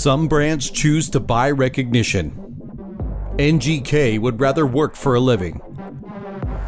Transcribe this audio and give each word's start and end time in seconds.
Some 0.00 0.28
brands 0.28 0.70
choose 0.70 1.10
to 1.10 1.20
buy 1.20 1.50
recognition. 1.50 2.30
NGK 3.36 4.18
would 4.18 4.40
rather 4.40 4.66
work 4.66 4.96
for 4.96 5.14
a 5.14 5.20
living. 5.20 5.60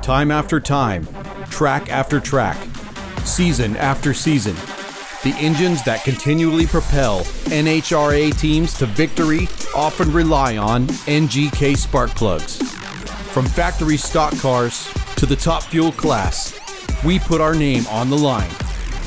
Time 0.03 0.31
after 0.31 0.61
time, 0.61 1.09
track 1.49 1.91
after 1.91 2.21
track, 2.21 2.59
season 3.25 3.75
after 3.79 4.13
season, 4.13 4.55
the 5.25 5.35
engines 5.41 5.83
that 5.85 6.05
continually 6.05 6.67
propel 6.67 7.21
NHRA 7.49 8.39
teams 8.39 8.75
to 8.75 8.85
victory 8.85 9.49
often 9.75 10.13
rely 10.13 10.59
on 10.59 10.87
NGK 11.09 11.75
spark 11.79 12.11
plugs. 12.11 12.59
From 13.33 13.47
factory 13.47 13.97
stock 13.97 14.37
cars 14.41 14.93
to 15.17 15.25
the 15.25 15.37
top 15.37 15.63
fuel 15.63 15.93
class, 15.93 16.53
we 17.03 17.19
put 17.19 17.41
our 17.41 17.55
name 17.55 17.87
on 17.87 18.11
the 18.11 18.19
line. 18.19 18.53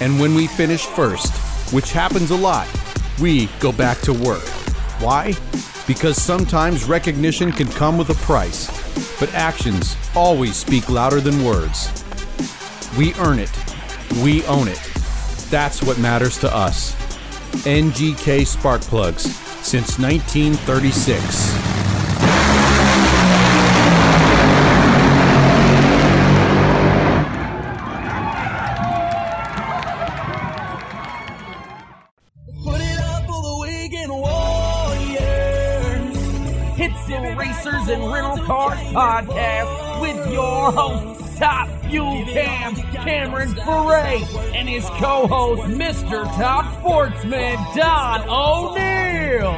And 0.02 0.20
when 0.20 0.34
we 0.34 0.48
finish 0.48 0.84
first, 0.84 1.32
which 1.72 1.92
happens 1.92 2.32
a 2.32 2.36
lot, 2.36 2.68
we 3.20 3.48
go 3.60 3.72
back 3.72 4.00
to 4.00 4.14
work. 4.14 4.48
Why? 5.00 5.34
Because 5.88 6.22
sometimes 6.22 6.86
recognition 6.86 7.52
can 7.52 7.68
come 7.68 7.98
with 7.98 8.10
a 8.10 8.26
price, 8.26 8.68
but 9.20 9.34
actions 9.34 9.96
always 10.16 10.56
speak 10.56 10.90
louder 10.90 11.22
than 11.22 11.44
words. 11.44 12.04
We 12.98 13.14
earn 13.16 13.40
it. 13.40 13.52
We 14.24 14.44
own 14.46 14.68
it. 14.68 14.82
That's 15.50 15.84
what 15.84 16.00
matters 16.00 16.38
to 16.40 16.56
us. 16.56 16.94
NGK 17.66 18.46
Spark 18.46 18.82
Plugs 18.82 19.24
since 19.62 20.00
1936. 20.00 21.75
Podcast 38.96 40.00
with 40.00 40.32
your 40.32 40.72
host, 40.72 41.38
Top 41.38 41.68
Fuel 41.90 42.24
Cam 42.28 42.76
Cameron 42.76 43.50
Ferré, 43.50 44.24
and 44.56 44.70
his 44.70 44.86
co-host, 44.92 45.64
Mr. 45.64 46.24
Top 46.38 46.80
Sportsman 46.80 47.58
Don 47.76 48.22
O'Neill. 48.30 49.52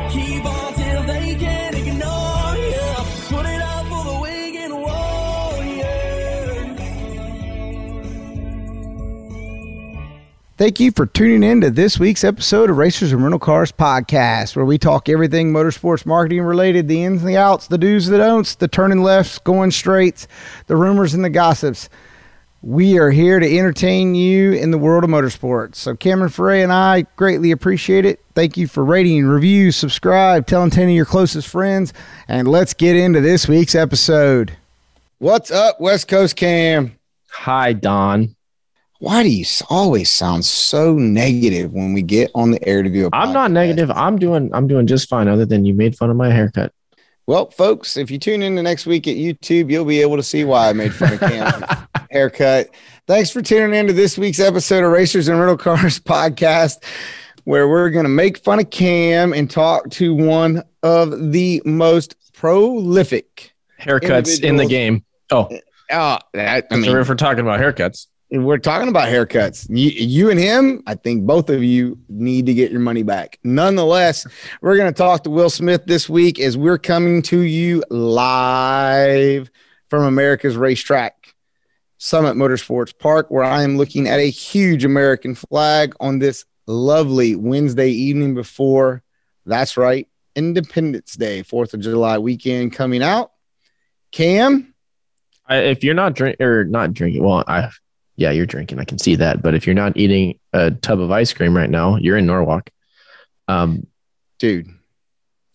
Thank 10.58 10.80
you 10.80 10.89
for 10.89 11.05
tuning 11.05 11.44
in 11.44 11.61
to 11.61 11.69
this 11.69 12.00
week's 12.00 12.23
episode 12.23 12.72
of 12.72 12.77
Racers 12.77 13.11
and 13.11 13.22
Rental 13.22 13.38
Cars 13.38 13.72
Podcast, 13.72 14.55
where 14.55 14.66
we 14.66 14.80
talk 14.80 15.08
everything 15.08 15.53
motorsports 15.53 16.03
marketing 16.03 16.41
related 16.41 16.88
the 16.88 17.03
ins 17.03 17.22
and 17.22 17.30
the 17.30 17.38
outs, 17.38 17.67
the 17.67 17.77
do's, 17.77 18.08
the 18.08 18.17
don'ts, 18.17 18.55
the 18.55 18.67
turning 18.67 19.03
lefts, 19.03 19.38
going 19.38 19.69
straights, 19.69 20.27
the 20.66 20.75
rumors 20.75 21.14
and 21.14 21.23
the 21.23 21.30
gossips. 21.30 21.89
We 22.64 22.97
are 22.97 23.11
here 23.11 23.39
to 23.39 23.58
entertain 23.58 24.16
you 24.16 24.53
in 24.53 24.72
the 24.72 24.80
world 24.80 25.03
of 25.03 25.11
motorsports. 25.11 25.75
So, 25.75 25.95
Cameron 25.95 26.31
Ferré 26.31 26.64
and 26.64 26.73
I 26.73 27.05
greatly 27.17 27.52
appreciate 27.52 28.05
it. 28.05 28.19
Thank 28.33 28.58
you 28.58 28.67
for 28.67 28.83
rating, 28.83 29.27
review, 29.27 29.71
subscribe, 29.71 30.47
telling 30.47 30.71
10 30.71 30.86
of 30.86 30.95
your 30.95 31.05
closest 31.05 31.47
friends, 31.47 31.94
and 32.27 32.47
let's 32.47 32.73
get 32.73 32.95
into 32.95 33.21
this 33.21 33.47
week's 33.47 33.75
episode. 33.75 34.58
What's 35.19 35.52
up, 35.52 35.80
West 35.80 36.08
Coast 36.08 36.36
Cam? 36.36 36.97
Hi, 37.30 37.73
Don. 37.73 38.36
Why 39.00 39.23
do 39.23 39.30
you 39.30 39.45
always 39.70 40.12
sound 40.12 40.44
so 40.45 40.94
negative 40.94 41.72
when 41.72 41.94
we 41.94 42.02
get 42.02 42.31
on 42.34 42.52
the 42.52 42.67
air 42.67 42.81
to 42.81 42.90
do 42.90 43.09
I'm 43.14 43.31
not 43.31 43.52
negative. 43.52 43.92
I'm 43.92 44.17
doing 44.17 44.50
I'm 44.54 44.67
doing 44.67 44.88
just 44.88 45.08
fine. 45.08 45.28
Other 45.28 45.45
than 45.45 45.66
you 45.66 45.73
made 45.73 45.95
fun 45.95 46.09
of 46.09 46.16
my 46.17 46.31
haircut. 46.31 46.73
Well, 47.28 47.52
folks, 47.52 47.98
if 47.98 48.09
you 48.09 48.17
tune 48.17 48.42
in 48.42 48.56
the 48.56 48.64
next 48.64 48.86
week 48.86 49.06
at 49.08 49.17
YouTube, 49.17 49.70
you'll 49.70 49.84
be 49.86 50.00
able 50.02 50.16
to 50.16 50.23
see 50.23 50.45
why 50.45 50.70
I 50.70 50.73
made 50.73 50.94
fun 50.94 51.14
of 51.14 51.20
Cam's 51.20 51.64
haircut. 52.10 52.70
Thanks 53.05 53.30
for 53.32 53.42
tuning 53.42 53.77
in 53.77 53.88
to 53.88 53.94
this 53.94 54.17
week's 54.17 54.39
episode 54.39 54.83
of 54.83 54.92
Racers 54.92 55.27
and 55.27 55.38
Rental 55.38 55.58
Cars 55.58 56.00
podcast, 56.00 56.82
where 57.44 57.67
we're 57.67 57.89
going 57.89 58.05
to 58.05 58.10
make 58.10 58.38
fun 58.38 58.60
of 58.60 58.70
Cam 58.70 59.33
and 59.33 59.52
talk 59.52 59.89
to 59.92 60.16
one 60.16 60.64
of 60.83 61.33
the 61.33 61.61
most 61.66 62.16
prolific. 62.32 63.52
Haircuts 63.82 64.42
in 64.42 64.55
the 64.55 64.66
game. 64.66 65.04
Oh, 65.30 65.50
Uh, 65.92 66.20
that, 66.33 66.67
I 66.71 66.76
so 66.76 66.82
mean, 66.82 66.98
if 66.98 67.10
we're 67.10 67.16
talking 67.16 67.42
about 67.42 67.60
haircuts, 67.60 68.08
we're 68.30 68.58
talking 68.58 68.89
about 68.89 69.08
haircuts. 69.08 69.67
You, 69.70 69.89
you 69.89 70.30
and 70.30 70.39
him, 70.39 70.83
I 70.86 70.95
think 70.95 71.26
both 71.26 71.49
of 71.49 71.64
you 71.64 71.98
need 72.10 72.45
to 72.48 72.54
get 72.54 72.71
your 72.71 72.82
money 72.82 73.04
back. 73.04 73.39
Nonetheless, 73.43 74.27
we're 74.61 74.76
going 74.76 74.92
to 74.92 74.98
talk 74.98 75.23
to 75.23 75.30
Will 75.30 75.49
Smith 75.49 75.86
this 75.86 76.10
week 76.10 76.39
as 76.39 76.58
we're 76.58 76.77
coming 76.77 77.21
to 77.23 77.39
you 77.39 77.83
live 77.89 79.49
from 79.89 80.04
America's 80.04 80.58
racetrack, 80.58 81.36
Summit 81.98 82.36
Motorsports 82.36 82.98
Park, 82.98 83.32
where 83.32 83.45
I 83.45 83.64
am 83.64 83.77
looking 83.77 84.08
at 84.08 84.20
a 84.20 84.30
huge 84.30 84.83
American 84.83 85.33
flag 85.33 85.95
on 85.99 86.20
this 86.20 86.45
lovely 86.65 87.36
Wednesday 87.36 87.89
evening 87.89 88.36
before, 88.36 89.04
that's 89.45 89.77
right, 89.77 90.08
Independence 90.36 91.15
Day, 91.15 91.44
4th 91.44 91.73
of 91.73 91.80
July 91.80 92.17
weekend 92.17 92.73
coming 92.73 93.02
out. 93.02 93.32
Cam, 94.11 94.73
I, 95.48 95.58
if 95.59 95.83
you're 95.86 95.94
not 95.94 96.14
drink 96.14 96.42
or 96.42 96.65
not 96.65 96.94
drinking, 96.94 97.23
well, 97.23 97.45
I 97.48 97.70
yeah, 98.17 98.32
you're 98.32 98.48
drinking. 98.48 98.80
I 98.80 98.83
can 98.83 98.98
see 98.98 99.16
that. 99.16 99.42
But 99.42 99.54
if 99.54 99.66
you're 99.66 99.76
not 99.76 99.95
eating 99.95 100.39
a 100.52 100.72
tub 100.72 101.00
of 101.00 101.11
ice 101.11 101.32
cream 101.32 101.55
right 101.55 101.70
now, 101.70 101.98
you're 101.98 102.17
in 102.17 102.26
Norwalk. 102.26 102.70
Um, 103.48 103.86
dude. 104.39 104.67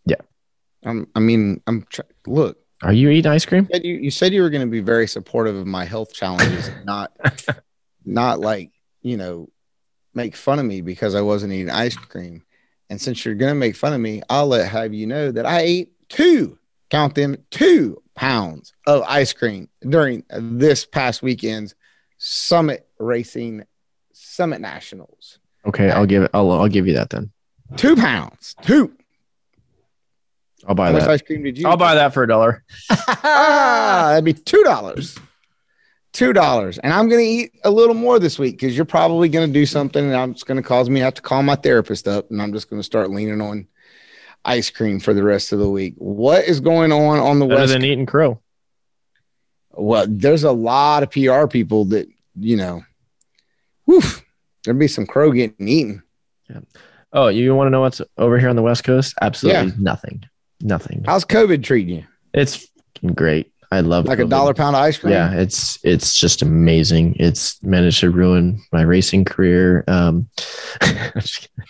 Yeah. 0.06 0.17
Um, 0.84 1.09
I 1.15 1.21
mean, 1.21 1.61
I'm 1.67 1.84
tr- 1.91 2.03
look. 2.27 2.59
are 2.83 2.93
you 2.93 3.11
eating 3.11 3.31
ice 3.31 3.45
cream? 3.45 3.65
You 3.65 3.77
said 3.77 3.84
you, 3.84 3.95
you 3.97 4.11
said 4.11 4.33
you 4.33 4.43
were 4.43 4.51
going 4.51 4.67
to 4.67 4.71
be 4.71 4.81
very 4.81 5.09
supportive 5.09 5.56
of 5.56 5.67
my 5.67 5.84
health 5.84 6.15
challenges, 6.15 6.69
and 6.69 6.87
not 6.87 7.12
not 8.05 8.39
like 8.39 8.71
you 9.03 9.17
know 9.17 9.49
make 10.15 10.37
fun 10.37 10.61
of 10.61 10.65
me 10.65 10.81
because 10.81 11.15
I 11.15 11.21
wasn't 11.21 11.53
eating 11.53 11.71
ice 11.71 11.97
cream. 11.97 12.45
And 12.91 13.01
since 13.01 13.25
you're 13.25 13.34
going 13.34 13.51
to 13.51 13.59
make 13.59 13.75
fun 13.75 13.95
of 13.95 14.01
me, 14.01 14.22
I'll 14.28 14.47
let 14.47 14.69
have 14.69 14.93
you 14.93 15.06
know 15.06 15.33
that 15.33 15.47
I 15.47 15.61
ate 15.61 15.93
two, 16.11 16.59
count 16.91 17.15
them, 17.15 17.39
two 17.51 18.03
pounds 18.15 18.75
of 18.87 19.03
ice 19.09 19.33
cream 19.33 19.69
during 19.81 20.22
this 20.31 20.84
past 20.84 21.22
weekend's 21.22 21.75
Summit 22.25 22.87
Racing 23.00 23.65
Summit 24.12 24.60
Nationals. 24.60 25.41
Okay, 25.66 25.91
I'll 25.91 26.06
give 26.06 26.22
it. 26.22 26.31
I'll 26.33 26.50
I'll 26.53 26.69
give 26.69 26.87
you 26.87 26.94
that 26.94 27.10
then. 27.10 27.33
Two 27.77 27.97
pounds, 27.97 28.55
two. 28.62 28.93
I'll 30.69 30.77
buy 30.77 30.87
How 30.87 30.93
much 30.93 31.03
that. 31.03 31.10
ice 31.10 31.22
cream 31.22 31.43
did 31.43 31.59
you? 31.59 31.66
I'll 31.66 31.77
buy 31.77 31.97
that 31.97 32.15
for 32.15 32.22
a 32.22 32.28
dollar. 32.28 32.62
ah, 32.91 34.06
that'd 34.10 34.25
be 34.25 34.34
two 34.34 34.62
dollars. 34.62 35.19
Two 36.12 36.33
dollars, 36.33 36.78
and 36.78 36.93
I'm 36.93 37.09
gonna 37.09 37.22
eat 37.22 37.53
a 37.65 37.71
little 37.71 37.94
more 37.94 38.21
this 38.21 38.39
week 38.39 38.53
because 38.60 38.77
you're 38.77 38.84
probably 38.84 39.28
gonna 39.28 39.49
do 39.49 39.66
something, 39.66 40.04
and 40.04 40.15
I'm 40.15 40.34
just 40.34 40.47
gonna 40.47 40.62
cause 40.62 40.89
me 40.89 41.00
to 41.00 41.04
have 41.04 41.15
to 41.15 41.22
call 41.22 41.43
my 41.43 41.56
therapist 41.56 42.06
up, 42.06 42.31
and 42.31 42.41
I'm 42.41 42.53
just 42.53 42.71
gonna 42.71 42.83
start 42.84 43.10
leaning 43.10 43.41
on 43.41 43.66
ice 44.44 44.71
cream 44.71 45.00
for 45.00 45.12
the 45.15 45.25
rest 45.25 45.53
of 45.53 45.59
the 45.59 45.71
week. 45.71 45.94
What 45.97 46.44
is 46.44 46.60
going 46.60 46.93
on 46.93 47.19
on 47.19 47.39
the 47.41 47.47
Better 47.47 47.62
west? 47.62 47.72
than 47.72 47.84
eating 47.84 48.06
crow. 48.06 48.41
well, 49.72 50.04
there's 50.09 50.44
a 50.44 50.53
lot 50.53 51.03
of 51.03 51.10
PR 51.10 51.47
people 51.47 51.87
that 51.87 52.06
you 52.38 52.56
know. 52.56 52.82
Whew, 53.84 54.03
there'd 54.65 54.78
be 54.78 54.88
some 54.88 55.06
crow 55.06 55.32
getting 55.32 55.69
eaten. 55.69 56.03
Yeah. 56.48 56.60
Oh, 57.12 57.28
you 57.28 57.54
want 57.54 57.66
to 57.66 57.70
know 57.70 57.81
what's 57.81 58.00
over 58.16 58.38
here 58.38 58.48
on 58.48 58.56
the 58.56 58.62
West 58.62 58.84
Coast? 58.84 59.15
Absolutely 59.20 59.72
nothing. 59.78 60.25
Nothing. 60.60 61.03
How's 61.04 61.25
COVID 61.25 61.62
treating 61.62 61.97
you? 61.97 62.04
It's 62.32 62.66
great. 63.15 63.53
I 63.71 63.81
love 63.81 64.04
Like 64.04 64.19
a 64.19 64.25
dollar 64.26 64.53
pound 64.54 64.76
of 64.76 64.82
ice 64.82 64.98
cream? 64.98 65.12
Yeah, 65.15 65.32
it's 65.32 65.78
it's 65.82 66.15
just 66.16 66.42
amazing. 66.42 67.16
It's 67.19 67.62
managed 67.62 68.00
to 68.00 68.10
ruin 68.10 68.60
my 68.71 68.82
racing 68.82 69.25
career. 69.25 69.82
Um, 69.88 70.28
I'm 70.82 71.12
just 71.21 71.48
kidding. 71.48 71.66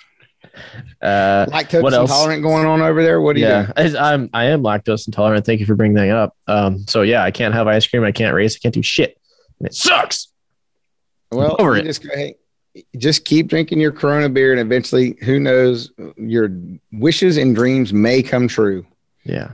uh, 1.00 1.46
Lactose 1.46 1.82
What 1.82 1.94
else? 1.94 2.10
intolerant 2.10 2.42
going 2.42 2.66
on 2.66 2.82
over 2.82 3.02
there? 3.02 3.20
What 3.20 3.34
do 3.37 3.40
you 3.40 3.46
yeah. 3.46 3.72
I, 3.76 3.94
I'm 3.96 4.31
I 4.34 4.46
am 4.46 4.62
lactose 4.62 5.06
intolerant. 5.06 5.46
Thank 5.46 5.60
you 5.60 5.66
for 5.66 5.76
bringing 5.76 5.94
that 5.94 6.10
up. 6.10 6.37
Um, 6.48 6.81
so 6.88 7.02
yeah, 7.02 7.22
I 7.22 7.31
can't 7.31 7.54
have 7.54 7.69
ice 7.69 7.87
cream. 7.87 8.02
I 8.04 8.12
can't 8.12 8.34
race. 8.34 8.56
I 8.56 8.58
can't 8.58 8.75
do 8.75 8.82
shit. 8.82 9.16
And 9.60 9.69
it 9.69 9.75
sucks. 9.75 10.31
Well, 11.32 11.56
over 11.58 11.76
it. 11.76 11.84
Just, 11.84 12.05
hey, 12.05 12.37
just 12.96 13.25
keep 13.25 13.49
drinking 13.49 13.81
your 13.81 13.93
Corona 13.93 14.29
beer, 14.29 14.52
and 14.52 14.61
eventually, 14.61 15.17
who 15.23 15.38
knows, 15.40 15.90
your 16.17 16.50
wishes 16.93 17.37
and 17.37 17.55
dreams 17.55 17.93
may 17.93 18.23
come 18.23 18.49
true. 18.49 18.87
Yeah, 19.25 19.52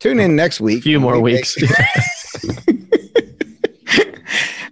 Tune 0.00 0.20
in 0.20 0.36
next 0.36 0.60
week. 0.60 0.78
a 0.78 0.82
few 0.82 1.00
more 1.00 1.20
weeks. 1.20 1.56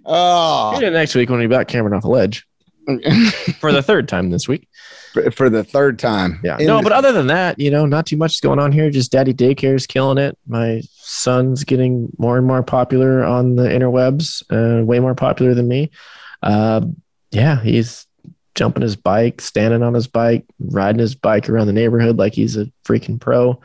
oh, 0.05 0.73
Tune 0.75 0.83
in 0.85 0.93
next 0.93 1.15
week 1.15 1.29
when 1.29 1.39
we 1.39 1.47
back 1.47 1.67
Cameron 1.67 1.93
off 1.93 2.03
a 2.03 2.07
ledge 2.07 2.47
for 3.59 3.71
the 3.71 3.81
third 3.83 4.07
time 4.07 4.29
this 4.29 4.47
week. 4.47 4.67
for, 5.13 5.29
for 5.31 5.49
the 5.49 5.63
third 5.63 5.99
time. 5.99 6.39
Yeah. 6.43 6.57
In 6.59 6.67
no, 6.67 6.81
but 6.81 6.91
other 6.91 7.11
than 7.11 7.27
that, 7.27 7.59
you 7.59 7.71
know, 7.71 7.85
not 7.85 8.05
too 8.05 8.17
much 8.17 8.33
is 8.33 8.39
going 8.39 8.59
on 8.59 8.71
here. 8.71 8.89
Just 8.89 9.11
daddy 9.11 9.33
daycare 9.33 9.75
is 9.75 9.87
killing 9.87 10.17
it. 10.17 10.37
My 10.47 10.81
son's 10.91 11.63
getting 11.63 12.09
more 12.17 12.37
and 12.37 12.45
more 12.47 12.63
popular 12.63 13.23
on 13.23 13.55
the 13.55 13.63
interwebs, 13.63 14.43
uh, 14.51 14.83
way 14.83 14.99
more 14.99 15.15
popular 15.15 15.53
than 15.53 15.67
me. 15.67 15.91
Uh, 16.43 16.81
yeah, 17.31 17.61
he's 17.61 18.05
jumping 18.55 18.83
his 18.83 18.95
bike, 18.95 19.41
standing 19.41 19.81
on 19.81 19.93
his 19.93 20.07
bike, 20.07 20.45
riding 20.59 20.99
his 20.99 21.15
bike 21.15 21.49
around 21.49 21.67
the 21.67 21.73
neighborhood 21.73 22.17
like 22.17 22.33
he's 22.33 22.57
a 22.57 22.71
freaking 22.85 23.19
pro. 23.19 23.59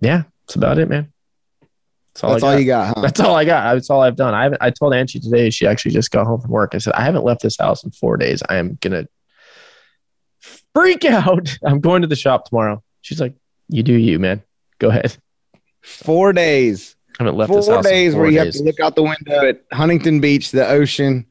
Yeah, 0.00 0.24
that's 0.46 0.56
about 0.56 0.78
it, 0.78 0.88
man. 0.88 1.12
That's 2.14 2.24
all, 2.24 2.30
That's 2.32 2.44
I 2.44 2.46
all 2.46 2.52
got. 2.52 2.58
you 2.60 2.66
got, 2.66 2.94
huh? 2.96 3.02
That's 3.02 3.20
all 3.20 3.34
I 3.34 3.44
got. 3.44 3.74
That's 3.74 3.90
all 3.90 4.00
I've 4.02 4.14
done. 4.14 4.34
I 4.34 4.44
haven't, 4.44 4.62
I 4.62 4.70
told 4.70 4.94
Angie 4.94 5.18
today. 5.18 5.50
She 5.50 5.66
actually 5.66 5.90
just 5.90 6.12
got 6.12 6.26
home 6.26 6.40
from 6.40 6.50
work. 6.52 6.74
I 6.74 6.78
said 6.78 6.92
I 6.92 7.02
haven't 7.02 7.24
left 7.24 7.42
this 7.42 7.56
house 7.58 7.82
in 7.82 7.90
four 7.90 8.16
days. 8.16 8.40
I 8.48 8.56
am 8.56 8.78
gonna 8.80 9.08
freak 10.74 11.04
out. 11.06 11.58
I'm 11.64 11.80
going 11.80 12.02
to 12.02 12.08
the 12.08 12.14
shop 12.14 12.44
tomorrow. 12.44 12.82
She's 13.00 13.20
like, 13.20 13.34
"You 13.68 13.82
do 13.82 13.94
you, 13.94 14.20
man. 14.20 14.42
Go 14.78 14.90
ahead." 14.90 15.16
Four 15.82 16.32
days. 16.32 16.94
I 17.18 17.24
haven't 17.24 17.36
left 17.36 17.52
this 17.52 17.66
Four 17.66 17.76
house 17.76 17.86
in 17.86 17.92
days 17.92 18.12
four 18.12 18.22
where 18.22 18.30
you 18.30 18.38
have 18.38 18.52
to 18.52 18.62
look 18.62 18.78
out 18.80 18.94
the 18.94 19.02
window 19.02 19.48
at 19.48 19.64
Huntington 19.72 20.20
Beach, 20.20 20.50
the 20.52 20.68
ocean, 20.68 21.26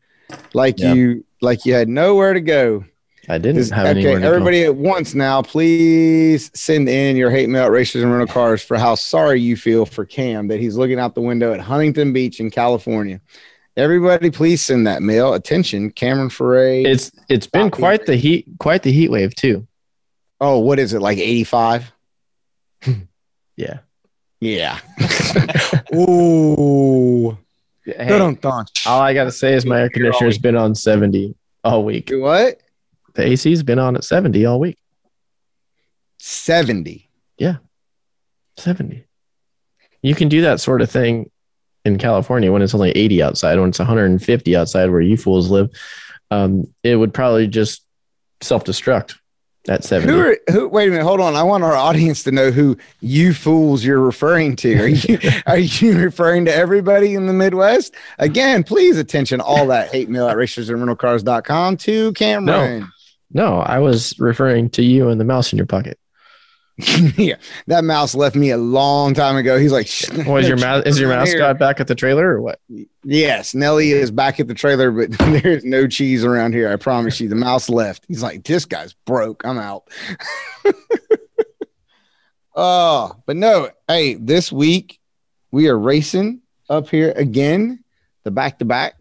like 0.54 0.80
Yeah. 0.80 0.94
you 0.94 1.26
like 1.42 1.66
you 1.66 1.74
had 1.74 1.90
nowhere 1.90 2.34
to 2.34 2.42
go. 2.42 2.84
I 3.30 3.38
didn't 3.38 3.70
have 3.70 3.86
okay, 3.88 4.00
anywhere 4.00 4.16
to 4.16 4.20
go. 4.22 4.28
everybody 4.28 4.64
at 4.66 4.76
once 4.76 5.14
now, 5.14 5.42
please 5.42 6.52
send 6.54 6.90
in 6.90 7.16
your 7.16 7.32
hate 7.32 7.48
mail 7.48 7.64
at 7.64 7.72
racers 7.72 8.04
and 8.04 8.12
rental 8.12 8.28
cars 8.34 8.62
for 8.62 8.78
how 8.78 8.96
sorry 8.96 9.40
you 9.40 9.56
feel 9.56 9.86
for 9.86 10.04
Cam 10.06 10.50
that 10.50 10.60
he's 10.60 10.76
looking 10.76 11.00
out 11.00 11.16
the 11.16 11.22
window 11.22 11.54
at 11.54 11.62
Huntington 11.62 12.12
Beach 12.12 12.42
in 12.42 12.52
California. 12.52 13.22
Everybody, 13.78 14.30
please 14.30 14.62
send 14.62 14.86
that 14.88 15.02
mail. 15.02 15.34
Attention, 15.34 15.90
Cameron 15.92 16.30
Ferré. 16.30 16.86
It's 16.86 17.12
it's 17.30 17.48
been 17.48 17.72
quite 17.72 18.06
the 18.06 18.16
heat, 18.18 18.46
quite 18.60 18.84
the 18.84 18.92
heat 18.92 19.10
wave 19.10 19.34
too. 19.36 19.66
oh, 20.42 20.60
what 20.60 20.78
is 20.78 20.94
it 20.94 21.00
like? 21.02 21.18
Eighty-five? 21.18 21.92
Yeah. 23.56 23.80
Yeah. 24.42 24.80
Ooh. 25.96 27.38
Hey, 27.86 28.08
all 28.86 29.02
I 29.02 29.14
gotta 29.14 29.32
say 29.32 29.54
is 29.54 29.66
my 29.66 29.82
air 29.82 29.90
conditioner's 29.90 30.38
been 30.38 30.56
on 30.56 30.74
70 30.76 31.36
all 31.64 31.84
week. 31.84 32.10
What? 32.14 32.62
The 33.14 33.26
AC's 33.28 33.64
been 33.64 33.80
on 33.80 33.96
at 33.96 34.04
70 34.04 34.46
all 34.46 34.60
week. 34.60 34.78
Seventy. 36.20 37.10
Yeah, 37.38 37.58
70. 38.58 39.06
You 40.02 40.16
can 40.16 40.30
do 40.30 40.42
that 40.44 40.62
sort 40.62 40.82
of 40.82 40.90
thing 40.90 41.30
in 41.84 41.98
California 41.98 42.52
when 42.52 42.62
it's 42.62 42.74
only 42.74 42.92
80 42.92 43.22
outside, 43.24 43.60
when 43.60 43.70
it's 43.70 43.80
150 43.80 44.56
outside 44.56 44.90
where 44.90 45.02
you 45.02 45.18
fools 45.18 45.50
live. 45.50 45.70
Um, 46.32 46.74
it 46.84 46.96
would 46.96 47.14
probably 47.14 47.48
just 47.48 47.86
self 48.42 48.64
destruct 48.64 49.16
at 49.70 49.84
70. 49.84 50.12
Who 50.12 50.20
are 50.20 50.38
who? 50.52 50.68
Wait 50.68 50.88
a 50.88 50.92
minute, 50.92 51.04
hold 51.04 51.22
on. 51.22 51.36
I 51.36 51.44
want 51.44 51.64
our 51.64 51.76
audience 51.76 52.24
to 52.24 52.32
know 52.32 52.52
who 52.52 52.78
you 53.02 53.34
fools 53.34 53.84
you're 53.84 54.00
referring 54.00 54.56
to. 54.58 54.76
Are 54.80 54.88
you 54.88 55.20
are 55.46 55.58
you 55.58 55.98
referring 55.98 56.46
to 56.46 56.54
everybody 56.54 57.16
in 57.16 57.28
the 57.28 57.34
Midwest? 57.34 57.94
Again, 58.20 58.64
please 58.64 58.98
attention 58.98 59.40
all 59.40 59.68
that 59.68 59.92
hate 59.92 60.10
mail 60.10 60.28
at 60.28 60.36
racersandrentalcars.com 60.38 61.78
to 61.78 62.14
Cameron. 62.14 62.90
no, 63.32 63.60
I 63.60 63.80
was 63.80 64.14
referring 64.20 64.70
to 64.72 64.84
you 64.84 65.10
and 65.10 65.20
the 65.20 65.26
mouse 65.26 65.54
in 65.54 65.58
your 65.58 65.66
pocket. 65.66 65.98
yeah, 67.18 67.36
that 67.68 67.84
mouse 67.84 68.16
left 68.16 68.36
me 68.36 68.50
a 68.50 68.58
long 68.58 69.14
time 69.14 69.36
ago. 69.36 69.60
He's 69.60 69.72
like, 69.72 69.86
"Shh, 69.86 70.10
Was 70.26 70.48
your 70.48 70.58
ma- 70.60 70.78
is 70.78 71.00
your 71.00 71.12
come 71.12 71.28
here." 71.28 71.38
mascot 71.38 71.60
back 71.60 71.80
at 71.80 71.88
the 71.88 71.94
trailer 71.94 72.28
or 72.30 72.42
what? 72.42 72.60
Yes, 73.04 73.54
Nelly 73.54 73.92
is 73.92 74.10
back 74.10 74.40
at 74.40 74.48
the 74.48 74.56
trailer, 74.56 74.90
but 74.90 75.12
there's 75.44 75.64
no 75.64 75.88
cheese 75.88 76.26
around 76.26 76.54
here. 76.54 76.72
I 76.72 76.78
promise 76.78 77.20
you. 77.20 77.30
The 77.30 77.36
mouse 77.36 77.70
left. 77.70 78.06
He's 78.08 78.24
like, 78.24 78.44
this 78.44 78.66
guy's 78.66 78.94
broke. 79.06 79.46
I'm 79.46 79.60
out. 79.60 79.88
oh, 82.56 83.16
but 83.26 83.36
no. 83.36 83.70
Hey, 83.88 84.16
this 84.16 84.52
week 84.52 85.00
we 85.52 85.68
are 85.68 85.78
racing 85.78 86.42
up 86.70 86.90
here 86.90 87.14
again, 87.16 87.84
the 88.24 88.32
back 88.32 88.60
to 88.60 88.66
back 88.66 88.96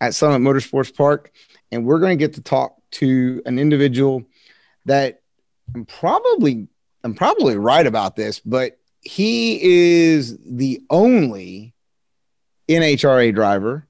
at 0.00 0.14
Summit 0.14 0.46
Motorsports 0.46 0.94
Park, 0.94 1.32
and 1.72 1.86
we're 1.86 2.00
going 2.00 2.16
to 2.18 2.22
get 2.22 2.34
to 2.34 2.42
talk 2.42 2.74
to 2.92 3.40
an 3.46 3.58
individual 3.58 4.22
that 4.84 5.22
I'm 5.74 5.84
probably 5.86 6.68
I'm 7.06 7.14
probably 7.14 7.56
right 7.56 7.86
about 7.86 8.16
this, 8.16 8.40
but 8.40 8.80
he 9.00 9.60
is 9.62 10.36
the 10.44 10.82
only 10.90 11.72
NHRA 12.68 13.32
driver 13.32 13.86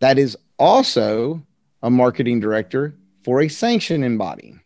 that 0.00 0.18
is 0.18 0.34
also 0.58 1.42
a 1.82 1.90
marketing 1.90 2.40
director 2.40 2.94
for 3.22 3.42
a 3.42 3.48
sanctioning 3.48 4.16
body 4.16 4.58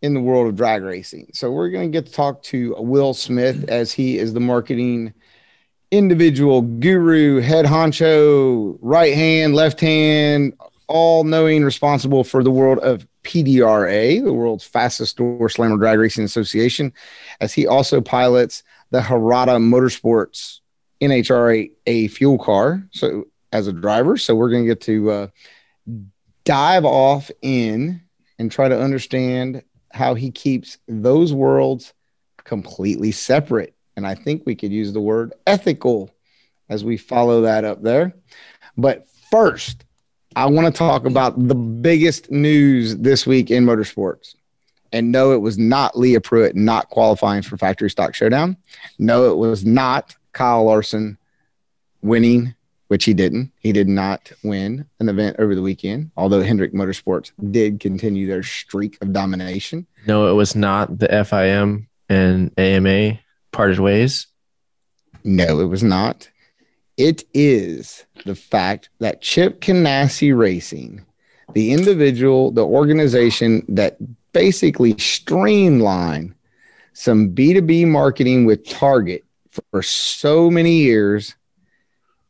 in 0.00 0.14
the 0.14 0.20
world 0.22 0.48
of 0.48 0.56
drag 0.56 0.82
racing. 0.82 1.28
So 1.34 1.50
we're 1.52 1.68
going 1.68 1.92
to 1.92 1.94
get 1.94 2.06
to 2.06 2.12
talk 2.12 2.42
to 2.44 2.74
Will 2.78 3.12
Smith 3.12 3.68
as 3.68 3.92
he 3.92 4.16
is 4.16 4.32
the 4.32 4.40
marketing 4.40 5.12
individual 5.90 6.62
guru, 6.62 7.42
head 7.42 7.66
honcho, 7.66 8.78
right 8.80 9.12
hand, 9.12 9.54
left 9.54 9.78
hand, 9.78 10.54
all 10.86 11.22
knowing, 11.22 11.64
responsible 11.64 12.24
for 12.24 12.42
the 12.42 12.50
world 12.50 12.78
of 12.78 13.06
PDRA, 13.28 14.24
the 14.24 14.32
world's 14.32 14.64
fastest 14.64 15.18
door 15.18 15.48
slammer 15.48 15.76
drag 15.76 15.98
racing 15.98 16.24
association, 16.24 16.92
as 17.40 17.52
he 17.52 17.66
also 17.66 18.00
pilots 18.00 18.62
the 18.90 19.00
Harada 19.00 19.58
Motorsports 19.60 20.60
NHRA 21.00 21.70
a 21.86 22.08
fuel 22.08 22.38
car. 22.38 22.82
So 22.90 23.28
as 23.52 23.66
a 23.66 23.72
driver, 23.72 24.16
so 24.16 24.34
we're 24.34 24.50
going 24.50 24.64
to 24.64 24.68
get 24.68 24.80
to 24.82 25.10
uh, 25.10 25.26
dive 26.44 26.86
off 26.86 27.30
in 27.42 28.00
and 28.38 28.50
try 28.50 28.68
to 28.68 28.80
understand 28.80 29.62
how 29.92 30.14
he 30.14 30.30
keeps 30.30 30.78
those 30.88 31.32
worlds 31.32 31.92
completely 32.44 33.12
separate. 33.12 33.74
And 33.96 34.06
I 34.06 34.14
think 34.14 34.42
we 34.46 34.54
could 34.54 34.72
use 34.72 34.92
the 34.92 35.00
word 35.00 35.34
ethical 35.46 36.10
as 36.70 36.82
we 36.82 36.96
follow 36.96 37.42
that 37.42 37.64
up 37.64 37.82
there. 37.82 38.14
But 38.76 39.06
first, 39.30 39.84
I 40.38 40.46
want 40.46 40.72
to 40.72 40.78
talk 40.78 41.04
about 41.04 41.48
the 41.48 41.56
biggest 41.56 42.30
news 42.30 42.96
this 42.98 43.26
week 43.26 43.50
in 43.50 43.66
motorsports. 43.66 44.36
And 44.92 45.10
no, 45.10 45.32
it 45.32 45.38
was 45.38 45.58
not 45.58 45.98
Leah 45.98 46.20
Pruett 46.20 46.54
not 46.54 46.90
qualifying 46.90 47.42
for 47.42 47.56
Factory 47.56 47.90
Stock 47.90 48.14
Showdown. 48.14 48.56
No, 49.00 49.32
it 49.32 49.36
was 49.36 49.64
not 49.64 50.14
Kyle 50.32 50.62
Larson 50.62 51.18
winning, 52.02 52.54
which 52.86 53.04
he 53.04 53.14
didn't. 53.14 53.50
He 53.58 53.72
did 53.72 53.88
not 53.88 54.30
win 54.44 54.86
an 55.00 55.08
event 55.08 55.40
over 55.40 55.56
the 55.56 55.60
weekend, 55.60 56.12
although 56.16 56.40
Hendrick 56.40 56.72
Motorsports 56.72 57.32
did 57.50 57.80
continue 57.80 58.28
their 58.28 58.44
streak 58.44 58.96
of 59.00 59.12
domination. 59.12 59.88
No, 60.06 60.28
it 60.30 60.34
was 60.34 60.54
not 60.54 61.00
the 61.00 61.08
FIM 61.08 61.88
and 62.08 62.56
AMA 62.56 63.18
parted 63.50 63.80
ways. 63.80 64.28
No, 65.24 65.58
it 65.58 65.66
was 65.66 65.82
not. 65.82 66.30
It 66.98 67.24
is 67.32 68.04
the 68.26 68.34
fact 68.34 68.90
that 68.98 69.22
Chip 69.22 69.60
Ganassi 69.60 70.36
Racing, 70.36 71.06
the 71.54 71.72
individual, 71.72 72.50
the 72.50 72.66
organization 72.66 73.64
that 73.68 73.96
basically 74.32 74.98
streamlined 74.98 76.34
some 76.94 77.30
B2B 77.30 77.86
marketing 77.86 78.46
with 78.46 78.68
Target 78.68 79.24
for 79.70 79.80
so 79.80 80.50
many 80.50 80.78
years, 80.78 81.36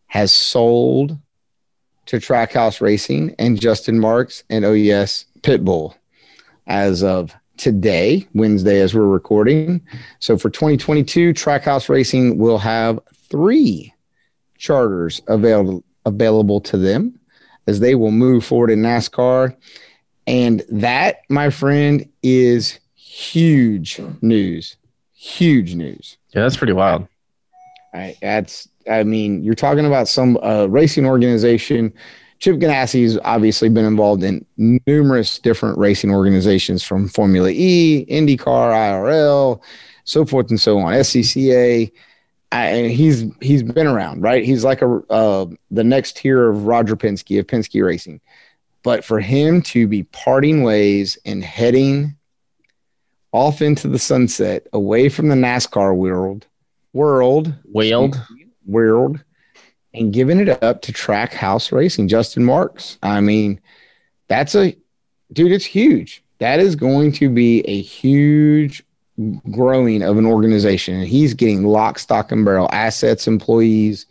has 0.09 0.35
sold 0.35 1.19
to 2.04 2.19
Trackhouse 2.19 2.83
Racing 2.83 3.35
and 3.38 3.59
Justin 3.59 3.99
Marks 3.99 4.45
and 4.50 4.64
yes, 4.78 5.25
Pitbull 5.40 5.95
as 6.66 7.02
of 7.02 7.35
today, 7.57 8.28
Wednesday, 8.35 8.81
as 8.81 8.95
we're 8.95 9.07
recording. 9.07 9.81
So 10.19 10.37
for 10.37 10.50
2022, 10.50 11.33
Trackhouse 11.33 11.88
Racing 11.88 12.37
will 12.37 12.59
have 12.59 13.00
three 13.31 13.95
charters 14.59 15.23
available 15.29 15.85
available 16.05 16.61
to 16.61 16.77
them 16.77 17.19
as 17.67 17.81
they 17.81 17.95
will 17.95 18.11
move 18.11 18.45
forward 18.45 18.71
in 18.71 18.81
NASCAR. 18.81 19.55
And 20.27 20.62
that, 20.71 21.21
my 21.29 21.50
friend, 21.50 22.09
is 22.23 22.79
huge 22.95 24.00
news. 24.21 24.77
Huge 25.12 25.75
news. 25.75 26.17
Yeah, 26.35 26.43
that's 26.43 26.57
pretty 26.57 26.73
wild. 26.73 27.07
I, 27.95 28.17
that's, 28.21 28.69
I 28.91 29.03
mean, 29.03 29.43
you're 29.43 29.55
talking 29.55 29.87
about 29.87 30.09
some 30.09 30.38
uh, 30.43 30.67
racing 30.67 31.07
organization. 31.07 31.93
Chip 32.38 32.57
Ganassi 32.57 33.03
has 33.03 33.19
obviously 33.25 33.69
been 33.69 33.85
involved 33.85 34.23
in 34.23 34.45
numerous 34.57 35.38
different 35.38 35.77
racing 35.77 36.11
organizations 36.11 36.83
from 36.83 37.09
Formula 37.09 37.50
E, 37.50 38.07
IndyCar, 38.09 38.73
IRL, 38.73 39.61
so 40.05 40.25
forth 40.25 40.50
and 40.50 40.61
so 40.61 40.79
on, 40.79 40.93
SCCA. 40.95 41.91
I, 42.50 42.88
he's 42.88 43.25
he's 43.40 43.62
been 43.62 43.87
around, 43.87 44.23
right? 44.23 44.45
He's 44.45 44.64
like 44.64 44.81
a 44.83 45.02
uh, 45.11 45.47
the 45.71 45.85
next 45.85 46.17
tier 46.17 46.49
of 46.49 46.64
Roger 46.64 46.97
Penske 46.97 47.38
of 47.38 47.47
Penske 47.47 47.85
Racing. 47.85 48.21
But 48.83 49.05
for 49.05 49.21
him 49.21 49.61
to 49.62 49.87
be 49.87 50.05
parting 50.05 50.62
ways 50.62 51.19
and 51.26 51.45
heading 51.45 52.17
off 53.33 53.61
into 53.61 53.88
the 53.88 53.99
sunset, 53.99 54.67
away 54.73 55.09
from 55.09 55.28
the 55.28 55.35
NASCAR 55.35 55.95
world, 55.95 56.47
world, 56.93 57.55
Wailed. 57.67 58.21
world 58.67 59.23
and 59.95 60.12
giving 60.12 60.38
it 60.38 60.62
up 60.62 60.83
to 60.83 60.93
Trackhouse 60.93 61.73
Racing, 61.73 62.09
Justin 62.09 62.45
Marks. 62.45 62.99
I 63.02 63.21
mean, 63.21 63.61
that's 64.28 64.55
a 64.55 64.76
dude, 65.33 65.52
it's 65.52 65.64
huge. 65.64 66.23
That 66.38 66.61
is 66.61 66.76
going 66.76 67.12
to 67.12 67.28
be 67.28 67.61
a 67.62 67.81
huge 67.81 68.85
growing 69.51 70.03
of 70.03 70.17
an 70.19 70.27
organization. 70.27 70.95
And 70.95 71.09
he's 71.09 71.35
getting 71.35 71.65
lock, 71.65 71.99
stock, 71.99 72.31
and 72.33 72.45
barrel 72.45 72.69
assets, 72.73 73.27
employees, 73.27 74.07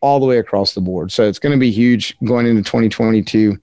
all 0.00 0.18
the 0.18 0.26
way 0.26 0.38
across 0.38 0.74
the 0.74 0.80
board. 0.80 1.12
So 1.12 1.24
it's 1.24 1.38
going 1.38 1.52
to 1.52 1.58
be 1.58 1.70
huge 1.70 2.16
going 2.24 2.46
into 2.46 2.62
2022. 2.62 3.58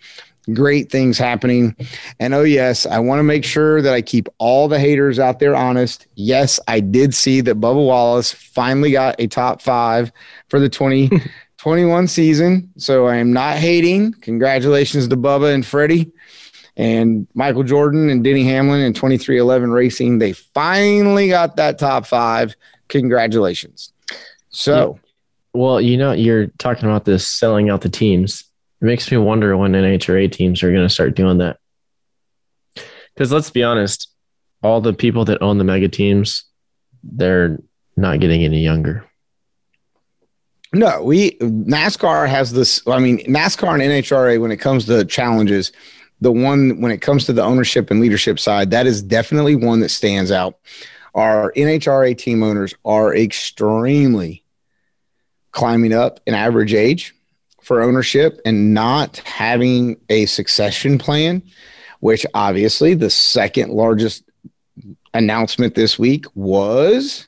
great 0.54 0.90
things 0.90 1.18
happening. 1.18 1.76
And 2.20 2.34
oh, 2.34 2.44
yes, 2.44 2.86
I 2.86 3.00
want 3.00 3.20
to 3.20 3.24
make 3.24 3.44
sure 3.44 3.82
that 3.82 3.94
I 3.94 4.02
keep 4.02 4.30
all 4.38 4.68
the 4.68 4.80
haters 4.80 5.20
out 5.20 5.40
there 5.40 5.56
honest. 5.56 6.08
Yes, 6.16 6.60
I 6.68 6.80
did 6.80 7.14
see 7.14 7.42
that 7.42 7.60
Bubba 7.60 7.86
Wallace 7.86 8.32
finally 8.32 8.92
got 8.92 9.16
a 9.20 9.28
top 9.28 9.62
five 9.62 10.12
for 10.48 10.60
the 10.60 10.70
2021 10.70 12.08
season. 12.08 12.72
So 12.78 13.08
I 13.08 13.18
am 13.18 13.34
not 13.34 13.58
hating. 13.58 14.14
Congratulations 14.22 15.08
to 15.10 15.18
Bubba 15.18 15.54
and 15.54 15.66
Freddie 15.66 16.12
and 16.78 17.28
Michael 17.34 17.64
Jordan 17.64 18.10
and 18.10 18.24
Denny 18.24 18.44
Hamlin 18.46 18.82
in 18.82 18.94
23XI 18.94 19.72
Racing. 19.72 20.20
They 20.20 20.34
finally 20.34 21.30
got 21.30 21.56
that 21.58 21.80
top 21.80 22.06
five. 22.06 22.56
Congratulations. 22.88 23.92
So, 24.50 25.00
Well, 25.54 25.80
you 25.82 25.98
know, 25.98 26.12
you're 26.12 26.48
talking 26.58 26.86
about 26.86 27.06
this 27.06 27.28
selling 27.28 27.70
out 27.70 27.82
the 27.82 27.90
teams. 27.90 28.44
It 28.82 28.86
makes 28.86 29.12
me 29.12 29.18
wonder 29.18 29.56
when 29.58 29.74
NHRA 29.74 30.32
teams 30.32 30.64
are 30.64 30.72
going 30.72 30.88
to 30.88 30.94
start 30.94 31.16
doing 31.16 31.40
that. 31.40 31.60
Because 33.14 33.32
let's 33.32 33.50
be 33.50 33.64
honest, 33.64 34.10
all 34.64 34.82
the 34.82 34.94
people 34.94 35.26
that 35.26 35.42
own 35.42 35.58
the 35.58 35.64
mega 35.64 35.90
teams, 35.90 36.46
they're 37.04 37.60
not 37.98 38.20
getting 38.20 38.44
any 38.44 38.62
younger. 38.62 39.06
No, 40.72 41.04
we 41.04 41.32
NASCAR 41.40 42.28
has 42.30 42.52
this. 42.52 42.86
I 42.88 43.00
mean, 43.00 43.20
NASCAR 43.26 43.74
and 43.74 43.82
NHRA 43.82 44.40
when 44.40 44.52
it 44.52 44.58
comes 44.58 44.86
to 44.86 45.04
challenges, 45.04 45.72
the 46.22 46.32
one 46.32 46.82
when 46.82 46.92
it 46.92 47.02
comes 47.02 47.26
to 47.26 47.34
the 47.34 47.44
ownership 47.44 47.92
and 47.92 48.02
leadership 48.02 48.40
side, 48.40 48.72
that 48.72 48.88
is 48.88 49.02
definitely 49.02 49.56
one 49.56 49.80
that 49.80 49.90
stands 49.90 50.32
out. 50.32 50.58
Our 51.16 51.52
NHRA 51.54 52.18
team 52.18 52.44
owners 52.44 52.74
are 52.86 53.16
extremely 53.16 54.44
climbing 55.52 55.94
up 55.94 56.20
in 56.26 56.34
average 56.34 56.74
age 56.74 57.16
for 57.62 57.82
ownership 57.82 58.40
and 58.46 58.74
not 58.74 59.18
having 59.20 59.98
a 60.10 60.26
succession 60.26 60.98
plan, 60.98 61.42
which 62.00 62.26
obviously 62.34 62.94
the 62.94 63.10
second 63.10 63.72
largest 63.72 64.24
announcement 65.14 65.76
this 65.76 65.98
week 65.98 66.26
was 66.36 67.28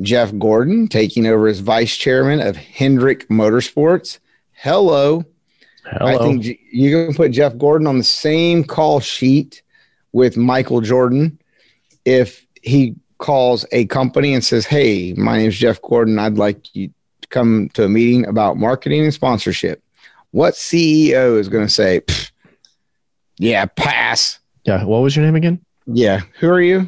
Jeff 0.00 0.36
Gordon 0.38 0.88
taking 0.88 1.26
over 1.26 1.48
as 1.48 1.60
vice 1.60 1.96
chairman 1.96 2.40
of 2.40 2.56
Hendrick 2.56 3.28
Motorsports. 3.28 4.18
Hello. 4.52 5.24
Hello. 5.92 6.06
I 6.14 6.18
think 6.18 6.58
you 6.72 6.90
can 7.06 7.14
put 7.14 7.30
Jeff 7.32 7.56
Gordon 7.56 7.86
on 7.86 7.98
the 7.98 8.04
same 8.04 8.64
call 8.64 9.00
sheet 9.00 9.62
with 10.12 10.36
Michael 10.36 10.80
Jordan 10.80 11.38
if 12.04 12.46
he 12.62 12.94
calls 13.18 13.64
a 13.72 13.86
company 13.86 14.34
and 14.34 14.44
says, 14.44 14.66
Hey, 14.66 15.12
my 15.14 15.38
name 15.38 15.48
is 15.48 15.56
Jeff 15.58 15.80
Gordon. 15.82 16.18
I'd 16.18 16.38
like 16.38 16.74
you 16.74 16.88
to 17.22 17.28
come 17.28 17.68
to 17.74 17.84
a 17.84 17.88
meeting 17.88 18.26
about 18.26 18.56
marketing 18.56 19.02
and 19.04 19.14
sponsorship. 19.14 19.82
What 20.30 20.54
CEO 20.54 21.38
is 21.38 21.48
going 21.48 21.66
to 21.66 21.72
say, 21.72 22.02
Yeah, 23.38 23.66
pass. 23.66 24.38
yeah. 24.64 24.84
What 24.84 24.98
was 24.98 25.16
your 25.16 25.24
name 25.24 25.36
again? 25.36 25.60
Yeah. 25.86 26.20
Who 26.40 26.48
are 26.50 26.60
you? 26.60 26.86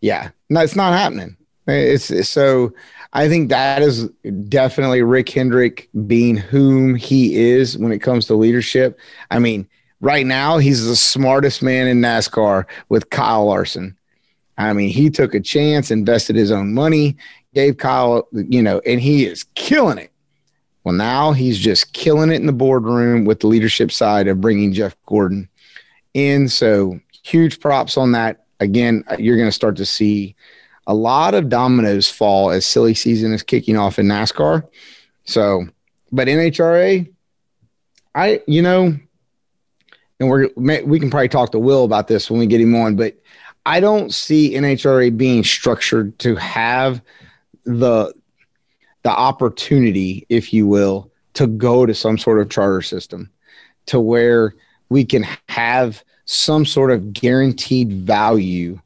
Yeah. 0.00 0.30
No, 0.50 0.60
it's 0.60 0.76
not 0.76 0.92
happening. 0.92 1.36
It's, 1.66 2.10
it's- 2.10 2.28
so 2.28 2.72
I 3.12 3.28
think 3.28 3.48
that 3.48 3.82
is 3.82 4.08
definitely 4.48 5.02
Rick 5.02 5.30
Hendrick 5.30 5.88
being 6.06 6.36
whom 6.36 6.94
he 6.94 7.50
is 7.50 7.76
when 7.76 7.92
it 7.92 7.98
comes 7.98 8.26
to 8.26 8.34
leadership. 8.34 8.98
I 9.30 9.40
mean, 9.40 9.68
right 10.00 10.24
now 10.24 10.58
he's 10.58 10.86
the 10.86 10.96
smartest 10.96 11.62
man 11.62 11.88
in 11.88 12.00
NASCAR 12.00 12.66
with 12.88 13.10
Kyle 13.10 13.46
Larson. 13.46 13.96
I 14.58 14.72
mean, 14.74 14.90
he 14.90 15.10
took 15.10 15.34
a 15.34 15.40
chance, 15.40 15.90
invested 15.90 16.36
his 16.36 16.50
own 16.52 16.72
money, 16.72 17.16
gave 17.54 17.78
Kyle, 17.78 18.28
you 18.32 18.62
know, 18.62 18.80
and 18.86 19.00
he 19.00 19.26
is 19.26 19.44
killing 19.54 19.98
it. 19.98 20.12
Well, 20.84 20.94
now 20.94 21.32
he's 21.32 21.58
just 21.58 21.92
killing 21.92 22.30
it 22.30 22.36
in 22.36 22.46
the 22.46 22.52
boardroom 22.52 23.24
with 23.24 23.40
the 23.40 23.46
leadership 23.48 23.90
side 23.90 24.28
of 24.28 24.40
bringing 24.40 24.72
Jeff 24.72 24.96
Gordon 25.06 25.48
in. 26.14 26.48
So 26.48 27.00
huge 27.24 27.60
props 27.60 27.96
on 27.96 28.12
that. 28.12 28.44
Again, 28.60 29.04
you're 29.18 29.36
going 29.36 29.48
to 29.48 29.52
start 29.52 29.76
to 29.76 29.86
see 29.86 30.36
a 30.86 30.94
lot 30.94 31.34
of 31.34 31.48
dominoes 31.48 32.08
fall 32.08 32.50
as 32.50 32.66
silly 32.66 32.94
season 32.94 33.32
is 33.32 33.42
kicking 33.42 33.76
off 33.76 33.98
in 33.98 34.06
NASCAR. 34.06 34.66
So, 35.24 35.66
but 36.10 36.28
NHRA, 36.28 37.10
I, 38.14 38.42
you 38.46 38.62
know, 38.62 38.98
and 40.18 40.28
we're 40.28 40.48
we 40.56 41.00
can 41.00 41.10
probably 41.10 41.28
talk 41.28 41.52
to 41.52 41.58
Will 41.58 41.84
about 41.84 42.08
this 42.08 42.30
when 42.30 42.40
we 42.40 42.46
get 42.46 42.60
him 42.60 42.74
on, 42.74 42.96
but 42.96 43.16
I 43.66 43.80
don't 43.80 44.12
see 44.12 44.54
NHRA 44.54 45.16
being 45.16 45.44
structured 45.44 46.18
to 46.20 46.36
have 46.36 47.00
the 47.64 48.12
the 49.02 49.10
opportunity, 49.10 50.26
if 50.28 50.52
you 50.52 50.66
will, 50.66 51.10
to 51.34 51.46
go 51.46 51.86
to 51.86 51.94
some 51.94 52.18
sort 52.18 52.40
of 52.40 52.50
charter 52.50 52.82
system 52.82 53.30
to 53.86 53.98
where 53.98 54.54
we 54.88 55.04
can 55.04 55.24
have 55.48 56.04
some 56.26 56.66
sort 56.66 56.90
of 56.90 57.12
guaranteed 57.12 57.92
value 57.92 58.80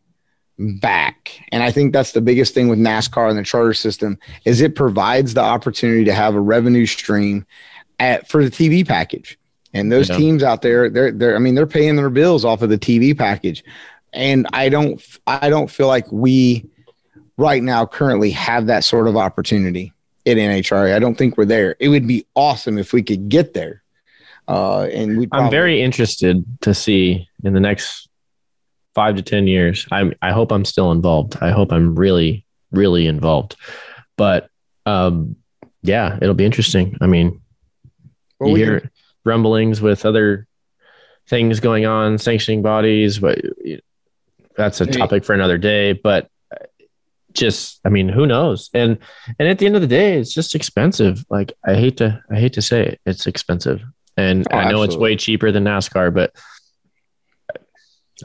back. 0.58 1.40
And 1.50 1.62
I 1.62 1.70
think 1.70 1.92
that's 1.92 2.12
the 2.12 2.20
biggest 2.20 2.54
thing 2.54 2.68
with 2.68 2.78
NASCAR 2.78 3.28
and 3.28 3.38
the 3.38 3.42
charter 3.42 3.74
system 3.74 4.18
is 4.44 4.60
it 4.60 4.74
provides 4.74 5.34
the 5.34 5.40
opportunity 5.42 6.04
to 6.04 6.12
have 6.12 6.34
a 6.34 6.40
revenue 6.40 6.86
stream 6.86 7.46
at 7.98 8.28
for 8.28 8.44
the 8.44 8.50
TV 8.50 8.86
package. 8.86 9.38
And 9.72 9.90
those 9.90 10.08
Yeah. 10.08 10.16
teams 10.16 10.42
out 10.42 10.62
there, 10.62 10.88
they're 10.88 11.10
they're 11.10 11.34
I 11.34 11.38
mean, 11.40 11.54
they're 11.54 11.66
paying 11.66 11.96
their 11.96 12.10
bills 12.10 12.44
off 12.44 12.62
of 12.62 12.70
the 12.70 12.78
TV 12.78 13.16
package. 13.16 13.64
And 14.12 14.46
I 14.52 14.68
don't 14.68 15.02
I 15.26 15.50
don't 15.50 15.70
feel 15.70 15.88
like 15.88 16.10
we 16.12 16.64
right 17.36 17.62
now 17.62 17.84
currently 17.84 18.30
have 18.30 18.66
that 18.66 18.84
sort 18.84 19.08
of 19.08 19.16
opportunity 19.16 19.92
at 20.26 20.36
NHRA. 20.36 20.94
I 20.94 21.00
don't 21.00 21.16
think 21.16 21.36
we're 21.36 21.44
there. 21.44 21.74
It 21.80 21.88
would 21.88 22.06
be 22.06 22.24
awesome 22.36 22.78
if 22.78 22.92
we 22.92 23.02
could 23.02 23.28
get 23.28 23.54
there. 23.54 23.82
Uh, 24.46 24.82
and 24.92 25.18
we 25.18 25.28
I'm 25.32 25.50
very 25.50 25.82
interested 25.82 26.44
to 26.60 26.74
see 26.74 27.28
in 27.42 27.54
the 27.54 27.60
next 27.60 28.08
five 28.94 29.16
to 29.16 29.22
ten 29.22 29.46
years. 29.46 29.86
I'm 29.90 30.14
I 30.22 30.32
hope 30.32 30.52
I'm 30.52 30.64
still 30.64 30.92
involved. 30.92 31.36
I 31.40 31.50
hope 31.50 31.72
I'm 31.72 31.94
really, 31.94 32.46
really 32.70 33.06
involved. 33.06 33.56
But 34.16 34.48
um, 34.86 35.36
yeah, 35.82 36.18
it'll 36.20 36.34
be 36.34 36.44
interesting. 36.44 36.96
I 37.00 37.06
mean, 37.06 37.40
Well, 38.38 38.48
you 38.50 38.54
we 38.54 38.60
hear 38.60 38.80
can- 38.80 38.90
rumblings 39.24 39.80
with 39.80 40.04
other 40.04 40.46
things 41.28 41.58
going 41.60 41.86
on, 41.86 42.18
sanctioning 42.18 42.62
bodies, 42.62 43.18
but 43.18 43.40
that's 44.56 44.80
a 44.80 44.86
topic 44.86 45.24
for 45.24 45.32
another 45.34 45.58
day. 45.58 45.92
But 45.94 46.28
just, 47.32 47.80
I 47.84 47.88
mean, 47.88 48.08
who 48.08 48.26
knows? 48.26 48.70
And 48.74 48.98
and 49.38 49.48
at 49.48 49.58
the 49.58 49.66
end 49.66 49.74
of 49.74 49.80
the 49.82 49.88
day, 49.88 50.18
it's 50.18 50.32
just 50.32 50.54
expensive. 50.54 51.24
Like 51.30 51.52
I 51.66 51.74
hate 51.74 51.96
to, 51.96 52.22
I 52.30 52.36
hate 52.36 52.52
to 52.52 52.62
say 52.62 52.86
it, 52.86 53.00
it's 53.06 53.26
expensive, 53.26 53.82
and 54.16 54.46
Oh, 54.52 54.56
I 54.56 54.70
know 54.70 54.82
it's 54.82 54.96
way 54.96 55.16
cheaper 55.16 55.50
than 55.50 55.64
NASCAR, 55.64 56.14
but 56.14 56.32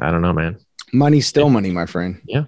I 0.02 0.12
don't 0.12 0.22
know, 0.22 0.34
man. 0.34 0.58
money's 0.94 1.28
still 1.28 1.50
money, 1.50 1.72
my 1.72 1.86
friend. 1.86 2.22
Yeah, 2.26 2.46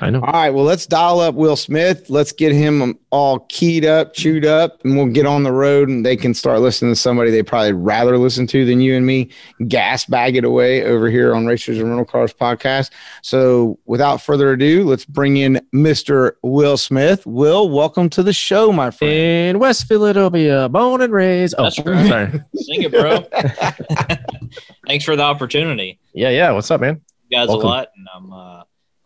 I 0.00 0.10
know. 0.10 0.20
All 0.20 0.32
right, 0.32 0.50
well, 0.50 0.64
let's 0.64 0.86
dial 0.86 1.20
up 1.20 1.34
Will 1.34 1.56
Smith. 1.56 2.08
Let's 2.10 2.32
get 2.32 2.52
him 2.52 2.98
all 3.10 3.40
keyed 3.48 3.84
up, 3.84 4.12
chewed 4.14 4.44
up, 4.44 4.84
and 4.84 4.96
we'll 4.96 5.06
get 5.06 5.26
on 5.26 5.42
the 5.42 5.52
road 5.52 5.88
and 5.88 6.04
they 6.04 6.16
can 6.16 6.34
start 6.34 6.60
listening 6.60 6.92
to 6.92 7.00
somebody 7.00 7.30
they 7.30 7.42
probably 7.42 7.72
rather 7.72 8.18
listen 8.18 8.46
to 8.48 8.64
than 8.64 8.80
you 8.80 8.94
and 8.94 9.06
me. 9.06 9.30
Gas 9.68 10.04
bag 10.04 10.36
it 10.36 10.44
away 10.44 10.84
over 10.84 11.10
here 11.10 11.34
on 11.34 11.46
Racers 11.46 11.78
and 11.78 11.88
Rental 11.88 12.04
Cars 12.04 12.32
podcast. 12.32 12.90
So, 13.22 13.78
without 13.86 14.20
further 14.20 14.52
ado, 14.52 14.84
let's 14.84 15.04
bring 15.04 15.36
in 15.36 15.60
Mr. 15.74 16.32
Will 16.42 16.76
Smith. 16.76 17.24
Will, 17.26 17.68
welcome 17.70 18.10
to 18.10 18.22
the 18.22 18.32
show, 18.32 18.72
my 18.72 18.90
friend. 18.90 19.12
In 19.12 19.58
West 19.58 19.86
Philadelphia, 19.86 20.68
born 20.68 21.00
and 21.00 21.12
raised. 21.12 21.54
Oh, 21.58 21.64
That's 21.64 21.78
right. 21.80 22.08
sorry. 22.08 22.40
Sing 22.54 22.82
it, 22.82 22.92
bro. 22.92 23.20
Thanks 24.86 25.04
for 25.04 25.16
the 25.16 25.22
opportunity. 25.22 25.98
Yeah, 26.12 26.30
yeah. 26.30 26.50
What's 26.52 26.70
up, 26.70 26.80
man? 26.80 27.00
You 27.28 27.38
guys 27.38 27.48
Welcome. 27.48 27.66
a 27.66 27.70
lot, 27.70 27.88
and 27.96 28.06
I'm 28.14 28.32
uh, 28.32 28.55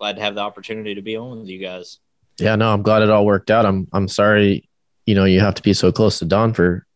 glad 0.01 0.17
to 0.17 0.23
have 0.23 0.35
the 0.35 0.41
opportunity 0.41 0.95
to 0.95 1.03
be 1.03 1.17
on 1.17 1.41
with 1.41 1.49
you 1.49 1.59
guys. 1.59 1.99
Yeah, 2.39 2.57
no, 2.57 2.73
I'm 2.73 2.83
glad 2.83 3.03
it 3.03 3.11
all 3.11 3.27
worked 3.27 3.51
out. 3.51 3.67
I'm 3.67 3.87
I'm 3.93 4.09
sorry, 4.09 4.69
you 5.05 5.15
know, 5.15 5.27
you 5.27 5.41
have 5.41 5.55
to 5.57 5.63
be 5.63 5.75
so 5.75 5.93
close 5.93 6.19
to 6.21 6.25
Don 6.25 6.55
for 6.55 6.87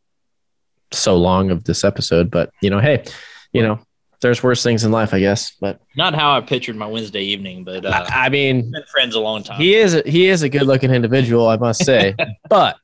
so 0.90 1.16
long 1.16 1.50
of 1.50 1.64
this 1.64 1.84
episode, 1.84 2.30
but 2.30 2.50
you 2.62 2.70
know, 2.70 2.80
hey, 2.80 3.04
you 3.52 3.62
know, 3.62 3.78
there's 4.22 4.42
worse 4.42 4.62
things 4.62 4.84
in 4.84 4.90
life, 4.90 5.12
I 5.12 5.20
guess. 5.20 5.52
But 5.60 5.80
Not 5.96 6.14
how 6.14 6.36
I 6.36 6.40
pictured 6.40 6.76
my 6.76 6.86
Wednesday 6.86 7.22
evening, 7.22 7.62
but 7.62 7.84
uh, 7.84 8.06
I, 8.08 8.26
I 8.26 8.28
mean, 8.30 8.70
been 8.70 8.82
friends 8.90 9.14
a 9.14 9.20
long 9.20 9.42
time. 9.42 9.60
he 9.60 9.74
is 9.74 9.94
a, 9.94 10.02
he 10.06 10.28
is 10.28 10.42
a 10.42 10.48
good 10.48 10.62
looking 10.62 10.90
individual, 10.90 11.46
I 11.46 11.58
must 11.58 11.84
say. 11.84 12.14
but 12.48 12.76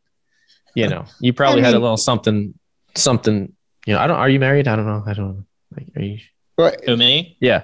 you 0.75 0.87
know, 0.87 1.07
you 1.21 1.33
probably 1.33 1.63
I 1.63 1.67
had 1.67 1.75
a 1.75 1.79
little 1.79 1.97
something, 1.97 2.53
something. 2.95 3.55
You 3.87 3.95
know, 3.95 4.01
I 4.01 4.07
don't. 4.07 4.19
Are 4.19 4.29
you 4.29 4.39
married? 4.39 4.69
I 4.69 4.77
don't 4.77 4.87
know. 4.87 5.03
I 5.07 5.15
don't 5.15 5.29
know. 5.29 5.45
Like, 5.75 5.87
are 5.97 6.03
you? 6.03 6.19
But 6.59 6.85
Who 6.85 6.99
me? 6.99 7.39
Yeah. 7.41 7.63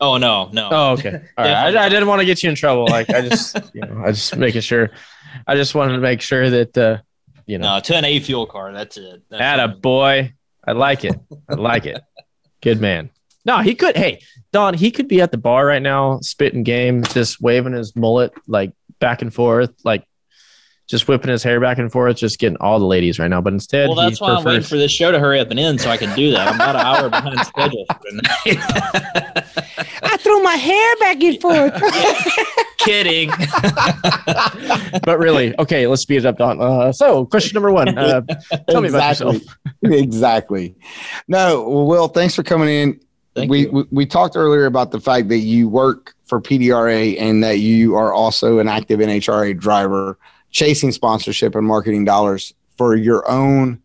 Oh 0.00 0.16
no, 0.16 0.48
no. 0.52 0.68
Oh, 0.72 0.92
okay. 0.92 1.10
All 1.38 1.44
right. 1.44 1.76
I, 1.76 1.84
I 1.84 1.88
didn't 1.88 2.08
want 2.08 2.20
to 2.20 2.26
get 2.26 2.42
you 2.42 2.48
in 2.48 2.56
trouble. 2.56 2.86
Like, 2.86 3.10
I 3.10 3.28
just, 3.28 3.56
you 3.74 3.82
know, 3.82 4.02
I 4.04 4.12
just 4.12 4.34
making 4.36 4.62
sure. 4.62 4.90
I 5.46 5.54
just 5.54 5.74
wanted 5.74 5.92
to 5.92 5.98
make 5.98 6.22
sure 6.22 6.48
that, 6.50 6.76
uh, 6.78 6.98
you 7.46 7.58
know, 7.58 7.76
No, 7.76 7.80
to 7.80 7.96
an 7.96 8.04
A 8.04 8.18
fuel 8.20 8.46
car. 8.46 8.72
That's 8.72 8.96
it. 8.96 9.22
That's 9.28 9.42
Atta 9.42 9.68
boy. 9.68 10.32
I 10.66 10.72
like 10.72 11.04
it. 11.04 11.18
I 11.48 11.54
like 11.54 11.86
it. 11.86 12.00
Good 12.62 12.80
man. 12.80 13.10
No, 13.44 13.58
he 13.58 13.74
could. 13.74 13.96
Hey, 13.96 14.20
Don, 14.52 14.74
he 14.74 14.90
could 14.90 15.08
be 15.08 15.20
at 15.20 15.32
the 15.32 15.38
bar 15.38 15.66
right 15.66 15.82
now, 15.82 16.20
spitting 16.20 16.62
game, 16.62 17.02
just 17.04 17.40
waving 17.40 17.72
his 17.72 17.96
mullet 17.96 18.32
like 18.46 18.72
back 18.98 19.22
and 19.22 19.32
forth, 19.32 19.72
like 19.84 20.04
just 20.90 21.06
whipping 21.06 21.30
his 21.30 21.44
hair 21.44 21.60
back 21.60 21.78
and 21.78 21.90
forth, 21.92 22.16
just 22.16 22.40
getting 22.40 22.56
all 22.58 22.80
the 22.80 22.84
ladies 22.84 23.20
right 23.20 23.28
now. 23.28 23.40
But 23.40 23.52
instead, 23.52 23.88
Well, 23.88 23.96
that's 23.96 24.18
he 24.18 24.24
why 24.24 24.34
I'm 24.34 24.44
waiting 24.44 24.62
for 24.62 24.76
this 24.76 24.90
show 24.90 25.12
to 25.12 25.20
hurry 25.20 25.38
up 25.38 25.50
and 25.50 25.60
end 25.60 25.80
so 25.80 25.88
I 25.88 25.96
can 25.96 26.14
do 26.16 26.32
that. 26.32 26.48
I'm 26.48 26.56
about 26.56 26.74
an 26.74 26.80
hour 26.80 27.08
behind 27.08 27.38
schedule 27.46 27.86
for 27.86 28.08
tonight. 28.08 29.44
I 30.02 30.16
threw 30.18 30.42
my 30.42 30.56
hair 30.56 30.96
back 30.96 31.22
and 31.22 31.40
forth. 31.40 31.80
Kidding. 32.78 33.28
but 35.04 35.18
really, 35.18 35.56
okay, 35.60 35.86
let's 35.86 36.02
speed 36.02 36.16
it 36.16 36.26
up, 36.26 36.38
Don. 36.38 36.60
Uh, 36.60 36.90
so, 36.92 37.24
question 37.26 37.54
number 37.54 37.70
one: 37.70 37.96
uh, 37.96 38.22
Tell 38.68 38.80
me 38.80 38.88
about 38.88 39.20
yourself. 39.20 39.36
exactly. 39.82 40.74
No, 41.28 41.68
well, 41.68 41.86
Will, 41.86 42.08
thanks 42.08 42.34
for 42.34 42.42
coming 42.42 42.68
in. 42.68 43.00
We, 43.48 43.66
we 43.66 43.84
we 43.90 44.06
talked 44.06 44.34
earlier 44.36 44.66
about 44.66 44.90
the 44.90 45.00
fact 45.00 45.28
that 45.28 45.38
you 45.38 45.68
work 45.68 46.14
for 46.26 46.40
PDRA 46.40 47.20
and 47.20 47.44
that 47.44 47.58
you 47.58 47.94
are 47.94 48.12
also 48.12 48.58
an 48.58 48.68
active 48.68 48.98
NHRA 49.00 49.58
driver, 49.58 50.18
chasing 50.50 50.92
sponsorship 50.92 51.54
and 51.54 51.66
marketing 51.66 52.04
dollars 52.04 52.54
for 52.76 52.94
your 52.94 53.28
own 53.30 53.80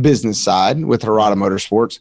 business 0.00 0.38
side 0.38 0.84
with 0.84 1.02
Harada 1.02 1.34
Motorsports. 1.34 1.98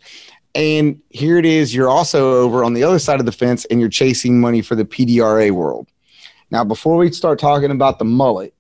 And 0.56 1.02
here 1.10 1.38
it 1.38 1.46
is, 1.46 1.74
you're 1.74 1.90
also 1.90 2.34
over 2.34 2.64
on 2.64 2.74
the 2.74 2.84
other 2.84 3.00
side 3.00 3.20
of 3.20 3.26
the 3.26 3.32
fence 3.32 3.66
and 3.66 3.80
you're 3.80 3.90
chasing 3.90 4.42
money 4.42 4.62
for 4.62 4.76
the 4.76 4.86
PDRA 4.86 5.52
world. 5.52 5.88
Now, 6.52 6.64
before 6.64 6.98
we 6.98 7.12
start 7.12 7.40
talking 7.40 7.72
about 7.72 8.00
the 8.00 8.06
mullet, 8.06 8.54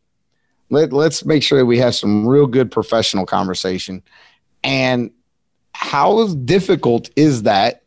let, 0.69 0.93
let's 0.93 1.25
make 1.25 1.41
sure 1.41 1.57
that 1.57 1.65
we 1.65 1.79
have 1.79 1.95
some 1.95 2.27
real 2.27 2.45
good 2.45 2.71
professional 2.71 3.25
conversation. 3.25 4.03
And 4.63 5.11
how 5.73 6.27
difficult 6.35 7.09
is 7.15 7.43
that 7.43 7.83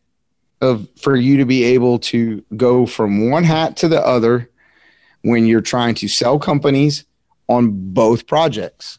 of 0.61 0.89
for 0.97 1.17
you 1.17 1.37
to 1.37 1.45
be 1.45 1.65
able 1.65 1.99
to 1.99 2.45
go 2.57 2.87
from 2.87 3.31
one 3.31 3.45
hat 3.45 3.77
to 3.79 3.89
the 3.89 4.05
other 4.05 4.49
when 5.23 5.47
you're 5.47 5.61
trying 5.61 5.95
to 5.97 6.09
sell 6.09 6.39
companies 6.39 7.05
on 7.49 7.93
both 7.93 8.27
projects? 8.27 8.99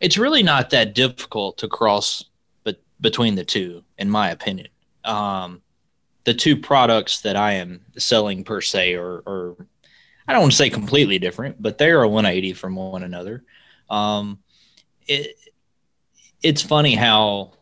it's 0.00 0.18
really 0.18 0.42
not 0.42 0.70
that 0.70 0.94
difficult 0.94 1.58
to 1.58 1.68
cross 1.68 2.24
but 2.64 2.80
between 3.00 3.34
the 3.34 3.44
two 3.44 3.82
in 3.98 4.10
my 4.10 4.30
opinion. 4.30 4.68
Um, 5.04 5.62
the 6.24 6.34
two 6.34 6.56
products 6.56 7.20
that 7.22 7.36
i 7.36 7.52
am 7.52 7.80
selling 7.96 8.44
per 8.44 8.60
se 8.60 8.94
are, 8.94 9.22
are 9.26 9.56
i 10.26 10.32
don't 10.32 10.42
want 10.42 10.52
to 10.52 10.58
say 10.58 10.70
completely 10.70 11.18
different 11.18 11.60
but 11.62 11.78
they 11.78 11.90
are 11.90 12.02
a 12.02 12.08
180 12.08 12.52
from 12.54 12.76
one 12.76 13.02
another. 13.02 13.44
Um, 13.88 14.40
it, 15.06 15.36
it's 16.42 16.62
funny 16.62 16.94
how 16.94 17.52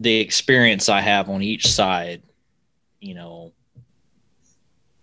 the 0.00 0.16
experience 0.20 0.88
i 0.88 1.00
have 1.00 1.28
on 1.28 1.42
each 1.42 1.68
side 1.68 2.22
you 3.00 3.14
know 3.14 3.52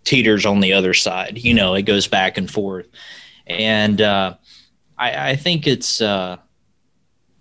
teeters 0.04 0.48
on 0.48 0.60
the 0.60 0.74
other 0.74 0.96
side. 0.96 1.38
You 1.38 1.54
know 1.54 1.76
it 1.76 1.84
goes 1.84 2.08
back 2.08 2.38
and 2.38 2.50
forth 2.50 2.88
and 3.60 4.02
uh, 4.02 4.36
I, 4.98 5.32
I 5.32 5.36
think 5.36 5.68
it's 5.68 6.02
uh, 6.02 6.38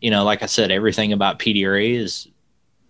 you 0.01 0.11
know, 0.11 0.25
like 0.25 0.43
I 0.43 0.47
said, 0.47 0.71
everything 0.71 1.13
about 1.13 1.39
PDRA 1.39 1.95
is 1.95 2.29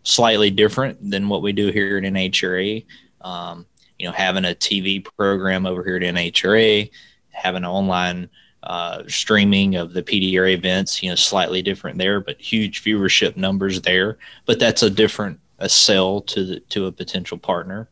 slightly 0.02 0.50
different 0.50 1.10
than 1.10 1.28
what 1.28 1.42
we 1.42 1.52
do 1.52 1.68
here 1.68 1.98
at 1.98 2.04
NHRA. 2.04 2.84
Um, 3.20 3.66
you 3.98 4.06
know, 4.06 4.12
having 4.12 4.44
a 4.44 4.54
TV 4.54 5.04
program 5.04 5.66
over 5.66 5.84
here 5.84 5.96
at 5.96 6.02
NHRA, 6.02 6.90
having 7.30 7.64
online 7.64 8.30
uh, 8.62 9.02
streaming 9.08 9.76
of 9.76 9.92
the 9.92 10.02
PDRA 10.02 10.54
events, 10.54 11.02
you 11.02 11.10
know, 11.10 11.14
slightly 11.14 11.62
different 11.62 11.98
there, 11.98 12.20
but 12.20 12.40
huge 12.40 12.82
viewership 12.82 13.36
numbers 13.36 13.82
there. 13.82 14.18
But 14.46 14.58
that's 14.58 14.82
a 14.82 14.90
different 14.90 15.40
a 15.58 15.68
sell 15.68 16.22
to 16.22 16.44
the 16.44 16.60
to 16.60 16.86
a 16.86 16.92
potential 16.92 17.38
partner. 17.38 17.88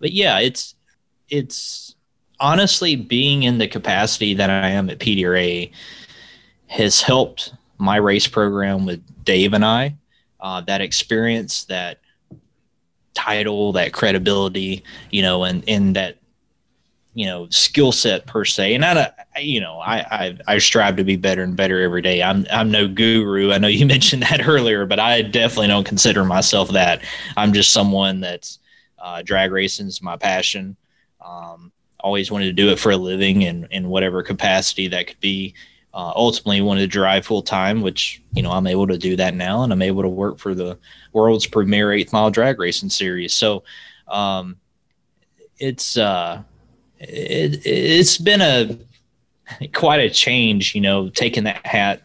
But 0.00 0.12
yeah, 0.12 0.40
it's 0.40 0.74
it's 1.28 1.94
honestly 2.42 2.96
being 2.96 3.44
in 3.44 3.56
the 3.56 3.68
capacity 3.68 4.34
that 4.34 4.50
I 4.50 4.68
am 4.68 4.90
at 4.90 4.98
PDRA 4.98 5.70
has 6.66 7.00
helped 7.00 7.54
my 7.78 7.96
race 7.96 8.26
program 8.26 8.84
with 8.84 9.00
Dave 9.24 9.54
and 9.54 9.64
I. 9.64 9.94
Uh, 10.40 10.60
that 10.62 10.80
experience, 10.80 11.64
that 11.66 12.00
title, 13.14 13.72
that 13.72 13.92
credibility, 13.92 14.82
you 15.10 15.22
know, 15.22 15.44
and 15.44 15.62
and 15.68 15.94
that 15.94 16.18
you 17.14 17.26
know 17.26 17.46
skill 17.50 17.92
set 17.92 18.26
per 18.26 18.44
se. 18.44 18.74
And 18.74 18.84
I, 18.84 19.12
you 19.38 19.60
know, 19.60 19.78
I, 19.78 19.98
I 19.98 20.38
I 20.48 20.58
strive 20.58 20.96
to 20.96 21.04
be 21.04 21.14
better 21.14 21.44
and 21.44 21.56
better 21.56 21.80
every 21.80 22.02
day. 22.02 22.24
I'm 22.24 22.44
I'm 22.50 22.72
no 22.72 22.88
guru. 22.88 23.52
I 23.52 23.58
know 23.58 23.68
you 23.68 23.86
mentioned 23.96 24.22
that 24.24 24.48
earlier, 24.48 24.84
but 24.84 24.98
I 24.98 25.22
definitely 25.22 25.68
don't 25.68 25.86
consider 25.86 26.24
myself 26.24 26.70
that. 26.70 27.02
I'm 27.36 27.52
just 27.52 27.72
someone 27.72 28.20
that's 28.20 28.58
uh, 28.98 29.22
drag 29.22 29.52
racing 29.52 29.86
is 29.86 30.02
my 30.02 30.16
passion. 30.16 30.76
Um, 31.24 31.70
always 32.02 32.30
wanted 32.30 32.46
to 32.46 32.52
do 32.52 32.70
it 32.70 32.78
for 32.78 32.92
a 32.92 32.96
living 32.96 33.42
in 33.42 33.66
in 33.70 33.88
whatever 33.88 34.22
capacity 34.22 34.88
that 34.88 35.06
could 35.06 35.20
be 35.20 35.54
uh, 35.94 36.12
ultimately 36.16 36.60
wanted 36.60 36.80
to 36.80 36.86
drive 36.86 37.26
full 37.26 37.42
time, 37.42 37.82
which 37.82 38.22
you 38.32 38.42
know 38.42 38.50
I'm 38.50 38.66
able 38.66 38.86
to 38.86 38.98
do 38.98 39.16
that 39.16 39.34
now, 39.34 39.62
and 39.62 39.72
I'm 39.72 39.82
able 39.82 40.02
to 40.02 40.08
work 40.08 40.38
for 40.38 40.54
the 40.54 40.78
world's 41.12 41.46
premier 41.46 41.92
eighth 41.92 42.12
mile 42.12 42.30
drag 42.30 42.58
racing 42.58 42.90
series. 42.90 43.34
So 43.34 43.64
um, 44.08 44.56
it's 45.58 45.96
uh, 45.96 46.42
it, 46.98 47.66
it's 47.66 48.18
been 48.18 48.40
a 48.40 48.78
quite 49.72 50.00
a 50.00 50.10
change, 50.10 50.74
you 50.74 50.80
know, 50.80 51.10
taking 51.10 51.44
that 51.44 51.66
hat 51.66 52.02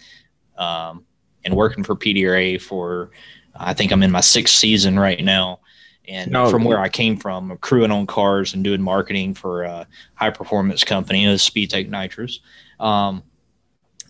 um, 0.57 1.05
and 1.45 1.55
working 1.55 1.83
for 1.83 1.95
PDRA 1.95 2.61
for 2.61 3.11
I 3.55 3.73
think 3.73 3.91
I'm 3.91 4.03
in 4.03 4.11
my 4.11 4.21
sixth 4.21 4.55
season 4.55 4.99
right 4.99 5.23
now. 5.23 5.59
And 6.07 6.31
No. 6.31 6.49
from 6.49 6.63
where 6.63 6.79
I 6.79 6.89
came 6.89 7.17
from, 7.17 7.57
crewing 7.57 7.91
on 7.91 8.07
cars 8.07 8.53
and 8.53 8.63
doing 8.63 8.81
marketing 8.81 9.33
for 9.33 9.63
a 9.63 9.85
high 10.15 10.29
performance 10.29 10.83
company, 10.83 11.25
it 11.25 11.29
was 11.29 11.41
Speed 11.41 11.69
Tech 11.69 11.89
Nitrous. 11.89 12.39
Um, 12.79 13.23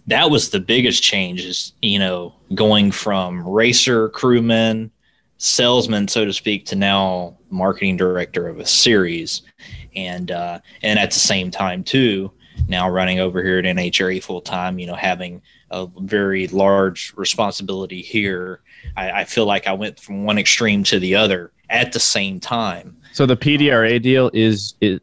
that 0.07 0.31
was 0.31 0.49
the 0.49 0.59
biggest 0.59 1.03
change 1.03 1.43
is 1.43 1.73
you 1.81 1.99
know 1.99 2.33
going 2.55 2.91
from 2.91 3.47
racer 3.47 4.09
crewman 4.09 4.89
salesman 5.37 6.07
so 6.07 6.25
to 6.25 6.33
speak 6.33 6.65
to 6.65 6.75
now 6.75 7.37
marketing 7.49 7.95
director 7.95 8.47
of 8.47 8.59
a 8.59 8.65
series 8.65 9.43
and 9.95 10.31
uh, 10.31 10.59
and 10.81 10.97
at 10.97 11.11
the 11.11 11.19
same 11.19 11.51
time 11.51 11.83
too 11.83 12.31
now 12.67 12.89
running 12.89 13.19
over 13.19 13.43
here 13.43 13.59
at 13.59 13.65
nhra 13.65 14.21
full 14.23 14.41
time 14.41 14.79
you 14.79 14.87
know 14.87 14.95
having 14.95 15.41
a 15.71 15.87
very 15.99 16.47
large 16.47 17.13
responsibility 17.17 18.01
here 18.01 18.61
I, 18.95 19.11
I 19.11 19.23
feel 19.25 19.45
like 19.45 19.67
i 19.67 19.73
went 19.73 19.99
from 19.99 20.23
one 20.23 20.37
extreme 20.37 20.83
to 20.85 20.99
the 20.99 21.15
other 21.15 21.51
at 21.69 21.91
the 21.91 21.99
same 21.99 22.39
time 22.39 22.95
So 23.13 23.25
the 23.25 23.37
PDRA 23.37 24.01
deal 24.01 24.29
is 24.33 24.75
it. 24.81 25.01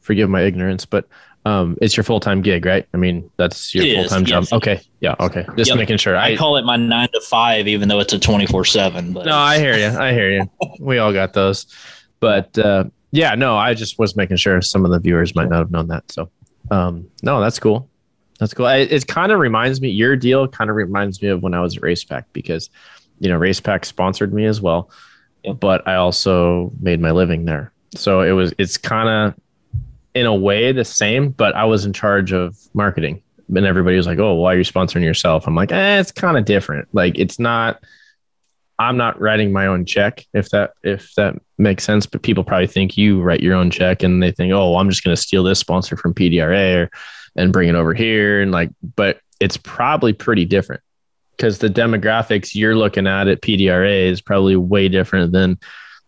Forgive 0.00 0.28
my 0.28 0.42
ignorance, 0.42 0.84
but 0.84 1.06
um, 1.44 1.76
it's 1.80 1.96
your 1.96 2.04
full 2.04 2.20
time 2.20 2.42
gig, 2.42 2.64
right? 2.66 2.86
I 2.92 2.96
mean, 2.96 3.30
that's 3.36 3.74
your 3.74 3.84
full 4.02 4.08
time 4.08 4.24
job. 4.24 4.42
yes. 4.44 4.52
Okay, 4.52 4.80
yeah, 5.00 5.14
okay. 5.20 5.46
Just 5.56 5.70
Yep. 5.70 5.78
making 5.78 5.96
sure. 5.98 6.16
I, 6.16 6.32
I, 6.32 6.36
call 6.36 6.56
it 6.56 6.64
my 6.64 6.76
nine 6.76 7.08
to 7.14 7.20
five 7.20 7.68
even 7.68 7.88
though 7.88 8.00
it's 8.00 8.12
a 8.12 8.18
24-7 8.18 9.14
but 9.14 9.26
no, 9.26 9.36
I 9.36 9.58
hear 9.58 9.76
you. 9.76 9.96
I 9.98 10.12
hear 10.12 10.30
you. 10.30 10.50
We 10.80 10.98
all 10.98 11.12
got 11.12 11.32
those, 11.32 11.66
but 12.20 12.56
uh, 12.58 12.84
yeah, 13.12 13.34
no, 13.34 13.56
I 13.56 13.74
just 13.74 13.98
was 13.98 14.16
making 14.16 14.38
sure 14.38 14.60
some 14.62 14.84
of 14.84 14.90
the 14.90 14.98
viewers 14.98 15.34
might 15.34 15.48
not 15.48 15.58
have 15.58 15.70
known 15.70 15.88
that. 15.88 16.10
So, 16.10 16.30
um, 16.70 17.08
no, 17.22 17.40
that's 17.40 17.58
cool. 17.58 17.88
That's 18.38 18.54
cool. 18.54 18.66
It, 18.66 18.90
it 18.90 19.06
kind 19.06 19.30
of 19.30 19.38
reminds 19.38 19.80
me. 19.80 19.90
Your 19.90 20.16
deal 20.16 20.48
kind 20.48 20.70
of 20.70 20.74
reminds 20.76 21.22
me 21.22 21.28
of 21.28 21.42
when 21.42 21.54
I 21.54 21.60
was 21.60 21.76
at 21.76 21.82
Racepak 21.82 22.24
because, 22.32 22.70
you 23.20 23.28
know, 23.28 23.38
Racepak 23.38 23.84
sponsored 23.84 24.32
me 24.32 24.46
as 24.46 24.60
well, 24.60 24.90
But 25.44 25.86
I 25.86 25.94
also 25.94 26.72
made 26.80 27.00
my 27.00 27.10
living 27.10 27.44
there. 27.44 27.72
So 27.94 28.20
it 28.22 28.32
was. 28.32 28.54
It's 28.58 28.76
kind 28.78 29.08
of 29.08 29.40
in 30.14 30.26
a 30.26 30.34
way 30.34 30.72
the 30.72 30.84
same, 30.84 31.30
but 31.30 31.54
I 31.54 31.64
was 31.64 31.84
in 31.84 31.92
charge 31.92 32.32
of 32.32 32.56
marketing. 32.74 33.22
And 33.54 33.66
everybody 33.66 33.96
was 33.96 34.06
like, 34.06 34.18
"Oh, 34.18 34.34
why 34.34 34.54
are 34.54 34.58
you 34.58 34.64
sponsoring 34.64 35.02
yourself?" 35.02 35.46
I'm 35.46 35.54
like, 35.54 35.72
"Eh, 35.72 36.00
it's 36.00 36.12
kind 36.12 36.38
of 36.38 36.44
different. 36.44 36.88
Like, 36.92 37.18
it's 37.18 37.38
not. 37.38 37.82
I'm 38.78 38.96
not 38.96 39.20
writing 39.20 39.52
my 39.52 39.66
own 39.66 39.84
check, 39.84 40.26
if 40.32 40.48
that 40.50 40.72
if 40.82 41.14
that 41.16 41.34
makes 41.58 41.84
sense. 41.84 42.06
But 42.06 42.22
people 42.22 42.44
probably 42.44 42.66
think 42.66 42.96
you 42.96 43.20
write 43.20 43.40
your 43.40 43.54
own 43.54 43.70
check, 43.70 44.02
and 44.02 44.22
they 44.22 44.30
think, 44.30 44.52
"Oh, 44.52 44.76
I'm 44.76 44.88
just 44.88 45.04
going 45.04 45.14
to 45.14 45.20
steal 45.20 45.42
this 45.42 45.58
sponsor 45.58 45.96
from 45.96 46.14
PDRA 46.14 46.76
or, 46.76 46.90
and 47.36 47.52
bring 47.52 47.68
it 47.68 47.74
over 47.74 47.92
here." 47.92 48.40
And 48.40 48.52
like, 48.52 48.70
but 48.96 49.20
it's 49.40 49.56
probably 49.56 50.12
pretty 50.12 50.44
different 50.44 50.82
because 51.36 51.58
the 51.58 51.68
demographics 51.68 52.54
you're 52.54 52.76
looking 52.76 53.06
at 53.06 53.28
at 53.28 53.40
PDRA 53.42 54.06
is 54.10 54.20
probably 54.20 54.56
way 54.56 54.88
different 54.88 55.32
than 55.32 55.58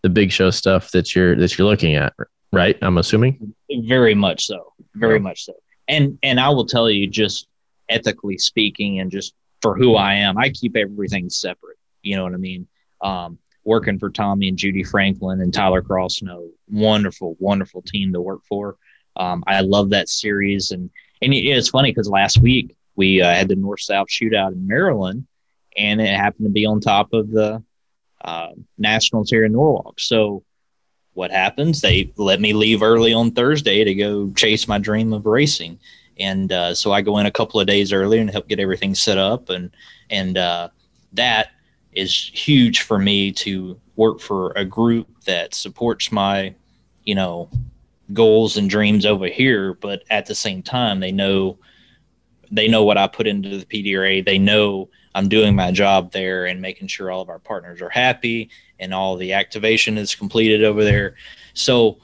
the 0.01 0.09
big 0.09 0.31
show 0.31 0.51
stuff 0.51 0.91
that 0.91 1.15
you're 1.15 1.35
that 1.35 1.57
you're 1.57 1.67
looking 1.67 1.95
at, 1.95 2.13
right? 2.53 2.77
I'm 2.81 2.97
assuming. 2.97 3.53
very 3.87 4.13
much 4.15 4.45
so. 4.45 4.73
Very 4.95 5.19
much 5.19 5.43
so. 5.45 5.53
And 5.87 6.17
and 6.23 6.39
i 6.39 6.49
will 6.49 6.65
tell 6.65 6.89
you 6.89 7.05
just 7.07 7.47
ethically 7.89 8.37
speaking 8.37 8.99
and 8.99 9.11
just 9.11 9.33
for 9.61 9.75
who 9.77 9.95
i 9.95 10.13
am 10.15 10.37
i 10.37 10.49
keep 10.49 10.75
everything 10.75 11.29
separate. 11.29 11.77
You 12.01 12.15
know 12.15 12.23
what 12.23 12.33
i 12.33 12.37
mean? 12.37 12.67
Um 13.01 13.37
working 13.65 13.97
for 13.99 14.09
tommy 14.09 14.47
and 14.47 14.57
judy 14.57 14.83
franklin 14.83 15.41
and 15.41 15.53
tyler 15.53 15.81
Cross, 15.81 16.19
crossno 16.19 16.47
wonderful 16.69 17.35
wonderful 17.39 17.81
team 17.81 18.13
to 18.13 18.21
work 18.21 18.41
for. 18.47 18.77
Um 19.15 19.43
i 19.47 19.61
love 19.61 19.89
that 19.91 20.07
series. 20.09 20.71
And 20.71 20.89
and 21.21 21.33
it- 21.33 21.45
it's 21.45 21.69
funny 21.69 21.91
because 21.91 22.09
last 22.09 22.39
week 22.41 22.75
we 22.95 23.21
uh, 23.21 23.33
had 23.33 23.47
the 23.47 23.55
north 23.55 23.81
south 23.81 24.07
shootout 24.07 24.53
in 24.53 24.67
maryland 24.67 25.25
and 25.75 26.01
it 26.01 26.15
happened 26.15 26.45
to 26.45 26.51
be 26.51 26.65
on 26.65 26.79
top 26.79 27.13
of 27.13 27.29
the 27.29 27.61
uh, 28.25 28.49
nationals 28.77 29.29
here 29.29 29.45
in 29.45 29.51
norwalk. 29.51 29.99
So 29.99 30.43
what 31.13 31.31
happens? 31.31 31.81
They 31.81 32.11
let 32.17 32.41
me 32.41 32.53
leave 32.53 32.81
early 32.81 33.13
on 33.13 33.31
thursday 33.31 33.83
to 33.83 33.93
go 33.93 34.31
chase 34.31 34.67
my 34.67 34.79
dream 34.79 35.13
of 35.13 35.25
racing. 35.25 35.79
And 36.17 36.51
uh, 36.51 36.73
so 36.73 36.91
I 36.91 37.01
go 37.01 37.17
in 37.17 37.25
a 37.25 37.31
couple 37.31 37.59
of 37.59 37.67
days 37.67 37.93
early 37.93 38.19
and 38.19 38.29
help 38.29 38.47
get 38.47 38.59
everything 38.59 38.95
set 38.95 39.17
up, 39.17 39.49
and 39.49 39.69
and 40.09 40.37
uh, 40.37 40.69
that 41.13 41.49
is 41.91 42.31
huge 42.33 42.81
for 42.81 42.97
me 42.97 43.31
to 43.33 43.79
work 43.97 44.21
for 44.21 44.51
a 44.51 44.63
group 44.63 45.07
that 45.25 45.53
supports 45.53 46.11
my, 46.11 46.55
you 47.03 47.15
know, 47.15 47.49
goals 48.13 48.55
and 48.57 48.69
dreams 48.69 49.05
over 49.05 49.27
here, 49.27 49.73
but 49.73 50.03
at 50.09 50.25
the 50.25 50.35
same 50.35 50.61
time 50.61 50.99
they 50.99 51.11
know 51.11 51.57
they 52.51 52.67
know 52.67 52.83
what 52.83 52.97
I 52.97 53.07
put 53.07 53.27
into 53.27 53.57
the 53.57 53.65
PDRA. 53.65 54.25
They 54.25 54.37
know 54.37 54.89
I'm 55.13 55.29
doing 55.29 55.55
my 55.55 55.71
job 55.71 56.11
there 56.11 56.45
and 56.45 56.61
making 56.61 56.87
sure 56.87 57.11
all 57.11 57.21
of 57.21 57.29
our 57.29 57.39
partners 57.39 57.81
are 57.81 57.89
happy 57.89 58.49
and 58.79 58.93
all 58.93 59.15
the 59.15 59.33
activation 59.33 59.97
is 59.97 60.15
completed 60.15 60.63
over 60.63 60.83
there. 60.83 61.15
So 61.53 61.99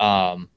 um, 0.00 0.48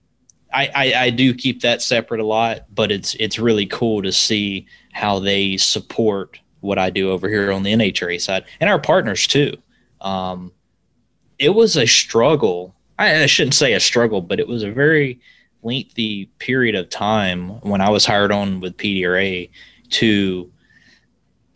I, 0.53 0.69
I, 0.73 0.93
I 0.95 1.09
do 1.09 1.33
keep 1.33 1.61
that 1.61 1.81
separate 1.81 2.21
a 2.21 2.25
lot, 2.25 2.65
but 2.73 2.91
it's 2.91 3.15
it's 3.15 3.37
really 3.37 3.65
cool 3.65 4.01
to 4.01 4.11
see 4.11 4.67
how 4.93 5.19
they 5.19 5.57
support 5.57 6.39
what 6.61 6.79
I 6.79 6.89
do 6.89 7.11
over 7.11 7.29
here 7.29 7.51
on 7.51 7.63
the 7.63 7.73
NHRA 7.73 8.19
side 8.19 8.45
and 8.59 8.69
our 8.69 8.79
partners 8.79 9.27
too. 9.27 9.57
Um, 10.01 10.51
it 11.37 11.49
was 11.49 11.77
a 11.77 11.85
struggle. 11.85 12.75
I, 12.97 13.23
I 13.23 13.25
shouldn't 13.25 13.53
say 13.53 13.73
a 13.73 13.79
struggle, 13.79 14.21
but 14.21 14.39
it 14.39 14.47
was 14.47 14.63
a 14.63 14.71
very 14.71 15.19
lengthy 15.63 16.25
period 16.39 16.75
of 16.75 16.89
time 16.89 17.59
when 17.61 17.81
I 17.81 17.89
was 17.89 18.05
hired 18.05 18.31
on 18.31 18.59
with 18.59 18.77
PDRA 18.77 19.49
to 19.89 20.51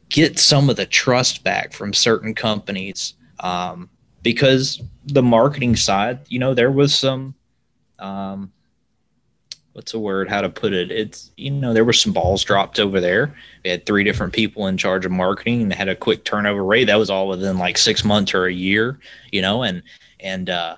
get 0.10 0.38
some 0.38 0.70
of 0.70 0.76
the 0.76 0.86
trust 0.86 1.44
back 1.44 1.74
from 1.74 1.94
certain 1.94 2.36
companies 2.36 3.14
um, 3.40 3.90
because 4.24 4.82
the 5.06 5.24
marketing 5.24 5.76
side, 5.76 6.20
you 6.28 6.40
know, 6.40 6.54
there 6.54 6.72
was 6.72 6.94
some, 6.94 7.34
um, 8.00 8.52
what's 9.74 9.94
a 9.94 10.00
word, 10.00 10.30
how 10.30 10.42
to 10.42 10.50
put 10.50 10.74
it? 10.74 10.92
It's, 10.92 11.32
you 11.38 11.50
know, 11.50 11.74
there 11.74 11.86
were 11.86 11.94
some 11.94 12.12
balls 12.12 12.44
dropped 12.44 12.80
over 12.80 13.00
there. 13.00 13.34
We 13.64 13.70
had 13.70 13.86
three 13.86 14.04
different 14.04 14.34
people 14.34 14.68
in 14.68 14.78
charge 14.78 15.06
of 15.06 15.12
marketing 15.12 15.62
and 15.62 15.74
had 15.74 15.88
a 15.88 15.96
quick 15.96 16.26
turnover 16.26 16.64
rate. 16.64 16.86
That 16.86 17.00
was 17.00 17.10
all 17.10 17.30
within 17.30 17.58
like 17.58 17.78
six 17.78 18.04
months 18.04 18.34
or 18.34 18.46
a 18.46 18.54
year, 18.54 19.00
you 19.32 19.42
know, 19.42 19.64
and, 19.64 19.82
and, 20.20 20.50
uh, 20.50 20.76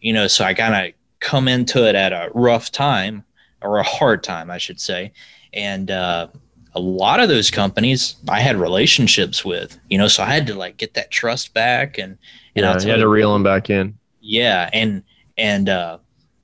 you 0.00 0.14
know, 0.14 0.26
so 0.26 0.44
I 0.44 0.54
kind 0.54 0.74
of 0.74 0.94
come 1.20 1.48
into 1.48 1.88
it 1.88 1.94
at 1.94 2.12
a 2.12 2.30
rough 2.34 2.72
time 2.72 3.24
or 3.62 3.78
a 3.78 3.82
hard 3.82 4.22
time, 4.22 4.50
I 4.50 4.58
should 4.58 4.80
say. 4.80 5.12
And, 5.52 5.90
uh, 5.90 6.28
a 6.74 6.80
lot 6.80 7.20
of 7.20 7.28
those 7.28 7.50
companies 7.50 8.16
I 8.28 8.40
had 8.40 8.56
relationships 8.56 9.44
with, 9.44 9.78
you 9.88 9.98
know, 9.98 10.08
so 10.08 10.22
I 10.22 10.26
had 10.26 10.46
to 10.46 10.54
like 10.54 10.76
get 10.76 10.94
that 10.94 11.10
trust 11.10 11.52
back 11.52 11.98
and, 11.98 12.16
and 12.54 12.64
yeah, 12.64 12.72
you 12.74 12.78
tell 12.78 12.90
had 12.90 12.96
to 12.98 13.08
reel 13.08 13.32
them 13.32 13.42
back 13.42 13.70
in. 13.70 13.98
yeah. 14.20 14.70
And, 14.72 15.02
and, 15.36 15.68
uh, 15.68 15.98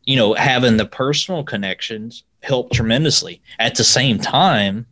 you 0.05 0.17
know, 0.17 0.35
having 0.35 0.77
the 0.77 0.87
personal 0.87 1.45
connections 1.45 2.25
helped 2.43 2.73
tremendously. 2.73 3.41
At 3.59 3.75
the 3.75 3.85
same 3.85 4.19
time, 4.19 4.87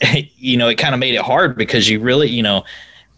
you 0.36 0.56
know, 0.56 0.68
it 0.68 0.76
kind 0.76 0.94
of 0.94 0.98
made 0.98 1.14
it 1.14 1.22
hard 1.22 1.56
because 1.56 1.88
you 1.88 2.00
really, 2.00 2.28
you 2.28 2.42
know, 2.42 2.64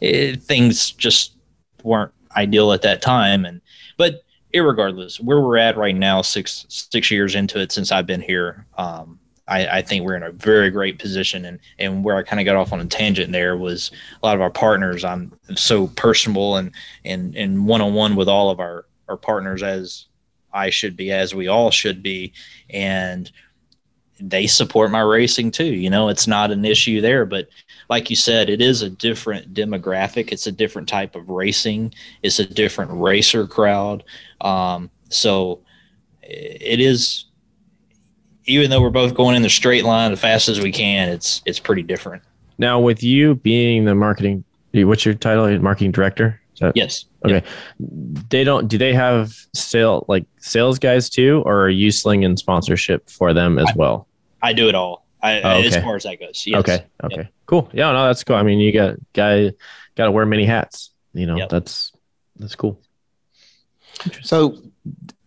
it, 0.00 0.42
things 0.42 0.90
just 0.92 1.34
weren't 1.82 2.12
ideal 2.36 2.72
at 2.72 2.82
that 2.82 3.02
time. 3.02 3.44
And, 3.44 3.60
but 3.96 4.24
irregardless, 4.52 5.20
where 5.20 5.40
we're 5.40 5.56
at 5.56 5.76
right 5.76 5.94
now, 5.94 6.22
six, 6.22 6.66
six 6.68 7.10
years 7.10 7.34
into 7.34 7.60
it 7.60 7.72
since 7.72 7.92
I've 7.92 8.06
been 8.06 8.20
here, 8.20 8.66
um, 8.78 9.18
I, 9.48 9.78
I 9.78 9.82
think 9.82 10.04
we're 10.04 10.16
in 10.16 10.22
a 10.22 10.32
very 10.32 10.70
great 10.70 10.98
position. 10.98 11.44
And, 11.44 11.58
and 11.78 12.04
where 12.04 12.16
I 12.16 12.22
kind 12.22 12.40
of 12.40 12.46
got 12.46 12.56
off 12.56 12.72
on 12.72 12.80
a 12.80 12.86
tangent 12.86 13.32
there 13.32 13.56
was 13.56 13.90
a 14.22 14.26
lot 14.26 14.34
of 14.34 14.40
our 14.40 14.50
partners. 14.50 15.04
I'm 15.04 15.32
so 15.56 15.88
personable 15.88 16.56
and, 16.56 16.72
and, 17.04 17.34
and 17.34 17.66
one-on-one 17.66 18.14
with 18.16 18.28
all 18.28 18.50
of 18.50 18.60
our, 18.60 18.86
our 19.08 19.16
partners 19.16 19.62
as 19.62 20.06
I 20.52 20.70
should 20.70 20.96
be, 20.96 21.10
as 21.10 21.34
we 21.34 21.48
all 21.48 21.70
should 21.70 22.02
be. 22.02 22.32
And 22.70 23.30
they 24.20 24.46
support 24.46 24.90
my 24.90 25.00
racing 25.00 25.50
too. 25.50 25.64
You 25.74 25.90
know, 25.90 26.08
it's 26.08 26.26
not 26.26 26.50
an 26.50 26.64
issue 26.64 27.00
there, 27.00 27.24
but 27.24 27.48
like 27.88 28.10
you 28.10 28.16
said, 28.16 28.48
it 28.50 28.60
is 28.60 28.82
a 28.82 28.90
different 28.90 29.52
demographic. 29.54 30.30
It's 30.32 30.46
a 30.46 30.52
different 30.52 30.88
type 30.88 31.14
of 31.16 31.28
racing. 31.28 31.92
It's 32.22 32.38
a 32.38 32.44
different 32.46 32.90
racer 32.92 33.46
crowd. 33.46 34.04
Um, 34.40 34.90
so 35.08 35.60
it 36.22 36.80
is, 36.80 37.24
even 38.44 38.70
though 38.70 38.80
we're 38.80 38.90
both 38.90 39.14
going 39.14 39.36
in 39.36 39.42
the 39.42 39.50
straight 39.50 39.84
line 39.84 40.12
as 40.12 40.20
fast 40.20 40.48
as 40.48 40.60
we 40.60 40.72
can, 40.72 41.08
it's 41.08 41.42
it's 41.46 41.58
pretty 41.58 41.82
different. 41.82 42.22
Now, 42.58 42.78
with 42.78 43.02
you 43.02 43.36
being 43.36 43.84
the 43.86 43.94
marketing, 43.94 44.44
what's 44.72 45.04
your 45.04 45.14
title? 45.14 45.58
Marketing 45.60 45.90
director? 45.92 46.40
That- 46.60 46.76
Yes. 46.76 47.06
Okay. 47.24 47.42
They 48.28 48.44
don't. 48.44 48.68
Do 48.68 48.76
they 48.78 48.92
have 48.94 49.34
sale 49.54 50.04
like 50.08 50.24
sales 50.38 50.78
guys 50.78 51.08
too, 51.10 51.42
or 51.46 51.64
are 51.64 51.70
you 51.70 51.90
slinging 51.90 52.36
sponsorship 52.36 53.08
for 53.10 53.32
them 53.34 53.58
as 53.58 53.70
well? 53.76 54.06
I 54.42 54.52
do 54.52 54.68
it 54.68 54.74
all. 54.74 55.06
I, 55.22 55.40
Oh, 55.42 55.60
as 55.62 55.76
far 55.76 55.96
as 55.96 56.04
that 56.04 56.18
goes. 56.18 56.44
Yes. 56.46 56.60
Okay. 56.60 56.84
Okay. 57.04 57.28
Cool. 57.46 57.68
Yeah. 57.74 57.92
No, 57.92 58.06
that's 58.06 58.24
cool. 58.24 58.36
I 58.36 58.42
mean, 58.42 58.58
you 58.58 58.72
got 58.72 58.96
guy 59.12 59.52
got 59.96 60.06
to 60.06 60.10
wear 60.12 60.24
many 60.24 60.46
hats. 60.46 60.90
You 61.12 61.26
know, 61.26 61.36
Yep. 61.36 61.48
that's 61.50 61.92
that's 62.36 62.54
cool. 62.54 62.80
So 64.22 64.56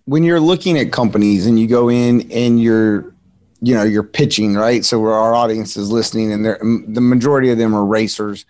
when 0.05 0.23
you're 0.23 0.39
looking 0.39 0.77
at 0.79 0.91
companies 0.91 1.45
and 1.45 1.59
you 1.59 1.67
go 1.67 1.89
in 1.89 2.31
and 2.31 2.61
you're, 2.61 3.13
you 3.61 3.75
know, 3.75 3.83
you're 3.83 4.03
pitching, 4.03 4.55
right? 4.55 4.83
So 4.83 4.99
where 4.99 5.13
our 5.13 5.35
audience 5.35 5.77
is 5.77 5.91
listening 5.91 6.33
and 6.33 6.43
they're, 6.43 6.59
the 6.59 7.01
majority 7.01 7.49
of 7.51 7.57
them 7.57 7.75
are 7.75 7.85
racers 7.85 8.45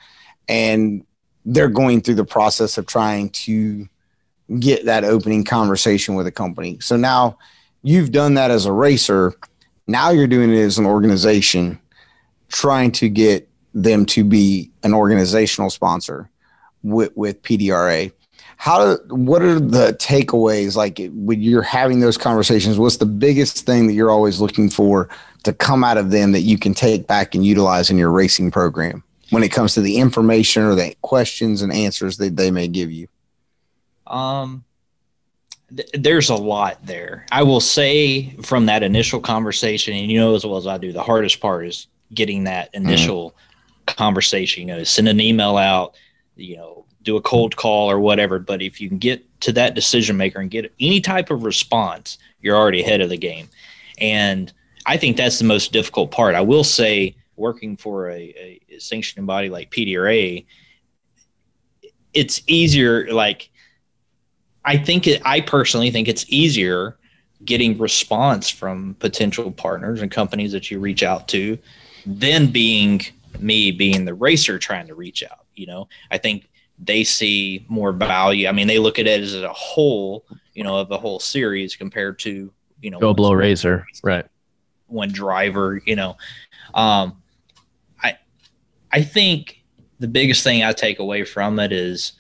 and 0.48 1.06
they're 1.46 1.68
going 1.70 2.02
through 2.02 2.16
the 2.16 2.26
process 2.26 2.78
of 2.78 2.86
trying 2.86 3.30
to 3.32 3.88
get 4.60 4.86
that 4.86 5.04
opening 5.04 5.44
conversation 5.44 6.16
with 6.16 6.26
a 6.26 6.32
company. 6.32 6.80
So 6.80 6.96
now 6.96 7.38
you've 7.82 8.12
done 8.12 8.36
that 8.36 8.50
as 8.50 8.66
a 8.66 8.72
racer. 8.72 9.34
Now 9.88 10.12
you're 10.12 10.28
doing 10.28 10.52
it 10.52 10.60
as 10.60 10.78
an 10.78 10.86
organization, 10.86 11.80
trying 12.50 12.92
to 12.94 13.10
get 13.10 13.50
them 13.74 14.06
to 14.06 14.24
be 14.24 14.72
an 14.84 14.94
organizational 14.94 15.70
sponsor 15.70 16.30
with, 16.84 17.16
with 17.16 17.42
PDRA 17.42 18.12
how 18.64 18.96
what 19.10 19.42
are 19.42 19.60
the 19.60 19.92
takeaways? 20.00 20.78
Like 20.78 20.98
when 21.12 21.42
you're 21.42 21.62
having 21.62 22.00
those 22.00 22.18
conversations 22.18 22.80
what's 22.80 22.96
the 22.96 23.06
biggest 23.06 23.66
thing 23.66 23.88
that 23.88 23.94
you're 23.94 24.10
always 24.10 24.40
looking 24.40 24.70
for 24.70 25.10
to 25.44 25.52
come 25.52 25.84
out 25.84 25.98
of 25.98 26.12
them 26.12 26.32
that 26.32 26.42
you 26.42 26.58
can 26.58 26.74
take 26.74 27.06
back 27.06 27.36
and 27.36 27.46
utilize 27.46 27.90
in 27.90 27.98
your 27.98 28.10
racing 28.10 28.52
program 28.52 29.04
when 29.32 29.44
it 29.44 29.52
comes 29.52 29.74
to 29.74 29.82
the 29.82 29.98
information 29.98 30.64
or 30.64 30.76
the 30.76 30.96
questions 31.02 31.62
and 31.62 31.74
answers 31.74 32.16
that 32.18 32.38
they 32.38 32.52
may 32.52 32.70
give 32.70 32.90
you? 32.90 33.10
Um, 34.08 34.64
th- 35.76 35.90
there's 35.94 36.30
a 36.30 36.36
lot 36.36 36.86
there. 36.86 37.26
I 37.32 37.44
will 37.44 37.60
say 37.60 38.32
from 38.44 38.66
that 38.68 38.84
initial 38.84 39.20
conversation, 39.20 39.94
and 39.94 40.10
you 40.12 40.20
know 40.20 40.36
as 40.36 40.46
well 40.46 40.58
as 40.58 40.68
I 40.68 40.78
do, 40.78 40.92
the 40.92 41.04
hardest 41.04 41.40
part 41.40 41.66
is 41.68 41.88
getting 42.14 42.46
that 42.46 42.74
mm-hmm. 42.74 42.86
initial 42.86 43.36
conversation. 43.86 44.68
You 44.68 44.76
know, 44.76 44.84
send 44.84 45.08
an 45.08 45.20
email 45.20 45.58
out, 45.58 45.96
you 46.36 46.58
know, 46.58 46.86
do 47.04 47.18
a 47.18 47.22
cold 47.22 47.56
call 47.56 47.90
or 47.90 48.00
whatever. 48.00 48.40
But 48.40 48.62
if 48.62 48.80
you 48.80 48.90
can 48.90 48.98
get 48.98 49.24
to 49.42 49.52
that 49.54 49.76
decision 49.76 50.18
maker 50.18 50.40
and 50.40 50.50
get 50.50 50.74
any 50.80 51.02
type 51.02 51.30
of 51.30 51.44
response, 51.44 52.18
you're 52.42 52.58
already 52.58 52.82
ahead 52.82 53.02
of 53.02 53.10
the 53.10 53.18
game. 53.18 53.50
And 53.98 54.52
I 54.86 54.98
think 54.98 55.18
that's 55.18 55.40
the 55.40 55.46
most 55.46 55.72
difficult 55.72 56.12
part. 56.12 56.36
I 56.36 56.42
will 56.42 56.64
say, 56.64 57.16
working 57.36 57.76
for 57.78 58.10
a, 58.10 58.60
a 58.70 58.80
sanctioning 58.80 59.26
body 59.26 59.50
like 59.50 59.72
PDRA, 59.72 60.46
it's 62.14 62.42
easier. 62.48 63.12
Like, 63.12 63.50
I 64.66 64.78
think 64.78 65.08
it, 65.08 65.22
I 65.26 65.42
personally 65.42 65.92
think 65.92 66.08
it's 66.08 66.26
easier 66.28 66.98
getting 67.46 67.78
response 67.78 68.50
from 68.50 68.96
potential 69.00 69.52
partners 69.52 70.02
and 70.02 70.10
companies 70.10 70.52
that 70.54 70.72
you 70.72 70.80
reach 70.80 71.04
out 71.04 71.28
to 71.30 71.58
than 72.06 72.48
being 72.48 73.02
me 73.40 73.72
being 73.72 74.06
the 74.06 74.14
racer 74.14 74.58
trying 74.60 74.88
to 74.88 74.96
reach 74.96 75.24
out. 75.24 75.46
You 75.56 75.68
know, 75.68 75.88
I 76.12 76.18
think 76.18 76.50
they 76.80 77.04
see 77.04 77.66
more 77.68 77.92
value. 77.92 78.48
I 78.48 78.52
mean, 78.52 78.68
they 78.68 78.80
look 78.80 79.00
at 79.00 79.08
it 79.08 79.22
as 79.22 79.36
a 79.36 79.52
whole, 79.52 80.26
you 80.54 80.64
know, 80.64 80.78
of 80.78 80.90
the 80.90 80.98
whole 80.98 81.20
series 81.20 81.76
compared 81.76 82.20
to, 82.20 82.52
you 82.82 82.90
know, 82.90 83.00
Go 83.00 83.14
blow 83.14 83.34
razor. 83.34 83.86
Right. 84.04 84.26
one 84.88 85.10
driver, 85.10 85.82
you 85.86 85.96
know. 85.96 86.18
Um, 86.74 87.22
I 88.02 88.18
I 88.92 89.02
think 89.04 89.64
the 90.00 90.08
biggest 90.08 90.44
thing 90.44 90.64
I 90.64 90.72
take 90.74 91.00
away 91.00 91.24
from 91.24 91.60
it 91.60 91.72
is 91.72 92.14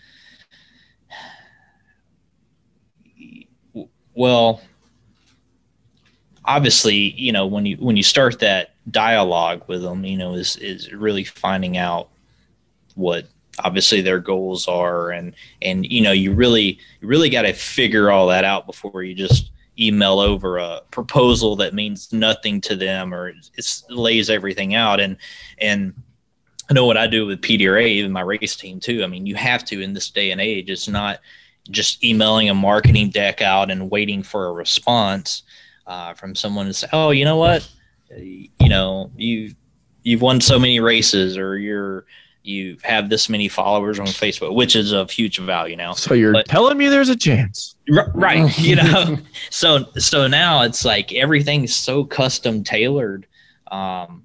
well 4.15 4.61
obviously, 6.45 6.95
you 6.95 7.31
know, 7.31 7.45
when 7.45 7.65
you 7.65 7.77
when 7.77 7.97
you 7.97 8.03
start 8.03 8.39
that 8.39 8.71
dialogue 8.91 9.63
with 9.67 9.81
them, 9.81 10.03
you 10.05 10.17
know, 10.17 10.33
is 10.33 10.55
is 10.57 10.91
really 10.91 11.23
finding 11.23 11.77
out 11.77 12.09
what 12.95 13.27
obviously 13.59 14.01
their 14.01 14.19
goals 14.19 14.67
are 14.67 15.11
and 15.11 15.35
and 15.61 15.85
you 15.85 16.01
know 16.01 16.11
you 16.11 16.33
really 16.33 16.79
you 17.01 17.07
really 17.07 17.29
got 17.29 17.43
to 17.43 17.53
figure 17.53 18.09
all 18.09 18.25
that 18.27 18.43
out 18.43 18.65
before 18.65 19.03
you 19.03 19.13
just 19.13 19.51
email 19.79 20.19
over 20.19 20.57
a 20.57 20.81
proposal 20.89 21.55
that 21.55 21.73
means 21.73 22.11
nothing 22.11 22.59
to 22.59 22.75
them 22.75 23.13
or 23.13 23.29
it 23.29 23.83
lays 23.89 24.29
everything 24.29 24.75
out. 24.75 24.99
And 24.99 25.17
and 25.59 25.93
I 26.69 26.73
know 26.73 26.85
what 26.85 26.97
I 26.97 27.07
do 27.07 27.25
with 27.25 27.41
PDRA 27.41 27.85
even 27.87 28.11
my 28.11 28.21
race 28.21 28.55
team 28.55 28.79
too. 28.79 29.03
I 29.03 29.07
mean 29.07 29.25
you 29.25 29.35
have 29.35 29.63
to 29.65 29.81
in 29.81 29.93
this 29.93 30.09
day 30.09 30.31
and 30.31 30.41
age. 30.41 30.69
It's 30.69 30.87
not 30.87 31.19
just 31.71 32.03
emailing 32.03 32.49
a 32.49 32.53
marketing 32.53 33.09
deck 33.09 33.41
out 33.41 33.71
and 33.71 33.89
waiting 33.89 34.21
for 34.23 34.47
a 34.47 34.51
response 34.53 35.43
uh, 35.87 36.13
from 36.13 36.35
someone 36.35 36.65
to 36.65 36.73
say 36.73 36.87
oh 36.93 37.11
you 37.11 37.25
know 37.25 37.37
what 37.37 37.67
you 38.17 38.69
know 38.69 39.09
you 39.17 39.53
you've 40.03 40.21
won 40.21 40.39
so 40.41 40.59
many 40.59 40.79
races 40.79 41.37
or 41.37 41.57
you're 41.57 42.05
you 42.45 42.77
have 42.83 43.09
this 43.09 43.29
many 43.29 43.47
followers 43.47 43.99
on 44.01 44.05
Facebook, 44.05 44.53
which 44.53 44.75
is 44.75 44.91
of 44.91 45.09
huge 45.09 45.37
value 45.37 45.77
now. 45.77 45.93
So 45.93 46.13
you're 46.13 46.33
But- 46.33 46.45
telling 46.45 46.77
me 46.77 46.89
there's 46.89 47.07
a 47.07 47.15
chance. 47.15 47.75
R- 47.95 48.11
right 48.13 48.59
you 48.59 48.75
know 48.75 49.17
so 49.49 49.85
so 49.97 50.27
now 50.27 50.61
it's 50.63 50.83
like 50.83 51.13
everything's 51.13 51.73
so 51.75 52.03
custom 52.03 52.63
tailored 52.63 53.25
um 53.71 54.23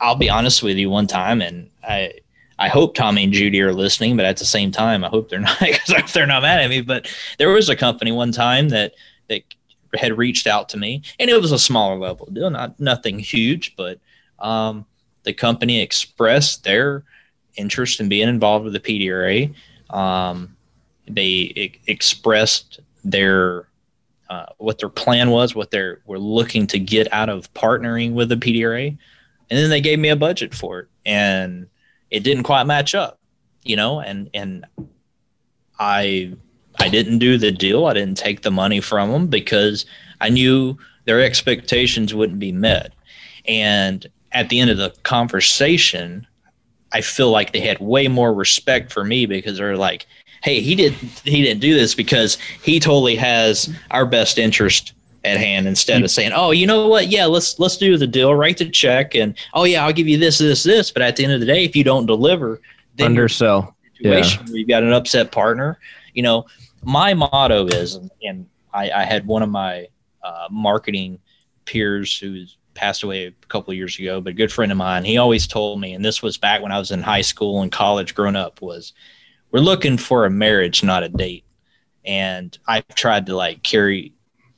i'll 0.00 0.14
be 0.16 0.28
honest 0.30 0.62
with 0.62 0.76
you 0.76 0.88
one 0.90 1.06
time 1.08 1.40
and 1.42 1.68
i 1.82 2.12
i 2.58 2.68
hope 2.68 2.94
tommy 2.94 3.24
and 3.24 3.32
judy 3.32 3.60
are 3.60 3.72
listening 3.72 4.16
but 4.16 4.26
at 4.26 4.36
the 4.36 4.44
same 4.44 4.70
time 4.70 5.04
i 5.04 5.08
hope 5.08 5.28
they're 5.28 5.40
not 5.40 5.58
because 5.60 6.12
they're 6.12 6.26
not 6.26 6.42
mad 6.42 6.60
at 6.60 6.70
me. 6.70 6.80
But 6.80 7.12
there 7.38 7.50
was 7.50 7.68
a 7.68 7.76
company 7.76 8.12
one 8.12 8.32
time 8.32 8.68
that 8.70 8.94
that 9.28 9.42
had 9.94 10.18
reached 10.18 10.46
out 10.46 10.68
to 10.70 10.76
me 10.76 11.02
and 11.18 11.30
it 11.30 11.40
was 11.40 11.52
a 11.52 11.58
smaller 11.58 11.98
level 11.98 12.28
deal 12.32 12.50
not 12.50 12.78
nothing 12.78 13.18
huge 13.18 13.74
but 13.76 13.98
um 14.38 14.84
the 15.22 15.32
company 15.32 15.80
expressed 15.80 16.64
their 16.64 17.04
interest 17.56 18.00
in 18.00 18.08
being 18.08 18.28
involved 18.28 18.64
with 18.64 18.74
the 18.74 18.80
pdra 18.80 19.54
um 19.90 20.54
they 21.08 21.72
expressed 21.86 22.80
their 23.04 23.68
uh, 24.28 24.46
what 24.58 24.78
their 24.78 24.88
plan 24.88 25.30
was, 25.30 25.54
what 25.54 25.70
they 25.70 25.92
were 26.04 26.18
looking 26.18 26.66
to 26.66 26.78
get 26.78 27.12
out 27.12 27.28
of 27.28 27.52
partnering 27.54 28.12
with 28.12 28.28
the 28.28 28.36
PDRA, 28.36 28.88
and 28.88 29.58
then 29.58 29.70
they 29.70 29.80
gave 29.80 29.98
me 29.98 30.08
a 30.08 30.16
budget 30.16 30.54
for 30.54 30.80
it, 30.80 30.88
and 31.04 31.68
it 32.10 32.20
didn't 32.20 32.44
quite 32.44 32.64
match 32.64 32.94
up, 32.94 33.18
you 33.62 33.76
know, 33.76 34.00
and 34.00 34.30
and 34.34 34.66
I 35.78 36.32
I 36.78 36.88
didn't 36.88 37.18
do 37.18 37.38
the 37.38 37.52
deal. 37.52 37.86
I 37.86 37.94
didn't 37.94 38.18
take 38.18 38.42
the 38.42 38.50
money 38.50 38.80
from 38.80 39.10
them 39.10 39.26
because 39.26 39.86
I 40.20 40.28
knew 40.28 40.76
their 41.04 41.22
expectations 41.22 42.14
wouldn't 42.14 42.38
be 42.38 42.52
met, 42.52 42.92
and 43.46 44.06
at 44.32 44.48
the 44.48 44.60
end 44.60 44.70
of 44.70 44.76
the 44.76 44.94
conversation, 45.02 46.26
I 46.92 47.00
feel 47.00 47.30
like 47.30 47.52
they 47.52 47.60
had 47.60 47.78
way 47.80 48.08
more 48.08 48.32
respect 48.32 48.92
for 48.92 49.04
me 49.04 49.26
because 49.26 49.58
they're 49.58 49.76
like, 49.76 50.06
hey, 50.42 50.60
he 50.60 50.74
did 50.74 50.92
he 50.92 51.42
didn't 51.42 51.60
do 51.60 51.74
this 51.74 51.94
because 51.94 52.38
he 52.62 52.78
totally 52.78 53.16
has 53.16 53.68
our 53.90 54.06
best 54.06 54.38
interest 54.38 54.92
at 55.26 55.38
hand 55.38 55.66
instead 55.66 56.02
of 56.02 56.10
saying, 56.10 56.32
oh, 56.34 56.52
you 56.52 56.66
know 56.66 56.86
what? 56.88 57.08
Yeah, 57.08 57.26
let's 57.26 57.58
let's 57.58 57.76
do 57.76 57.98
the 57.98 58.06
deal, 58.06 58.34
write 58.34 58.58
the 58.58 58.70
check, 58.70 59.14
and 59.14 59.34
oh 59.54 59.64
yeah, 59.64 59.84
I'll 59.84 59.92
give 59.92 60.08
you 60.08 60.18
this, 60.18 60.38
this, 60.38 60.62
this. 60.62 60.90
But 60.90 61.02
at 61.02 61.16
the 61.16 61.24
end 61.24 61.32
of 61.32 61.40
the 61.40 61.46
day, 61.46 61.64
if 61.64 61.74
you 61.74 61.84
don't 61.84 62.06
deliver, 62.06 62.60
then 62.96 63.06
Undersell. 63.06 63.76
situation 63.96 64.46
where 64.46 64.56
you've 64.56 64.68
got 64.68 64.82
an 64.82 64.92
upset 64.92 65.32
partner. 65.32 65.78
You 66.14 66.22
know, 66.22 66.46
my 66.82 67.14
motto 67.14 67.66
is, 67.66 67.98
and 68.22 68.46
I, 68.72 68.90
I 68.90 69.04
had 69.04 69.26
one 69.26 69.42
of 69.42 69.50
my 69.50 69.88
uh, 70.22 70.48
marketing 70.50 71.18
peers 71.64 72.16
who's 72.18 72.56
passed 72.74 73.02
away 73.02 73.26
a 73.26 73.32
couple 73.48 73.72
of 73.72 73.76
years 73.76 73.98
ago, 73.98 74.20
but 74.20 74.30
a 74.30 74.34
good 74.34 74.52
friend 74.52 74.70
of 74.70 74.78
mine, 74.78 75.04
he 75.04 75.16
always 75.16 75.46
told 75.46 75.80
me, 75.80 75.94
and 75.94 76.04
this 76.04 76.22
was 76.22 76.38
back 76.38 76.62
when 76.62 76.72
I 76.72 76.78
was 76.78 76.90
in 76.90 77.02
high 77.02 77.22
school 77.22 77.62
and 77.62 77.72
college 77.72 78.14
growing 78.14 78.36
up, 78.36 78.62
was 78.62 78.92
we're 79.50 79.60
looking 79.60 79.98
for 79.98 80.26
a 80.26 80.30
marriage, 80.30 80.84
not 80.84 81.02
a 81.02 81.08
date. 81.08 81.44
And 82.04 82.56
I've 82.68 82.86
tried 82.88 83.26
to 83.26 83.36
like 83.36 83.62
carry 83.62 84.12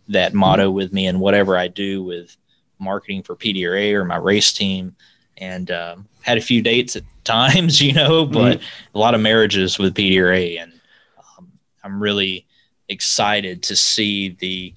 that 0.08 0.34
motto 0.34 0.70
with 0.70 0.92
me 0.92 1.06
in 1.06 1.20
whatever 1.20 1.56
I 1.56 1.68
do 1.68 2.02
with 2.02 2.36
marketing 2.78 3.22
for 3.22 3.36
PDRA 3.36 3.92
or 3.92 4.04
my 4.04 4.16
race 4.16 4.52
team. 4.52 4.96
And 5.36 5.70
um, 5.70 6.08
had 6.22 6.38
a 6.38 6.42
few 6.42 6.62
dates 6.62 6.96
at 6.96 7.04
times, 7.24 7.80
you 7.80 7.92
know, 7.92 8.24
but 8.26 8.60
a 8.94 8.98
lot 8.98 9.14
of 9.14 9.20
marriages 9.20 9.78
with 9.78 9.94
PDRA. 9.94 10.60
And 10.60 10.72
um, 11.18 11.52
I'm 11.84 12.02
really 12.02 12.46
excited 12.88 13.62
to 13.64 13.76
see 13.76 14.30
the 14.30 14.74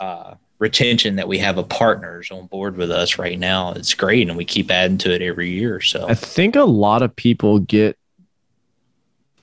uh, 0.00 0.34
retention 0.58 1.16
that 1.16 1.28
we 1.28 1.38
have 1.38 1.58
of 1.58 1.68
partners 1.68 2.30
on 2.30 2.46
board 2.46 2.76
with 2.76 2.90
us 2.90 3.18
right 3.18 3.38
now. 3.38 3.72
It's 3.72 3.94
great. 3.94 4.28
And 4.28 4.36
we 4.36 4.44
keep 4.44 4.70
adding 4.70 4.98
to 4.98 5.14
it 5.14 5.22
every 5.22 5.50
year. 5.50 5.80
So 5.80 6.08
I 6.08 6.14
think 6.14 6.56
a 6.56 6.64
lot 6.64 7.02
of 7.02 7.14
people 7.14 7.58
get 7.58 7.98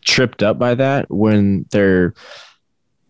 tripped 0.04 0.44
up 0.44 0.60
by 0.60 0.76
that 0.76 1.10
when 1.10 1.66
they're 1.72 2.14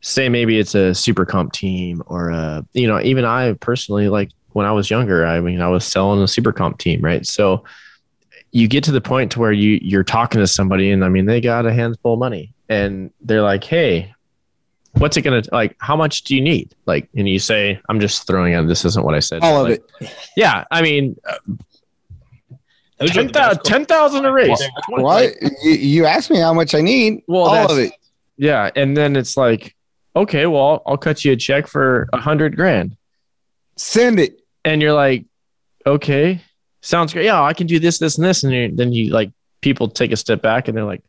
say 0.06 0.28
maybe 0.30 0.60
it's 0.60 0.76
a 0.76 0.94
super 0.94 1.26
comp 1.26 1.54
team 1.54 2.04
or 2.08 2.30
a 2.30 2.64
you 2.74 2.88
know 2.88 3.00
even 3.02 3.24
I 3.26 3.54
personally 3.54 4.10
like 4.10 4.30
when 4.52 4.66
I 4.66 4.72
was 4.74 4.90
younger 4.90 5.26
I 5.26 5.40
mean 5.40 5.62
I 5.62 5.70
was 5.70 5.86
selling 5.86 6.22
a 6.22 6.28
super 6.28 6.52
comp 6.52 6.78
team 6.78 7.02
right 7.02 7.26
so 7.26 7.64
you 8.52 8.68
get 8.68 8.84
to 8.84 8.92
the 8.92 9.00
point 9.02 9.32
to 9.32 9.40
where 9.40 9.52
you 9.54 9.80
you're 9.82 10.04
talking 10.04 10.40
to 10.42 10.46
somebody 10.48 10.92
and 10.92 11.04
I 11.06 11.10
mean 11.10 11.26
they 11.26 11.40
got 11.42 11.66
a 11.66 11.74
handful 11.74 12.14
of 12.14 12.20
money 12.20 12.54
and 12.68 13.12
they're 13.22 13.42
like 13.42 13.64
hey 13.64 14.14
what's 14.98 15.16
it 15.16 15.22
gonna 15.22 15.42
like 15.54 15.76
how 15.80 15.96
much 15.96 16.24
do 16.24 16.36
you 16.36 16.42
need 16.42 16.76
like 16.86 17.08
and 17.16 17.28
you 17.28 17.40
say 17.40 17.80
I'm 17.88 18.00
just 18.02 18.28
throwing 18.28 18.54
out 18.56 18.68
this 18.68 18.84
isn't 18.86 19.04
what 19.06 19.16
I 19.16 19.20
said 19.20 19.42
All 19.42 19.64
of 19.66 19.70
Like, 19.72 19.82
it. 20.02 20.14
yeah 20.36 20.66
I 20.70 20.82
mean 20.82 21.16
uh, 21.26 21.38
those 23.00 23.12
are 23.12 23.24
10,000 23.24 23.32
best 23.34 23.64
10,000 23.66 24.26
a 24.26 24.32
race 24.34 24.62
What? 24.90 25.34
You, 25.64 25.72
you 25.72 26.06
asked 26.06 26.30
me 26.30 26.40
how 26.40 26.54
much 26.54 26.76
I 26.76 26.82
need. 26.82 27.24
Well, 27.28 27.44
All 27.46 27.72
of 27.72 27.78
it. 27.80 27.92
Yeah, 28.38 28.70
and 28.76 28.96
then 28.96 29.16
it's 29.16 29.36
like, 29.38 29.76
okay, 30.16 30.46
well, 30.46 30.82
I'll, 30.86 30.98
cut 30.98 31.24
you 31.26 31.32
a 31.32 31.36
check 31.36 31.68
for 31.68 32.08
a 32.14 32.18
hundred 32.18 32.56
grand, 32.56 32.96
Send 33.78 34.20
it. 34.20 34.40
and 34.64 34.82
you're 34.82 34.94
like, 34.94 35.26
okay, 35.86 36.42
sounds 36.82 37.14
great. 37.14 37.26
Yeah, 37.26 37.42
I 37.42 37.54
can 37.54 37.68
do 37.68 37.80
this, 37.80 37.98
this, 38.00 38.18
and 38.18 38.26
this, 38.26 38.44
and 38.44 38.78
then 38.78 38.94
you 38.94 39.12
like 39.12 39.32
people 39.62 39.88
take 39.88 40.12
a 40.12 40.18
step 40.18 40.42
back 40.42 40.68
and 40.68 40.78
they're 40.78 40.86
like, 40.86 41.04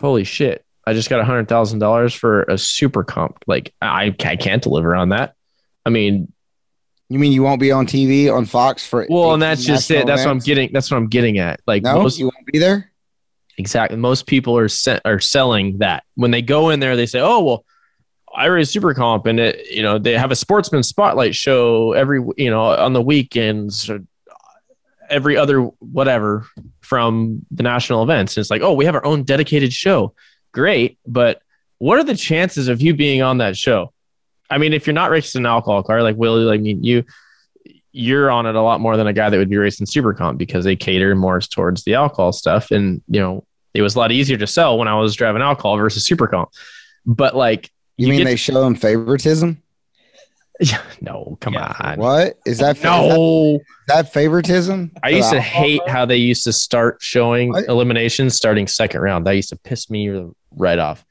holy 0.00 0.24
shit, 0.24 0.64
I 0.86 0.92
just 0.94 1.08
got 1.10 1.20
a 1.20 1.24
hundred 1.24 1.48
thousand 1.48 1.78
dollars 1.78 2.14
for 2.14 2.42
a 2.44 2.58
super 2.58 3.04
comp. 3.04 3.42
Like, 3.46 3.72
I 3.80 4.14
I 4.24 4.36
can't 4.36 4.62
deliver 4.62 4.94
on 4.96 5.10
that. 5.10 5.34
I 5.86 5.90
mean, 5.90 6.32
You 7.08 7.18
mean 7.18 7.32
you 7.32 7.42
won't 7.42 7.60
be 7.60 7.72
on 7.72 7.86
TV 7.86 8.32
on 8.32 8.44
Fox 8.46 8.86
for? 8.86 9.06
well, 9.08 9.32
and 9.32 9.42
that's 9.42 9.64
just 9.64 9.90
it. 9.90 10.06
That's 10.06 10.24
what 10.24 10.30
I'm 10.30 10.38
getting. 10.38 10.70
That's 10.72 10.90
what 10.90 10.96
I'm 10.96 11.08
getting 11.08 11.38
at. 11.38 11.60
Like 11.66 11.82
No, 11.82 12.02
most 12.02 12.18
you 12.18 12.26
won't 12.26 12.46
be 12.52 12.58
there. 12.58 12.90
Exactly. 13.58 13.98
Most 13.98 14.26
people 14.26 14.56
are 14.56 14.68
se- 14.68 15.00
are 15.04 15.20
selling 15.20 15.78
that 15.78 16.04
when 16.14 16.30
they 16.30 16.40
go 16.42 16.70
in 16.70 16.80
there. 16.80 16.96
They 16.96 17.06
say, 17.06 17.20
"Oh 17.20 17.40
well, 17.40 17.64
I 18.34 18.62
super 18.62 18.94
comp, 18.94 19.26
and 19.26 19.40
it 19.40 19.70
you 19.70 19.82
know 19.82 19.98
they 19.98 20.16
have 20.16 20.30
a 20.30 20.36
sportsman 20.36 20.82
spotlight 20.82 21.34
show 21.34 21.92
every 21.92 22.22
you 22.36 22.50
know 22.50 22.62
on 22.62 22.92
the 22.92 23.02
weekends, 23.02 23.90
every 25.08 25.36
other 25.36 25.62
whatever 25.62 26.46
from 26.80 27.44
the 27.50 27.62
national 27.62 28.02
events." 28.02 28.36
And 28.36 28.42
it's 28.42 28.50
like, 28.50 28.62
"Oh, 28.62 28.74
we 28.74 28.84
have 28.84 28.94
our 28.94 29.04
own 29.04 29.24
dedicated 29.24 29.72
show. 29.72 30.14
Great, 30.52 30.98
but 31.06 31.42
what 31.78 31.98
are 31.98 32.04
the 32.04 32.16
chances 32.16 32.68
of 32.68 32.80
you 32.80 32.94
being 32.94 33.22
on 33.22 33.38
that 33.38 33.56
show? 33.56 33.92
I 34.48 34.58
mean, 34.58 34.72
if 34.72 34.86
you're 34.86 34.94
not 34.94 35.10
racing 35.10 35.40
an 35.40 35.46
alcohol 35.46 35.82
car 35.82 36.02
like 36.02 36.16
Willie, 36.16 36.52
I 36.52 36.58
mean 36.58 36.84
you." 36.84 37.04
You're 37.92 38.30
on 38.30 38.46
it 38.46 38.54
a 38.54 38.62
lot 38.62 38.80
more 38.80 38.96
than 38.96 39.08
a 39.08 39.12
guy 39.12 39.30
that 39.30 39.36
would 39.36 39.50
be 39.50 39.56
racing 39.56 39.84
super 39.86 40.14
comp 40.14 40.38
because 40.38 40.64
they 40.64 40.76
cater 40.76 41.16
more 41.16 41.40
towards 41.40 41.82
the 41.82 41.94
alcohol 41.94 42.32
stuff, 42.32 42.70
and 42.70 43.02
you 43.08 43.20
know 43.20 43.44
it 43.74 43.82
was 43.82 43.96
a 43.96 43.98
lot 43.98 44.12
easier 44.12 44.36
to 44.36 44.46
sell 44.46 44.78
when 44.78 44.86
I 44.88 44.94
was 44.94 45.14
driving 45.16 45.42
alcohol 45.42 45.76
versus 45.76 46.06
super 46.06 46.26
comp. 46.26 46.50
But 47.06 47.34
like, 47.34 47.68
You, 48.00 48.06
You 48.06 48.12
mean 48.12 48.18
get- 48.20 48.24
they 48.30 48.36
show 48.36 48.62
them 48.62 48.74
favoritism? 48.74 49.62
no, 51.00 51.36
come 51.40 51.54
Yeah. 51.54 51.74
on. 51.80 51.98
What 51.98 52.38
is 52.46 52.58
that? 52.58 52.76
is 52.76 52.82
that, 52.82 52.84
No, 52.84 53.56
is 53.56 53.60
that 53.88 54.12
favoritism? 54.12 54.92
I 55.02 55.10
used 55.10 55.30
to 55.30 55.36
Uh, 55.38 55.40
hate 55.40 55.86
how 55.88 56.04
they 56.06 56.16
used 56.16 56.44
to 56.44 56.52
start 56.52 56.98
showing 57.00 57.50
What? 57.50 57.66
eliminations 57.66 58.34
starting 58.36 58.66
second 58.66 59.00
round. 59.00 59.26
That 59.26 59.32
used 59.36 59.50
to 59.50 59.56
piss 59.56 59.90
me 59.90 60.10
right 60.56 60.78
off. 60.78 61.04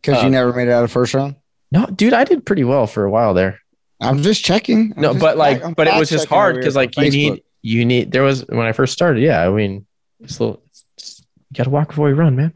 because 0.00 0.22
uh, 0.22 0.26
you 0.26 0.30
never 0.30 0.52
made 0.52 0.68
it 0.68 0.72
out 0.72 0.84
of 0.84 0.90
first 0.92 1.14
round. 1.14 1.36
No, 1.72 1.86
dude, 1.86 2.12
I 2.12 2.24
did 2.24 2.44
pretty 2.46 2.62
well 2.64 2.86
for 2.86 3.04
a 3.04 3.10
while 3.10 3.32
there. 3.34 3.58
I'm 4.00 4.22
just 4.22 4.44
checking. 4.44 4.92
I'm 4.96 5.02
no, 5.02 5.08
just 5.12 5.20
but 5.20 5.36
like, 5.38 5.64
I'm 5.64 5.72
but 5.72 5.86
it 5.86 5.94
was 5.98 6.08
just 6.10 6.26
hard 6.28 6.56
because 6.56 6.76
like 6.76 6.96
you 6.96 7.02
Facebook. 7.04 7.12
need, 7.12 7.42
you 7.62 7.84
need. 7.84 8.12
There 8.12 8.22
was 8.22 8.44
when 8.48 8.66
I 8.66 8.72
first 8.72 8.92
started. 8.92 9.22
Yeah, 9.22 9.46
I 9.46 9.50
mean, 9.50 9.86
it's 10.20 10.38
a 10.38 10.44
little. 10.44 10.62
It's, 10.96 11.22
you 11.50 11.56
got 11.56 11.64
to 11.64 11.70
walk 11.70 11.88
before 11.88 12.08
you 12.10 12.14
run, 12.16 12.36
man. 12.36 12.54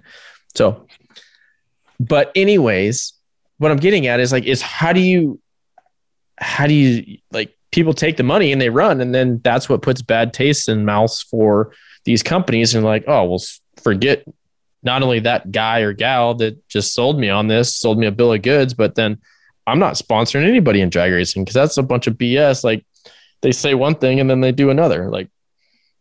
So, 0.55 0.87
but 1.99 2.31
anyways, 2.35 3.15
what 3.59 3.71
I'm 3.71 3.79
getting 3.79 4.07
at 4.07 4.21
is 4.21 4.33
like, 4.33 4.45
is 4.45 4.63
how 4.63 4.93
do 4.93 5.01
you, 5.01 5.41
how 6.39 6.67
do 6.67 6.75
you 6.75 7.19
like 7.33 7.57
people 7.71 7.93
take 7.93 8.17
the 8.17 8.23
money 8.23 8.53
and 8.53 8.61
they 8.61 8.71
run, 8.71 9.01
and 9.01 9.15
then 9.15 9.41
that's 9.45 9.69
what 9.69 9.83
puts 9.83 10.03
bad 10.03 10.33
taste 10.33 10.69
in 10.69 10.85
mouths 10.85 11.23
for 11.23 11.73
these 12.05 12.23
companies, 12.23 12.75
and 12.75 12.85
like, 12.85 13.05
oh, 13.07 13.25
well, 13.25 13.43
forget 13.83 14.25
not 14.83 15.03
only 15.03 15.21
that 15.21 15.51
guy 15.51 15.81
or 15.81 15.93
gal 15.93 16.35
that 16.35 16.67
just 16.69 16.95
sold 16.95 17.19
me 17.19 17.29
on 17.29 17.49
this, 17.49 17.75
sold 17.75 17.99
me 17.99 18.07
a 18.07 18.13
bill 18.13 18.33
of 18.33 18.43
goods, 18.43 18.75
but 18.75 18.95
then 18.95 19.19
I'm 19.67 19.79
not 19.79 19.95
sponsoring 19.95 20.49
anybody 20.49 20.81
in 20.81 20.89
drag 20.89 21.13
racing 21.13 21.45
because 21.45 21.55
that's 21.55 21.77
a 21.77 21.83
bunch 21.83 22.07
of 22.07 22.15
BS. 22.15 22.65
Like 22.65 22.87
they 23.43 23.53
say 23.53 23.75
one 23.75 23.97
thing 23.97 24.21
and 24.21 24.31
then 24.31 24.41
they 24.41 24.53
do 24.53 24.71
another. 24.71 25.11
Like 25.11 25.29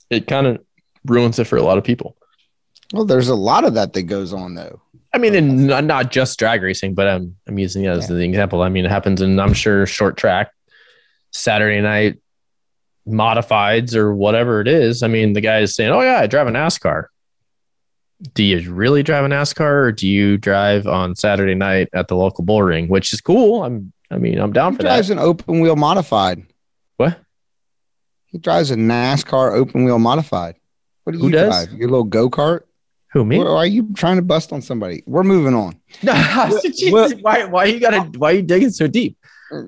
it 0.09 0.27
kind 0.27 0.47
of 0.47 0.63
ruins 1.05 1.39
it 1.39 1.45
for 1.45 1.57
a 1.57 1.63
lot 1.63 1.77
of 1.77 1.83
people. 1.83 2.15
Well, 2.93 3.05
there's 3.05 3.29
a 3.29 3.35
lot 3.35 3.65
of 3.65 3.73
that 3.73 3.93
that 3.93 4.03
goes 4.03 4.31
on 4.31 4.55
though. 4.55 4.81
I 5.13 5.17
mean, 5.19 5.35
and 5.35 5.67
not, 5.87 6.11
just 6.11 6.37
drag 6.37 6.61
racing, 6.61 6.93
but 6.93 7.07
I'm 7.07 7.35
I'm 7.47 7.57
using 7.57 7.85
it 7.85 7.89
as 7.89 8.07
the 8.07 8.17
example. 8.17 8.61
I 8.61 8.69
mean, 8.69 8.85
it 8.85 8.91
happens 8.91 9.21
in 9.21 9.39
I'm 9.39 9.53
sure 9.53 9.85
short 9.85 10.17
track, 10.17 10.51
Saturday 11.31 11.81
night 11.81 12.17
modifieds 13.07 13.95
or 13.95 14.13
whatever 14.13 14.59
it 14.61 14.67
is. 14.67 15.03
I 15.03 15.07
mean, 15.07 15.33
the 15.33 15.41
guy 15.41 15.59
is 15.59 15.75
saying, 15.75 15.91
"Oh 15.91 16.01
yeah, 16.01 16.19
I 16.19 16.27
drive 16.27 16.47
a 16.47 16.51
NASCAR." 16.51 17.05
Do 18.33 18.43
you 18.43 18.71
really 18.73 19.03
drive 19.03 19.25
a 19.25 19.27
NASCAR, 19.27 19.85
or 19.85 19.91
do 19.91 20.07
you 20.07 20.37
drive 20.37 20.87
on 20.87 21.15
Saturday 21.15 21.53
night 21.55 21.87
at 21.93 22.07
the 22.07 22.15
local 22.15 22.43
bull 22.43 22.63
ring, 22.63 22.87
which 22.87 23.13
is 23.13 23.21
cool? 23.21 23.63
I'm 23.63 23.93
I 24.11 24.17
mean, 24.17 24.39
I'm 24.39 24.51
down 24.53 24.73
He 24.73 24.77
for 24.77 24.83
drives 24.83 25.07
that. 25.07 25.13
an 25.13 25.19
open 25.19 25.59
wheel 25.61 25.75
modified. 25.75 26.45
What? 26.97 27.19
He 28.27 28.37
drives 28.39 28.71
a 28.71 28.75
NASCAR 28.75 29.53
open 29.53 29.83
wheel 29.85 29.99
modified. 29.99 30.55
What 31.03 31.13
do 31.13 31.19
Who 31.19 31.25
you 31.27 31.31
does? 31.31 31.67
drive? 31.67 31.79
Your 31.79 31.89
little 31.89 32.03
go 32.03 32.29
kart? 32.29 32.61
Who 33.13 33.23
me? 33.25 33.39
Why 33.39 33.45
are 33.45 33.65
you 33.65 33.87
trying 33.95 34.17
to 34.17 34.21
bust 34.21 34.51
on 34.51 34.61
somebody? 34.61 35.03
We're 35.07 35.23
moving 35.23 35.53
on. 35.53 35.79
Jesus, 36.01 36.91
well- 36.91 37.09
why? 37.21 37.45
Why 37.45 37.65
you 37.65 37.79
gotta? 37.79 38.01
Why 38.17 38.31
you 38.31 38.41
digging 38.41 38.69
so 38.71 38.87
deep? 38.87 39.17
Uh, 39.49 39.61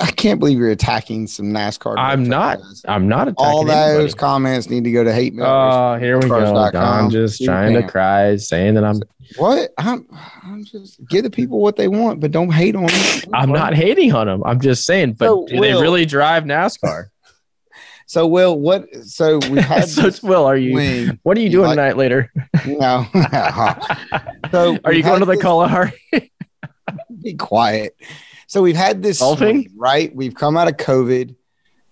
I 0.00 0.10
can't 0.12 0.40
believe 0.40 0.56
you're 0.58 0.70
attacking 0.70 1.26
some 1.26 1.46
NASCAR. 1.52 1.94
I'm 1.98 2.20
truck 2.24 2.28
not. 2.30 2.58
guys. 2.58 2.82
I'm 2.88 3.06
not 3.06 3.28
attacking 3.28 3.44
All 3.46 3.64
those 3.66 3.74
anybody. 3.76 4.12
comments 4.14 4.70
need 4.70 4.84
to 4.84 4.90
go 4.90 5.04
to 5.04 5.12
hate 5.12 5.34
mail. 5.34 5.44
Oh, 5.46 5.98
here 5.98 6.16
we 6.18 6.22
go. 6.26 6.28
Cars.com. 6.28 6.72
Don 6.72 7.10
just 7.10 7.38
You 7.40 7.46
trying 7.46 7.74
to 7.74 7.86
cry, 7.86 8.36
saying 8.36 8.76
that 8.76 8.84
I'm. 8.84 9.00
what? 9.36 9.72
I'm, 9.76 10.06
I'm 10.42 10.64
just 10.64 11.06
give 11.10 11.22
the 11.24 11.28
people 11.30 11.60
what 11.60 11.76
they 11.76 11.86
want, 11.86 12.18
but 12.20 12.30
don't 12.30 12.50
hate 12.50 12.74
on 12.76 12.86
them. 12.86 13.30
I'm 13.34 13.50
not 13.50 13.74
hating 13.74 14.14
on 14.14 14.26
them. 14.26 14.42
I'm 14.42 14.58
just 14.58 14.86
saying, 14.86 15.12
but 15.14 15.26
So, 15.26 15.46
do 15.46 15.60
they 15.60 15.74
really 15.74 16.06
drive 16.06 16.44
NASCAR? 16.44 17.08
So, 18.06 18.26
Will, 18.26 18.58
what? 18.58 18.86
So 19.04 19.38
we 19.50 19.60
had 19.60 19.88
so, 19.88 20.10
Will, 20.22 20.44
are 20.46 20.56
you? 20.56 20.74
wing. 20.74 21.18
What 21.24 21.36
are 21.36 21.40
you 21.40 21.46
You 21.46 21.52
doing 21.52 21.66
like- 21.66 21.76
tonight 21.76 21.96
later? 21.96 22.32
No. 22.66 23.06
so 24.50 24.78
Are 24.84 24.92
you 24.92 25.02
going 25.02 25.20
to 25.20 25.26
the 25.26 25.32
this- 25.32 25.42
Kalahari? 25.42 25.92
Be 27.22 27.34
quiet. 27.34 27.96
So 28.46 28.62
we've 28.62 28.76
had 28.76 29.02
this 29.02 29.18
swing, 29.18 29.70
right? 29.76 30.14
We've 30.14 30.34
come 30.34 30.56
out 30.56 30.68
of 30.68 30.76
COVID. 30.76 31.34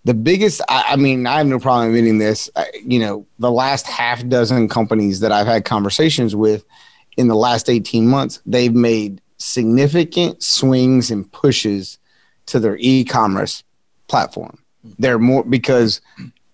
The 0.05 0.15
biggest, 0.15 0.61
I, 0.69 0.85
I 0.91 0.97
mean, 0.97 1.27
I 1.27 1.39
have 1.39 1.47
no 1.47 1.59
problem 1.59 1.89
admitting 1.89 2.19
this. 2.19 2.49
I, 2.55 2.67
you 2.85 2.99
know, 3.01 3.27
the 3.39 3.51
last 3.51 3.87
half 3.87 4.25
dozen 4.29 4.69
companies 4.69 5.21
that 5.21 5.33
I've 5.33 5.47
had 5.47 5.65
conversations 5.65 6.37
with 6.37 6.65
in 7.17 7.27
the 7.27 7.35
last 7.35 7.69
18 7.71 8.07
months, 8.07 8.41
they've 8.47 8.75
made 8.75 9.21
significant 9.39 10.43
swings 10.43 11.11
and 11.11 11.31
pushes 11.33 11.99
to 12.47 12.61
their 12.61 12.77
e-commerce 12.79 13.65
platform. 14.07 14.59
They're 14.99 15.19
more 15.19 15.45
because 15.45 16.01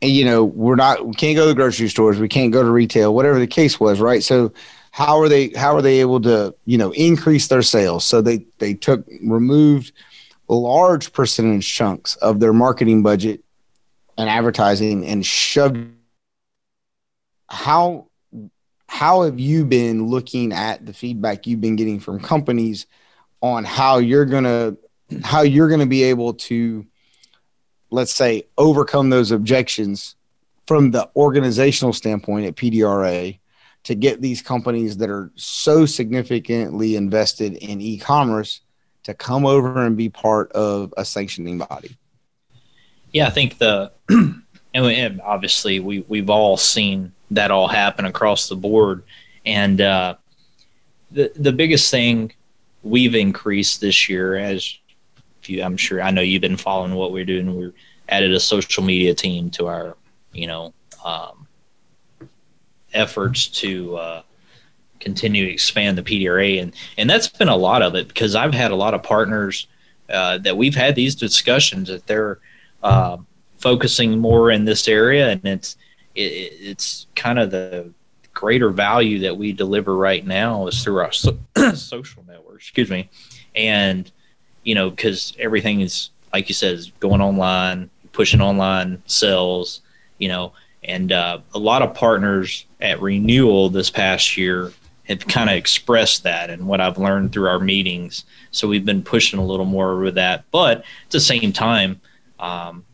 you 0.01 0.25
know 0.25 0.45
we're 0.45 0.77
not 0.77 1.07
we 1.07 1.15
can't 1.15 1.37
go 1.37 1.43
to 1.43 1.49
the 1.49 1.55
grocery 1.55 1.89
stores, 1.89 2.19
we 2.19 2.29
can't 2.29 2.53
go 2.53 2.63
to 2.63 2.71
retail, 2.71 3.15
whatever 3.15 3.39
the 3.39 3.47
case 3.47 3.79
was, 3.79 4.01
right? 4.01 4.23
So 4.23 4.53
how 4.93 5.21
are 5.21 5.29
they 5.29 5.49
how 5.51 5.75
are 5.75 5.83
they 5.83 6.01
able 6.01 6.21
to 6.23 6.55
you 6.65 6.79
know 6.79 6.93
increase 6.93 7.49
their 7.49 7.63
sales? 7.63 8.05
So 8.05 8.21
they 8.21 8.45
they 8.59 8.75
took 8.75 9.07
removed 9.23 9.93
large 10.49 11.13
percentage 11.13 11.73
chunks 11.73 12.17
of 12.17 12.41
their 12.41 12.53
marketing 12.53 13.03
budget 13.03 13.43
and 14.19 14.29
advertising 14.29 15.07
and 15.07 15.25
shoved 15.25 15.89
how 17.49 18.07
how 18.89 19.23
have 19.23 19.39
you 19.39 19.65
been 19.65 20.07
looking 20.09 20.53
at 20.53 20.85
the 20.85 20.93
feedback 20.93 21.47
you've 21.47 21.61
been 21.61 21.77
getting 21.77 22.01
from 22.01 22.19
companies 22.19 22.87
on 23.41 23.65
how 23.65 23.99
you're 23.99 24.25
gonna 24.25 24.77
how 25.23 25.43
you're 25.43 25.69
gonna 25.69 25.87
be 25.87 26.03
able 26.03 26.35
to 26.35 26.85
let's 27.91 28.15
say 28.15 28.45
overcome 28.57 29.11
those 29.11 29.31
objections 29.31 30.17
from 30.67 30.91
the 30.91 31.09
organizational 31.17 31.93
standpoint 31.93 32.47
at 32.47 32.55
PDRA 32.55 33.39
to 33.85 33.95
get 33.95 34.21
these 34.21 34.43
companies 34.43 34.99
that 34.99 35.11
are 35.11 35.31
so 35.35 35.87
significantly 35.87 36.97
invested 36.97 37.55
in 37.55 37.81
e-commerce 37.81 38.61
to 39.03 39.15
come 39.15 39.47
over 39.47 39.85
and 39.85 39.97
be 39.97 40.09
part 40.09 40.53
of 40.53 40.93
a 40.97 41.05
sanctioning 41.05 41.59
body. 41.59 41.97
Yeah, 43.13 43.27
I 43.27 43.31
think 43.31 43.59
the 43.59 43.91
and, 44.75 45.21
obviously 45.23 45.81
we 45.81 46.05
we've 46.07 46.31
all 46.31 46.57
seen 46.57 47.13
that 47.33 47.51
all 47.51 47.69
happen 47.69 48.05
across 48.05 48.49
the 48.49 48.57
board, 48.57 49.03
and 49.45 49.81
uh, 49.81 50.15
the 51.11 51.33
the 51.35 51.53
biggest 51.53 51.91
thing 51.91 52.33
we've 52.83 53.15
increased 53.15 53.81
this 53.81 54.09
year, 54.09 54.37
as 54.37 54.77
you, 55.51 55.63
I'm 55.63 55.77
sure 55.77 56.01
I 56.03 56.11
know 56.11 56.23
you've 56.23 56.43
been 56.43 56.57
following 56.57 56.95
what 56.95 57.13
we're 57.13 57.25
doing. 57.25 57.55
We're 57.57 57.73
added 58.09 58.33
a 58.33 58.41
social 58.41 58.83
media 58.83 59.15
team 59.15 59.51
to 59.51 59.67
our 59.67 59.97
you 60.33 60.47
know 60.47 60.73
um, 61.05 61.47
efforts 62.93 63.49
to 63.49 63.97
uh, 63.97 64.23
continue 65.01 65.47
to 65.47 65.53
expand 65.53 65.99
the 65.99 66.03
PDRA, 66.03 66.63
and 66.63 66.75
and 66.99 67.09
that's 67.09 67.29
been 67.29 67.49
a 67.49 67.57
lot 67.57 67.83
of 67.83 67.95
it 67.95 68.09
because 68.09 68.35
I've 68.35 68.55
had 68.55 68.71
a 68.71 68.77
lot 68.77 68.95
of 68.95 69.03
partners 69.03 69.67
uh, 70.09 70.39
that 70.39 70.57
we've 70.57 70.75
had 70.75 70.95
these 70.95 71.15
discussions 71.15 71.89
that 71.89 72.07
they're 72.07 72.39
uh, 72.83 73.17
focusing 73.59 74.19
more 74.19 74.51
in 74.51 74.65
this 74.65 74.89
area, 74.89 75.31
and 75.31 75.45
it's 75.45 75.77
it, 76.15 76.21
it's 76.61 77.07
kind 77.15 77.39
of 77.39 77.51
the 77.51 77.93
greater 78.35 78.71
value 78.71 79.19
that 79.21 79.37
we 79.37 79.53
deliver 79.53 79.97
right 79.97 80.27
now 80.27 80.67
is 80.67 80.83
through 80.83 80.99
our 80.99 81.13
so- 81.13 81.39
social 81.75 82.25
network. 82.27 82.57
Excuse 82.57 82.91
me, 82.91 83.09
and 83.55 84.11
you 84.63 84.75
know 84.75 84.91
because 84.91 85.35
everything 85.39 85.81
is 85.81 86.11
like 86.33 86.49
you 86.49 86.55
said 86.55 86.75
is 86.75 86.91
going 87.01 87.21
online, 87.21 87.91
pushing 88.13 88.41
online 88.41 89.03
sales, 89.07 89.81
you 90.19 90.29
know, 90.29 90.53
and 90.85 91.13
uh, 91.13 91.39
a 91.55 91.59
lot 91.59 91.83
of 91.83 91.95
partners 91.95 92.67
at 92.81 93.01
renewal 93.01 93.69
this 93.69 93.91
past 93.91 94.37
year 94.37 94.73
have 95.05 95.27
kind 95.27 95.51
of 95.51 95.57
expressed 95.57 96.23
that 96.23 96.51
and 96.51 96.69
what 96.69 96.81
I've 96.81 96.99
learned 96.99 97.33
through 97.33 97.49
our 97.49 97.59
meetings. 97.59 98.25
So 98.53 98.69
we've 98.69 98.85
been 98.85 99.03
pushing 99.03 99.41
a 99.41 99.45
little 99.45 99.67
more 99.67 99.99
with 99.99 100.15
that, 100.15 100.45
but 100.53 100.79
at 100.79 101.11
the 101.11 101.21
same 101.21 101.53
time, 101.53 102.01
um, 102.39 102.85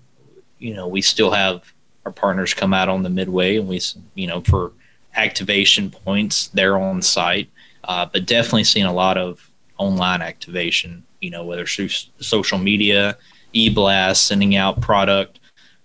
you 0.59 0.74
know, 0.74 0.88
we 0.88 1.02
still 1.02 1.31
have 1.31 1.72
our 2.07 2.12
partners 2.12 2.55
come 2.55 2.72
out 2.72 2.88
on 2.88 3.02
the 3.02 3.11
midway, 3.11 3.57
and 3.57 3.68
we, 3.68 3.81
you 4.14 4.26
know, 4.26 4.40
for 4.40 4.72
activation 5.14 5.90
points, 5.90 6.48
they're 6.48 6.79
on 6.79 7.02
site. 7.02 7.50
Uh, 7.85 8.07
but 8.07 8.26
definitely 8.26 8.64
seeing 8.64 8.87
a 8.87 8.92
lot 8.92 9.16
of 9.16 9.50
online 9.79 10.22
activation. 10.22 11.05
You 11.20 11.31
know, 11.31 11.44
whether 11.44 11.66
through 11.66 11.88
social 11.88 12.59
media, 12.59 13.16
e-blast, 13.52 14.26
sending 14.26 14.57
out 14.57 14.81
product, 14.81 15.40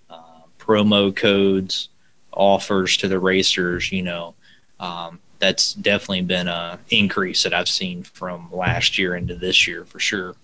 uh, 0.09 0.41
promo 0.59 1.15
codes, 1.15 1.89
offers 2.33 2.97
to 2.97 3.07
the 3.07 3.19
racers. 3.19 3.91
You 3.91 4.03
know, 4.03 4.35
um, 4.79 5.19
that's 5.39 5.73
definitely 5.73 6.21
been 6.21 6.47
a 6.47 6.79
increase 6.89 7.43
that 7.43 7.53
I've 7.53 7.69
seen 7.69 8.03
from 8.03 8.49
last 8.51 8.97
year 8.97 9.15
into 9.15 9.35
this 9.35 9.67
year 9.67 9.85
for 9.85 9.99
sure. 9.99 10.35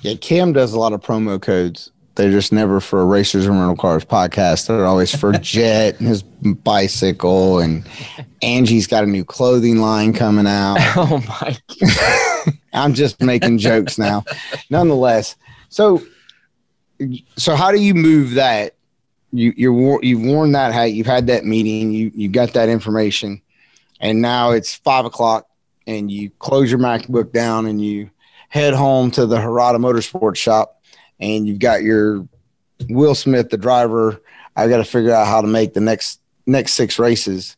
Yeah, 0.00 0.14
Cam 0.14 0.52
does 0.52 0.72
a 0.72 0.78
lot 0.78 0.92
of 0.92 1.00
promo 1.00 1.40
codes. 1.40 1.92
They're 2.14 2.30
just 2.30 2.52
never 2.52 2.80
for 2.80 3.06
Racers 3.06 3.46
and 3.46 3.58
Rental 3.58 3.76
Cars 3.76 4.04
podcast. 4.04 4.66
They're 4.66 4.86
always 4.86 5.14
for 5.14 5.32
Jet 5.40 5.98
and 5.98 6.08
his 6.08 6.22
bicycle, 6.22 7.58
and 7.58 7.86
Angie's 8.42 8.86
got 8.86 9.04
a 9.04 9.06
new 9.06 9.24
clothing 9.24 9.78
line 9.78 10.12
coming 10.12 10.46
out. 10.46 10.76
oh 10.96 11.22
my! 11.26 11.56
I'm 12.72 12.94
just 12.94 13.20
making 13.22 13.58
jokes 13.58 13.98
now. 13.98 14.24
Nonetheless, 14.68 15.36
so 15.70 16.02
so 17.36 17.56
how 17.56 17.72
do 17.72 17.80
you 17.80 17.94
move 17.94 18.32
that? 18.34 18.74
You 19.32 19.54
you're 19.56 20.04
you've 20.04 20.20
worn 20.20 20.52
that 20.52 20.72
hat. 20.72 20.92
You've 20.92 21.06
had 21.06 21.26
that 21.28 21.44
meeting. 21.44 21.92
You 21.92 22.12
you 22.14 22.28
got 22.28 22.52
that 22.52 22.68
information, 22.68 23.40
and 24.00 24.20
now 24.20 24.50
it's 24.50 24.74
five 24.74 25.06
o'clock, 25.06 25.46
and 25.86 26.10
you 26.10 26.30
close 26.38 26.70
your 26.70 26.80
MacBook 26.80 27.32
down 27.32 27.66
and 27.66 27.82
you 27.82 28.10
head 28.52 28.74
home 28.74 29.10
to 29.10 29.24
the 29.24 29.40
Hirata 29.40 29.78
Motorsports 29.78 30.36
shop, 30.36 30.81
and 31.22 31.46
you've 31.46 31.60
got 31.60 31.82
your 31.82 32.28
Will 32.90 33.14
Smith, 33.14 33.48
the 33.48 33.56
driver. 33.56 34.20
I've 34.56 34.68
got 34.68 34.78
to 34.78 34.84
figure 34.84 35.12
out 35.12 35.26
how 35.26 35.40
to 35.40 35.46
make 35.46 35.72
the 35.72 35.80
next 35.80 36.20
next 36.44 36.72
six 36.72 36.98
races. 36.98 37.56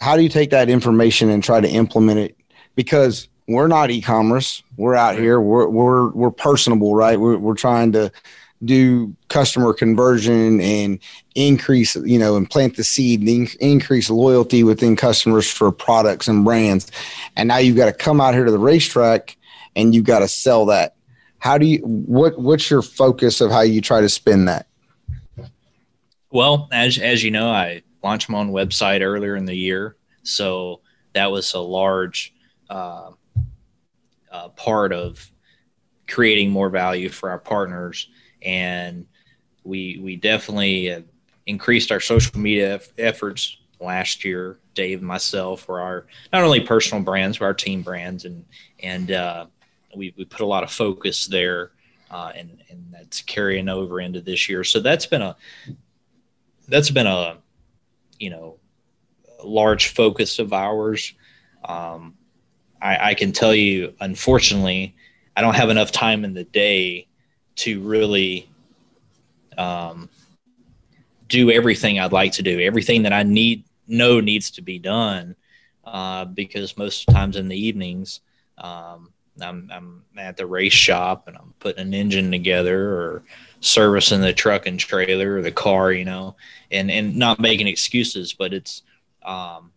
How 0.00 0.16
do 0.16 0.22
you 0.22 0.28
take 0.28 0.50
that 0.50 0.68
information 0.68 1.30
and 1.30 1.42
try 1.42 1.60
to 1.60 1.68
implement 1.68 2.18
it? 2.18 2.36
Because 2.74 3.28
we're 3.46 3.68
not 3.68 3.90
e-commerce. 3.90 4.62
We're 4.76 4.96
out 4.96 5.16
here. 5.16 5.40
We're 5.40 5.68
we're 5.68 6.08
we're 6.10 6.30
personable, 6.30 6.94
right? 6.94 7.18
We're 7.18 7.38
we're 7.38 7.54
trying 7.54 7.92
to 7.92 8.12
do 8.64 9.14
customer 9.28 9.72
conversion 9.72 10.60
and 10.60 10.98
increase, 11.36 11.94
you 11.94 12.18
know, 12.18 12.36
and 12.36 12.50
plant 12.50 12.76
the 12.76 12.82
seed, 12.82 13.20
and 13.20 13.28
in- 13.28 13.48
increase 13.60 14.10
loyalty 14.10 14.64
within 14.64 14.96
customers 14.96 15.48
for 15.48 15.70
products 15.70 16.26
and 16.26 16.44
brands. 16.44 16.90
And 17.36 17.46
now 17.46 17.58
you've 17.58 17.76
got 17.76 17.86
to 17.86 17.92
come 17.92 18.20
out 18.20 18.34
here 18.34 18.44
to 18.44 18.50
the 18.50 18.58
racetrack 18.58 19.36
and 19.76 19.94
you've 19.94 20.04
got 20.04 20.20
to 20.20 20.28
sell 20.28 20.66
that. 20.66 20.96
How 21.38 21.58
do 21.58 21.66
you 21.66 21.78
what 21.78 22.38
what's 22.38 22.70
your 22.70 22.82
focus 22.82 23.40
of 23.40 23.50
how 23.50 23.60
you 23.60 23.80
try 23.80 24.00
to 24.00 24.08
spin 24.08 24.46
that? 24.46 24.66
Well, 26.30 26.68
as 26.72 26.98
as 26.98 27.22
you 27.22 27.30
know, 27.30 27.50
I 27.50 27.82
launched 28.02 28.28
my 28.28 28.38
own 28.38 28.50
website 28.50 29.00
earlier 29.02 29.36
in 29.36 29.44
the 29.44 29.54
year, 29.54 29.96
so 30.22 30.80
that 31.14 31.30
was 31.30 31.54
a 31.54 31.60
large 31.60 32.34
uh, 32.68 33.12
uh, 34.30 34.48
part 34.50 34.92
of 34.92 35.30
creating 36.06 36.50
more 36.50 36.70
value 36.70 37.08
for 37.08 37.30
our 37.30 37.38
partners, 37.38 38.08
and 38.42 39.06
we 39.64 40.00
we 40.02 40.16
definitely 40.16 41.04
increased 41.46 41.92
our 41.92 42.00
social 42.00 42.38
media 42.38 42.74
eff- 42.74 42.92
efforts 42.98 43.58
last 43.80 44.24
year. 44.24 44.58
Dave 44.74 44.98
and 44.98 45.08
myself 45.08 45.62
for 45.62 45.80
our 45.80 46.06
not 46.32 46.44
only 46.44 46.60
personal 46.60 47.02
brands 47.02 47.38
but 47.38 47.46
our 47.46 47.54
team 47.54 47.82
brands, 47.82 48.24
and 48.24 48.44
and 48.80 49.10
uh, 49.12 49.46
we 49.96 50.14
we 50.16 50.24
put 50.24 50.40
a 50.40 50.46
lot 50.46 50.62
of 50.62 50.70
focus 50.70 51.26
there, 51.26 51.72
uh, 52.10 52.32
and 52.34 52.62
and 52.70 52.86
that's 52.90 53.22
carrying 53.22 53.68
over 53.68 54.00
into 54.00 54.20
this 54.20 54.48
year. 54.48 54.64
So 54.64 54.80
that's 54.80 55.06
been 55.06 55.22
a 55.22 55.36
that's 56.68 56.90
been 56.90 57.06
a 57.06 57.38
you 58.18 58.30
know 58.30 58.58
large 59.42 59.88
focus 59.88 60.38
of 60.38 60.52
ours 60.52 61.14
um, 61.64 62.16
I, 62.82 63.10
I 63.10 63.14
can 63.14 63.30
tell 63.30 63.54
you 63.54 63.94
unfortunately 64.00 64.96
i 65.36 65.40
don't 65.40 65.54
have 65.54 65.70
enough 65.70 65.92
time 65.92 66.24
in 66.24 66.34
the 66.34 66.42
day 66.42 67.06
to 67.58 67.80
really 67.80 68.48
um, 69.56 70.08
do 71.26 71.50
everything 71.50 71.98
I'd 71.98 72.12
like 72.12 72.32
to 72.32 72.42
do, 72.42 72.60
everything 72.60 73.02
that 73.02 73.12
I 73.12 73.24
need 73.24 73.64
know 73.86 74.20
needs 74.20 74.50
to 74.52 74.62
be 74.62 74.78
done, 74.78 75.34
uh, 75.84 76.24
because 76.24 76.76
most 76.76 77.06
times 77.08 77.36
in 77.36 77.48
the 77.48 77.56
evenings, 77.56 78.20
um, 78.58 79.12
I'm, 79.42 79.70
I'm 79.72 80.02
at 80.16 80.36
the 80.36 80.46
race 80.46 80.72
shop 80.72 81.28
and 81.28 81.36
I'm 81.36 81.54
putting 81.58 81.82
an 81.82 81.94
engine 81.94 82.30
together 82.30 82.90
or 82.90 83.22
servicing 83.60 84.20
the 84.20 84.32
truck 84.32 84.66
and 84.66 84.78
trailer 84.78 85.36
or 85.36 85.42
the 85.42 85.52
car, 85.52 85.92
you 85.92 86.04
know, 86.04 86.36
and 86.70 86.90
and 86.90 87.16
not 87.16 87.40
making 87.40 87.66
excuses, 87.66 88.32
but 88.32 88.52
it's 88.52 88.82
um, 89.24 89.72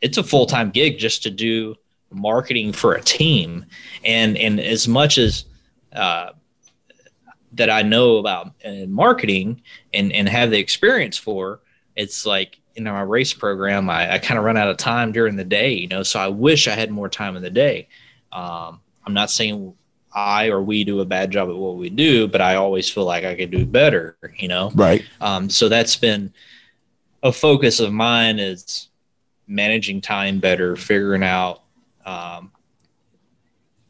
it's 0.00 0.18
a 0.18 0.22
full 0.22 0.46
time 0.46 0.70
gig 0.70 0.98
just 0.98 1.22
to 1.24 1.30
do 1.30 1.74
marketing 2.10 2.72
for 2.72 2.94
a 2.94 3.02
team, 3.02 3.66
and 4.04 4.36
and 4.36 4.60
as 4.60 4.88
much 4.88 5.18
as 5.18 5.44
uh, 5.92 6.30
that 7.52 7.70
I 7.70 7.82
know 7.82 8.18
about 8.18 8.52
uh, 8.64 8.86
marketing 8.86 9.62
and 9.92 10.12
and 10.12 10.28
have 10.28 10.50
the 10.50 10.58
experience 10.58 11.16
for, 11.16 11.60
it's 11.96 12.26
like 12.26 12.60
in 12.76 12.84
my 12.84 13.02
race 13.02 13.34
program, 13.34 13.90
I, 13.90 14.14
I 14.14 14.18
kind 14.18 14.38
of 14.38 14.44
run 14.44 14.56
out 14.56 14.68
of 14.68 14.76
time 14.76 15.12
during 15.12 15.36
the 15.36 15.44
day, 15.44 15.72
you 15.72 15.88
know. 15.88 16.02
So 16.02 16.20
I 16.20 16.28
wish 16.28 16.68
I 16.68 16.74
had 16.74 16.90
more 16.90 17.08
time 17.08 17.36
in 17.36 17.42
the 17.42 17.50
day. 17.50 17.88
Um, 18.32 18.80
I'm 19.08 19.14
not 19.14 19.30
saying 19.30 19.74
I 20.12 20.48
or 20.48 20.60
we 20.62 20.84
do 20.84 21.00
a 21.00 21.06
bad 21.06 21.30
job 21.30 21.48
at 21.48 21.56
what 21.56 21.76
we 21.76 21.88
do, 21.88 22.28
but 22.28 22.42
I 22.42 22.56
always 22.56 22.90
feel 22.90 23.04
like 23.04 23.24
I 23.24 23.34
could 23.34 23.50
do 23.50 23.64
better, 23.64 24.18
you 24.36 24.48
know. 24.48 24.70
Right. 24.74 25.02
Um, 25.20 25.48
so 25.48 25.70
that's 25.70 25.96
been 25.96 26.32
a 27.22 27.32
focus 27.32 27.80
of 27.80 27.90
mine 27.90 28.38
is 28.38 28.88
managing 29.46 30.02
time 30.02 30.40
better, 30.40 30.76
figuring 30.76 31.22
out, 31.22 31.62
um, 32.04 32.52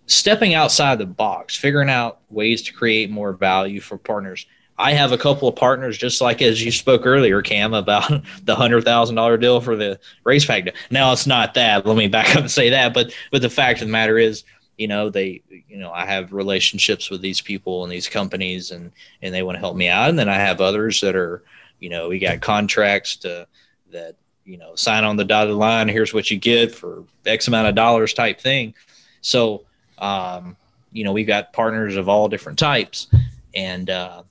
stepping 0.06 0.54
outside 0.54 0.98
the 0.98 1.06
box, 1.06 1.56
figuring 1.56 1.90
out 1.90 2.20
ways 2.30 2.62
to 2.62 2.72
create 2.72 3.10
more 3.10 3.32
value 3.32 3.80
for 3.80 3.98
partners. 3.98 4.46
I 4.80 4.92
have 4.92 5.10
a 5.10 5.18
couple 5.18 5.48
of 5.48 5.56
partners, 5.56 5.98
just 5.98 6.20
like 6.20 6.40
as 6.40 6.64
you 6.64 6.70
spoke 6.70 7.04
earlier, 7.04 7.42
Cam, 7.42 7.74
about 7.74 8.08
the 8.44 8.54
hundred 8.54 8.84
thousand 8.84 9.16
dollar 9.16 9.36
deal 9.36 9.60
for 9.60 9.74
the 9.74 9.98
race 10.22 10.46
pack. 10.46 10.68
Now 10.90 11.12
it's 11.12 11.26
not 11.26 11.54
that. 11.54 11.84
Let 11.84 11.96
me 11.96 12.06
back 12.06 12.30
up 12.36 12.42
and 12.42 12.50
say 12.50 12.70
that, 12.70 12.94
but 12.94 13.12
but 13.32 13.42
the 13.42 13.50
fact 13.50 13.82
of 13.82 13.88
the 13.88 13.92
matter 13.92 14.18
is, 14.18 14.44
you 14.78 14.86
know, 14.86 15.10
they, 15.10 15.42
you 15.68 15.76
know, 15.76 15.90
I 15.90 16.06
have 16.06 16.32
relationships 16.32 17.10
with 17.10 17.20
these 17.20 17.40
people 17.40 17.82
and 17.82 17.92
these 17.92 18.08
companies, 18.08 18.70
and 18.70 18.92
and 19.20 19.34
they 19.34 19.42
want 19.42 19.56
to 19.56 19.60
help 19.60 19.76
me 19.76 19.88
out, 19.88 20.08
and 20.08 20.18
then 20.18 20.28
I 20.28 20.36
have 20.36 20.60
others 20.60 21.00
that 21.00 21.16
are, 21.16 21.42
you 21.80 21.90
know, 21.90 22.08
we 22.08 22.20
got 22.20 22.40
contracts 22.40 23.16
to 23.16 23.46
that, 23.90 24.14
you 24.44 24.56
know, 24.56 24.76
sign 24.76 25.04
on 25.04 25.16
the 25.16 25.24
dotted 25.24 25.56
line. 25.56 25.88
Here's 25.88 26.14
what 26.14 26.30
you 26.30 26.38
get 26.38 26.72
for 26.72 27.04
X 27.26 27.48
amount 27.48 27.66
of 27.66 27.74
dollars, 27.74 28.14
type 28.14 28.40
thing. 28.40 28.72
So, 29.20 29.64
um, 29.98 30.56
you 30.92 31.02
know, 31.02 31.12
we've 31.12 31.26
got 31.26 31.52
partners 31.52 31.96
of 31.96 32.08
all 32.08 32.28
different 32.28 32.58
types, 32.58 33.08
and 33.54 33.90
uh, 33.90 34.22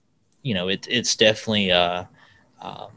you 0.43 0.53
know, 0.53 0.69
it, 0.69 0.87
it's 0.89 1.17
definitely 1.17 1.73
uh, 1.73 2.05
um, 2.61 2.91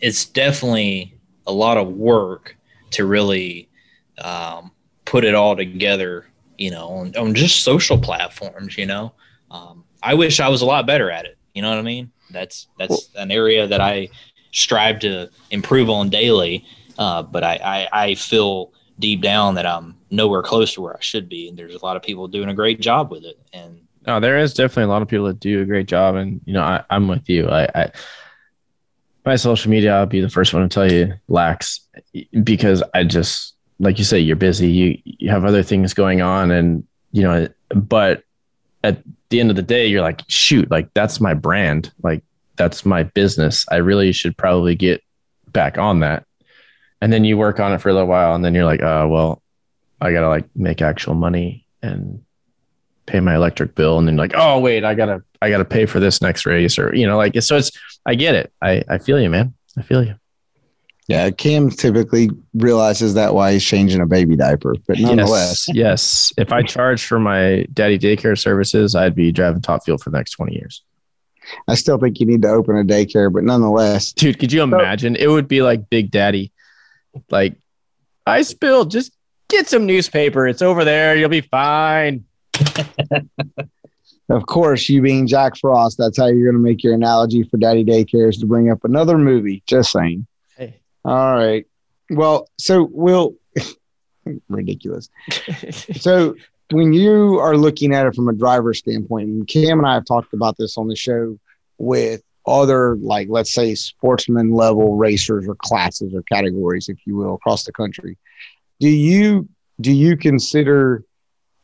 it's 0.00 0.24
definitely 0.24 1.14
a 1.46 1.52
lot 1.52 1.76
of 1.76 1.92
work 1.92 2.56
to 2.90 3.06
really 3.06 3.67
um, 4.22 4.70
put 5.04 5.24
it 5.24 5.34
all 5.34 5.56
together. 5.56 6.26
You 6.56 6.72
know, 6.72 6.88
on, 6.88 7.16
on 7.16 7.34
just 7.34 7.62
social 7.62 7.98
platforms. 7.98 8.76
You 8.76 8.86
know, 8.86 9.12
um, 9.50 9.84
I 10.02 10.14
wish 10.14 10.40
I 10.40 10.48
was 10.48 10.62
a 10.62 10.66
lot 10.66 10.86
better 10.86 11.10
at 11.10 11.24
it. 11.24 11.38
You 11.54 11.62
know 11.62 11.70
what 11.70 11.78
I 11.78 11.82
mean? 11.82 12.10
That's 12.30 12.66
that's 12.78 13.10
an 13.16 13.30
area 13.30 13.66
that 13.66 13.80
I 13.80 14.08
strive 14.52 14.98
to 15.00 15.30
improve 15.50 15.88
on 15.90 16.08
daily. 16.10 16.64
Uh, 16.98 17.22
but 17.22 17.44
I, 17.44 17.88
I, 17.92 18.04
I 18.04 18.14
feel 18.16 18.72
deep 18.98 19.20
down 19.22 19.54
that 19.54 19.66
I'm 19.66 19.96
nowhere 20.10 20.42
close 20.42 20.74
to 20.74 20.80
where 20.80 20.96
I 20.96 21.00
should 21.00 21.28
be, 21.28 21.48
and 21.48 21.56
there's 21.56 21.74
a 21.74 21.84
lot 21.84 21.96
of 21.96 22.02
people 22.02 22.26
doing 22.26 22.48
a 22.48 22.54
great 22.54 22.80
job 22.80 23.10
with 23.12 23.24
it. 23.24 23.38
And 23.52 23.80
No, 24.06 24.18
there 24.18 24.38
is 24.38 24.52
definitely 24.52 24.84
a 24.84 24.88
lot 24.88 25.02
of 25.02 25.08
people 25.08 25.26
that 25.26 25.38
do 25.38 25.62
a 25.62 25.64
great 25.64 25.86
job, 25.86 26.16
and 26.16 26.40
you 26.44 26.52
know, 26.52 26.62
I, 26.62 26.82
I'm 26.90 27.06
with 27.06 27.28
you. 27.28 27.48
I, 27.48 27.68
I 27.74 27.92
my 29.24 29.36
social 29.36 29.70
media, 29.70 29.94
I'll 29.94 30.06
be 30.06 30.20
the 30.20 30.30
first 30.30 30.54
one 30.54 30.62
to 30.62 30.68
tell 30.68 30.90
you 30.90 31.14
lacks 31.28 31.80
because 32.42 32.82
I 32.94 33.04
just 33.04 33.54
like 33.78 33.98
you 33.98 34.04
say, 34.04 34.18
you're 34.18 34.36
busy. 34.36 34.70
You 34.70 34.98
you 35.04 35.30
have 35.30 35.44
other 35.44 35.62
things 35.62 35.94
going 35.94 36.20
on, 36.20 36.50
and 36.50 36.84
you 37.12 37.22
know, 37.22 37.48
but 37.70 38.24
at 38.84 39.02
the 39.28 39.40
end 39.40 39.50
of 39.50 39.56
the 39.56 39.62
day, 39.62 39.86
you're 39.86 40.02
like, 40.02 40.22
shoot, 40.28 40.70
like 40.70 40.92
that's 40.94 41.20
my 41.20 41.34
brand, 41.34 41.92
like 42.02 42.22
that's 42.56 42.84
my 42.84 43.02
business. 43.02 43.64
I 43.70 43.76
really 43.76 44.12
should 44.12 44.36
probably 44.36 44.74
get 44.74 45.02
back 45.48 45.78
on 45.78 46.00
that. 46.00 46.24
And 47.00 47.12
then 47.12 47.24
you 47.24 47.36
work 47.36 47.60
on 47.60 47.72
it 47.72 47.80
for 47.80 47.88
a 47.88 47.92
little 47.92 48.08
while, 48.08 48.34
and 48.34 48.44
then 48.44 48.54
you're 48.54 48.64
like, 48.64 48.82
oh 48.82 49.08
well, 49.08 49.42
I 50.00 50.12
gotta 50.12 50.28
like 50.28 50.48
make 50.54 50.82
actual 50.82 51.14
money 51.14 51.66
and 51.82 52.24
pay 53.08 53.20
my 53.20 53.34
electric 53.34 53.74
bill 53.74 53.98
and 53.98 54.06
then 54.06 54.16
like 54.16 54.32
oh 54.34 54.60
wait 54.60 54.84
i 54.84 54.94
gotta 54.94 55.22
i 55.40 55.48
gotta 55.48 55.64
pay 55.64 55.86
for 55.86 55.98
this 55.98 56.20
next 56.20 56.44
race 56.44 56.78
or 56.78 56.94
you 56.94 57.06
know 57.06 57.16
like 57.16 57.40
so 57.42 57.56
it's 57.56 57.70
i 58.04 58.14
get 58.14 58.34
it 58.34 58.52
i 58.60 58.84
i 58.90 58.98
feel 58.98 59.18
you 59.18 59.30
man 59.30 59.54
i 59.78 59.82
feel 59.82 60.04
you 60.04 60.14
Yeah, 61.08 61.30
Cam 61.30 61.70
typically 61.70 62.30
realizes 62.52 63.14
that 63.14 63.34
why 63.34 63.52
he's 63.52 63.64
changing 63.64 64.02
a 64.02 64.06
baby 64.06 64.36
diaper, 64.36 64.74
but 64.86 64.98
nonetheless, 64.98 65.66
yes. 65.68 65.74
Yes 65.74 66.32
if 66.36 66.52
i 66.52 66.62
charged 66.62 67.06
for 67.06 67.18
my 67.18 67.66
daddy 67.72 67.98
daycare 67.98 68.38
services 68.38 68.94
i'd 68.94 69.14
be 69.14 69.32
driving 69.32 69.62
top 69.62 69.84
fuel 69.84 69.98
for 69.98 70.10
the 70.10 70.16
next 70.18 70.32
20 70.32 70.54
years. 70.54 70.82
I 71.66 71.76
still 71.76 71.96
think 71.98 72.20
you 72.20 72.26
need 72.26 72.42
to 72.42 72.48
open 72.48 72.76
a 72.76 72.84
daycare. 72.84 73.32
But 73.32 73.44
nonetheless, 73.44 74.12
dude 74.12 74.38
could 74.38 74.52
you 74.52 74.62
imagine? 74.62 75.16
It 75.16 75.28
would 75.28 75.48
be 75.48 75.62
like 75.62 75.88
big 75.88 76.10
daddy. 76.10 76.52
Like 77.30 77.56
i 78.26 78.42
spilled 78.42 78.90
just 78.90 79.12
get 79.48 79.66
some 79.66 79.86
newspaper. 79.86 80.46
It's 80.46 80.60
over 80.60 80.84
there. 80.84 81.16
You'll 81.16 81.30
be 81.30 81.40
fine. 81.40 82.24
Of 84.30 84.44
course, 84.44 84.90
you 84.90 85.00
being 85.00 85.26
Jack 85.26 85.56
Frost, 85.56 85.96
that's 85.96 86.18
how 86.18 86.26
you're 86.26 86.52
going 86.52 86.62
to 86.62 86.68
make 86.68 86.84
your 86.84 86.92
analogy 86.92 87.44
for 87.44 87.56
Daddy 87.56 87.82
Daycare 87.82 88.28
is 88.28 88.36
to 88.38 88.46
bring 88.46 88.70
up 88.70 88.84
another 88.84 89.16
movie. 89.16 89.62
Just 89.66 89.90
saying. 89.90 90.26
All 91.04 91.34
right. 91.34 91.66
Well, 92.10 92.48
so 92.58 92.88
we'll 92.90 93.34
ridiculous. 94.48 95.08
so 95.96 96.34
when 96.70 96.92
you 96.92 97.38
are 97.38 97.56
looking 97.56 97.94
at 97.94 98.06
it 98.06 98.14
from 98.14 98.28
a 98.28 98.34
driver 98.34 98.74
standpoint, 98.74 99.28
and 99.28 99.48
Cam 99.48 99.78
and 99.78 99.86
I 99.86 99.94
have 99.94 100.04
talked 100.04 100.34
about 100.34 100.56
this 100.56 100.76
on 100.76 100.88
the 100.88 100.96
show 100.96 101.38
with 101.78 102.22
other, 102.46 102.96
like 102.96 103.28
let's 103.30 103.52
say, 103.52 103.74
sportsman 103.74 104.52
level 104.52 104.96
racers 104.96 105.46
or 105.46 105.54
classes 105.54 106.14
or 106.14 106.22
categories, 106.22 106.88
if 106.88 106.98
you 107.06 107.16
will, 107.16 107.34
across 107.34 107.64
the 107.64 107.72
country. 107.72 108.16
Do 108.80 108.88
you 108.88 109.48
do 109.80 109.92
you 109.92 110.16
consider 110.16 111.04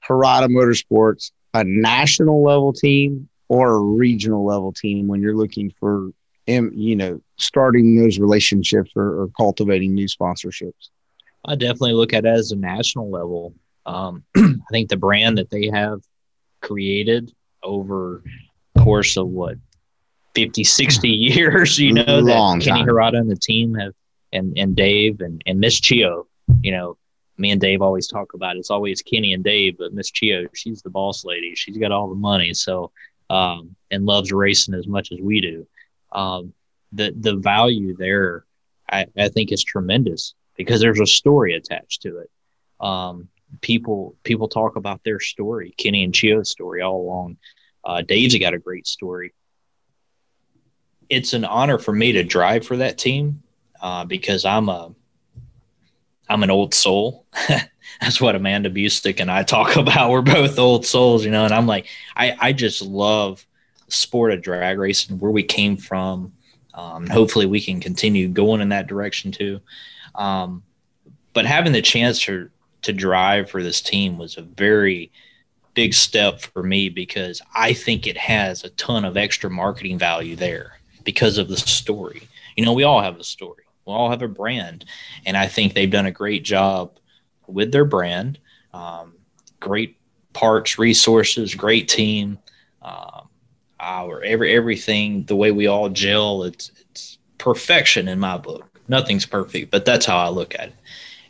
Hirata 0.01 0.49
Motorsports 0.49 1.32
a 1.55 1.64
national 1.64 2.43
level 2.43 2.72
team 2.72 3.28
or 3.49 3.76
a 3.76 3.80
regional 3.80 4.45
level 4.45 4.72
team 4.72 5.07
when 5.07 5.22
you're 5.22 5.37
looking 5.37 5.72
for, 5.78 6.11
em- 6.47 6.73
you 6.75 6.97
know, 6.97 7.21
starting 7.37 7.97
those 7.97 8.19
relationships 8.19 8.91
or, 8.97 9.23
or 9.23 9.29
cultivating 9.37 9.95
new 9.95 10.07
sponsorships? 10.07 10.91
I 11.45 11.57
definitely 11.57 11.93
look 11.93 12.13
at 12.13 12.25
it 12.25 12.29
as 12.29 12.53
a 12.53 12.57
national 12.57 13.11
level. 13.11 13.55
Um, 13.87 14.25
I 14.37 14.55
think 14.71 14.89
the 14.89 14.97
brand 14.97 15.39
that 15.39 15.51
they 15.51 15.69
have 15.73 16.01
created 16.61 17.33
over 17.63 18.23
the 18.75 18.83
course 18.83 19.17
of 19.17 19.29
what 19.29 19.57
50, 20.35 20.65
60 20.65 21.09
years, 21.11 21.79
you 21.79 21.93
know, 21.93 22.21
Long 22.21 22.59
that 22.59 22.65
Kenny 22.65 22.81
time. 22.81 22.87
Hirata 22.87 23.19
and 23.19 23.31
the 23.31 23.37
team 23.37 23.75
have, 23.75 23.93
and, 24.33 24.57
and 24.57 24.75
Dave 24.75 25.21
and, 25.21 25.43
and 25.47 25.61
Miss 25.61 25.79
Chio, 25.81 26.27
you 26.63 26.73
know, 26.73 26.97
me 27.37 27.51
and 27.51 27.61
Dave 27.61 27.83
always 27.83 28.07
talk 28.07 28.35
about 28.35 28.57
it. 28.57 28.61
it's 28.61 28.71
always 28.71 29.03
Kenny 29.03 29.33
and 29.33 29.43
Dave, 29.43 29.79
but 29.79 29.93
Miss 29.93 30.11
Chio, 30.11 30.47
she's 30.55 30.83
the 30.83 30.91
boss 30.91 31.25
lady. 31.25 31.55
She's 31.55 31.77
got 31.77 31.93
all 31.93 32.09
the 32.09 32.15
money. 32.15 32.55
So, 32.55 32.93
um, 33.31 33.75
and 33.91 34.07
loves 34.07 34.33
racing 34.33 34.75
as 34.75 34.87
much 34.87 35.11
as 35.11 35.19
we 35.21 35.41
do. 35.41 35.67
Um, 36.15 36.55
the, 36.93 37.12
the 37.19 37.37
value 37.37 37.97
there, 37.97 38.45
I, 38.91 39.07
I 39.19 39.29
think 39.29 39.53
is 39.53 39.65
tremendous 39.65 40.35
because 40.57 40.81
there's 40.81 41.01
a 41.01 41.07
story 41.07 41.55
attached 41.55 42.03
to 42.03 42.19
it. 42.19 42.31
Um, 42.81 43.29
people 43.61 44.17
people 44.25 44.49
talk 44.49 44.77
about 44.77 45.03
their 45.05 45.21
story, 45.21 45.75
Kenny 45.77 46.05
and 46.05 46.15
Chio's 46.15 46.51
story 46.51 46.83
all 46.83 47.01
along. 47.01 47.37
Uh, 47.85 48.03
Dave's 48.03 48.37
got 48.39 48.55
a 48.55 48.59
great 48.59 48.87
story. 48.87 49.33
It's 51.09 51.35
an 51.35 51.45
honor 51.45 51.79
for 51.79 51.93
me 51.93 52.12
to 52.12 52.25
drive 52.25 52.67
for 52.67 52.79
that 52.79 52.99
team 52.99 53.43
uh, 53.81 54.05
because 54.05 54.45
I'm 54.45 54.69
a 54.69 54.95
I'm 56.29 56.43
an 56.43 56.51
old 56.51 56.75
soul. 56.75 57.27
That's 58.01 58.21
what 58.21 58.35
Amanda 58.35 58.71
Busick 58.71 59.21
and 59.21 59.31
I 59.31 59.43
talk 59.43 59.77
about. 59.77 60.11
We're 60.11 60.23
both 60.23 60.59
old 60.59 60.87
souls, 60.87 61.25
you 61.25 61.31
know. 61.31 61.45
And 61.45 61.55
I'm 61.55 61.67
like, 61.67 61.87
I 62.17 62.37
I 62.41 62.53
just 62.53 62.83
love 62.83 63.47
sport 63.95 64.33
of 64.33 64.43
drag 64.43 64.79
racing, 64.79 65.19
where 65.19 65.31
we 65.31 65.43
came 65.43 65.77
from. 65.77 66.33
Um, 66.75 67.07
hopefully, 67.07 67.47
we 67.47 67.61
can 67.61 67.81
continue 67.81 68.29
going 68.29 68.61
in 68.61 68.71
that 68.71 68.87
direction 68.87 69.33
too. 69.33 69.61
Um, 70.15 70.63
but 71.33 71.47
having 71.47 71.73
the 71.73 71.83
chance 71.83 72.21
to 72.23 72.51
to 72.83 72.93
drive 72.93 73.51
for 73.51 73.63
this 73.63 73.81
team 73.81 74.19
was 74.19 74.37
a 74.37 74.43
very 74.43 75.11
big 75.73 75.95
step 75.95 76.41
for 76.41 76.63
me 76.63 76.89
because 76.89 77.43
I 77.55 77.73
think 77.73 78.07
it 78.07 78.17
has 78.17 78.63
a 78.63 78.71
ton 78.71 79.05
of 79.05 79.17
extra 79.17 79.51
marketing 79.51 79.99
value 79.99 80.37
there 80.37 80.79
because 81.03 81.39
of 81.39 81.49
the 81.49 81.57
story. 81.57 82.29
You 82.57 82.65
know, 82.65 82.73
we 82.73 82.85
all 82.85 83.01
have 83.01 83.19
a 83.19 83.25
story. 83.25 83.65
We 83.87 83.93
all 83.93 84.11
have 84.11 84.23
a 84.23 84.29
brand, 84.29 84.85
and 85.27 85.37
I 85.37 85.47
think 85.47 85.75
they've 85.75 85.91
done 85.91 86.07
a 86.07 86.11
great 86.11 86.45
job 86.45 86.99
with 87.47 87.73
their 87.73 87.85
brand. 87.85 88.39
Um, 88.73 89.15
great 89.61 89.99
parts, 90.33 90.79
resources, 90.79 91.55
great 91.55 91.89
team. 91.89 92.39
Um, 92.83 93.24
our 93.85 94.22
every 94.22 94.57
everything, 94.57 95.24
the 95.24 95.37
way 95.37 95.51
we 95.51 95.66
all 95.66 95.89
gel, 95.91 96.43
it's 96.45 96.72
it's 96.91 97.18
perfection 97.39 98.09
in 98.09 98.18
my 98.18 98.39
book. 98.39 98.66
Nothing's 98.89 99.26
perfect, 99.26 99.70
but 99.70 99.85
that's 99.85 100.07
how 100.07 100.16
I 100.18 100.28
look 100.28 100.55
at 100.55 100.68
it. 100.68 100.74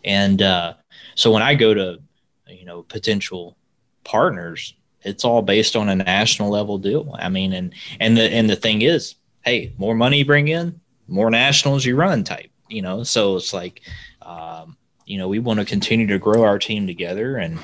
And 0.04 0.40
uh, 0.40 0.74
so 1.14 1.30
when 1.32 1.42
I 1.42 1.54
go 1.54 1.74
to 1.74 2.00
you 2.46 2.64
know 2.64 2.82
potential 2.84 3.56
partners, 4.04 4.74
it's 5.02 5.24
all 5.24 5.42
based 5.42 5.76
on 5.76 5.88
a 5.88 5.96
national 5.96 6.50
level 6.50 6.78
deal. 6.78 7.14
I 7.18 7.28
mean, 7.28 7.52
and 7.52 7.74
and 8.00 8.16
the 8.16 8.22
and 8.22 8.48
the 8.48 8.56
thing 8.56 8.82
is, 8.82 9.16
hey, 9.44 9.72
more 9.76 9.94
money 9.94 10.18
you 10.18 10.24
bring 10.24 10.48
in, 10.48 10.80
more 11.08 11.30
nationals 11.30 11.84
you 11.84 11.96
run 11.96 12.24
type. 12.24 12.50
You 12.68 12.82
know, 12.82 13.02
so 13.02 13.36
it's 13.36 13.52
like, 13.52 13.82
um, 14.22 14.76
you 15.04 15.18
know, 15.18 15.28
we 15.28 15.38
want 15.38 15.60
to 15.60 15.66
continue 15.66 16.06
to 16.06 16.18
grow 16.18 16.44
our 16.44 16.58
team 16.58 16.86
together 16.86 17.36
and. 17.36 17.58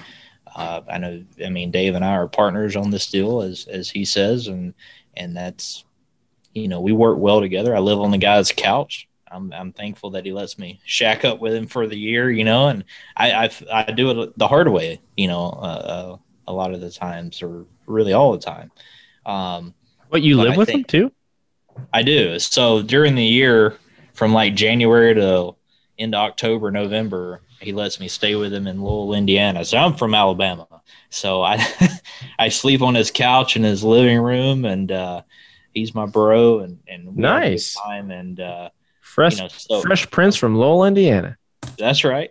Uh, 0.54 0.80
I 0.88 0.98
know. 0.98 1.24
I 1.44 1.48
mean, 1.48 1.70
Dave 1.70 1.94
and 1.94 2.04
I 2.04 2.12
are 2.12 2.28
partners 2.28 2.76
on 2.76 2.90
this 2.90 3.10
deal, 3.10 3.42
as 3.42 3.66
as 3.66 3.90
he 3.90 4.04
says, 4.04 4.48
and 4.48 4.74
and 5.16 5.36
that's, 5.36 5.84
you 6.54 6.68
know, 6.68 6.80
we 6.80 6.92
work 6.92 7.18
well 7.18 7.40
together. 7.40 7.74
I 7.74 7.78
live 7.78 8.00
on 8.00 8.10
the 8.10 8.18
guy's 8.18 8.52
couch. 8.52 9.08
I'm 9.30 9.52
I'm 9.52 9.72
thankful 9.72 10.10
that 10.10 10.24
he 10.24 10.32
lets 10.32 10.58
me 10.58 10.80
shack 10.84 11.24
up 11.24 11.40
with 11.40 11.54
him 11.54 11.66
for 11.66 11.86
the 11.86 11.96
year, 11.96 12.30
you 12.30 12.44
know, 12.44 12.68
and 12.68 12.84
I 13.16 13.32
I've, 13.32 13.64
I 13.72 13.84
do 13.92 14.22
it 14.22 14.38
the 14.38 14.48
hard 14.48 14.68
way, 14.68 15.00
you 15.16 15.28
know, 15.28 15.50
uh, 15.50 16.16
uh, 16.16 16.16
a 16.48 16.52
lot 16.52 16.74
of 16.74 16.80
the 16.80 16.90
times, 16.90 17.42
or 17.42 17.64
really 17.86 18.12
all 18.12 18.32
the 18.32 18.38
time. 18.38 18.72
Um, 19.26 19.74
What 20.08 20.22
you 20.22 20.36
live 20.36 20.54
I 20.54 20.56
with 20.56 20.68
them 20.68 20.84
too? 20.84 21.12
I 21.92 22.02
do. 22.02 22.38
So 22.40 22.82
during 22.82 23.14
the 23.14 23.24
year, 23.24 23.78
from 24.14 24.32
like 24.32 24.54
January 24.54 25.14
to 25.14 25.54
into 26.00 26.16
October, 26.16 26.70
November, 26.70 27.42
he 27.60 27.72
lets 27.72 28.00
me 28.00 28.08
stay 28.08 28.34
with 28.36 28.52
him 28.52 28.66
in 28.66 28.82
Louisville, 28.82 29.14
Indiana. 29.14 29.64
So 29.64 29.78
I'm 29.78 29.94
from 29.96 30.14
Alabama. 30.14 30.66
So 31.10 31.42
I 31.42 31.64
I 32.38 32.48
sleep 32.48 32.82
on 32.82 32.94
his 32.94 33.10
couch 33.10 33.56
in 33.56 33.62
his 33.62 33.84
living 33.84 34.18
room, 34.20 34.64
and 34.64 34.90
uh, 34.92 35.22
he's 35.74 35.94
my 35.94 36.06
bro, 36.06 36.60
and 36.60 36.80
and 36.88 37.16
we 37.16 37.26
have 37.28 37.44
a 37.44 37.50
good 37.50 37.52
Nice. 37.52 37.74
time, 37.74 38.10
and 38.10 38.40
uh, 38.40 38.70
Fresh, 39.00 39.36
you 39.36 39.42
know, 39.44 39.48
so 39.48 39.80
Fresh 39.82 40.10
Prince 40.10 40.36
from 40.36 40.56
Lowell, 40.56 40.84
Indiana. 40.84 41.36
that's 41.78 42.04
right. 42.04 42.30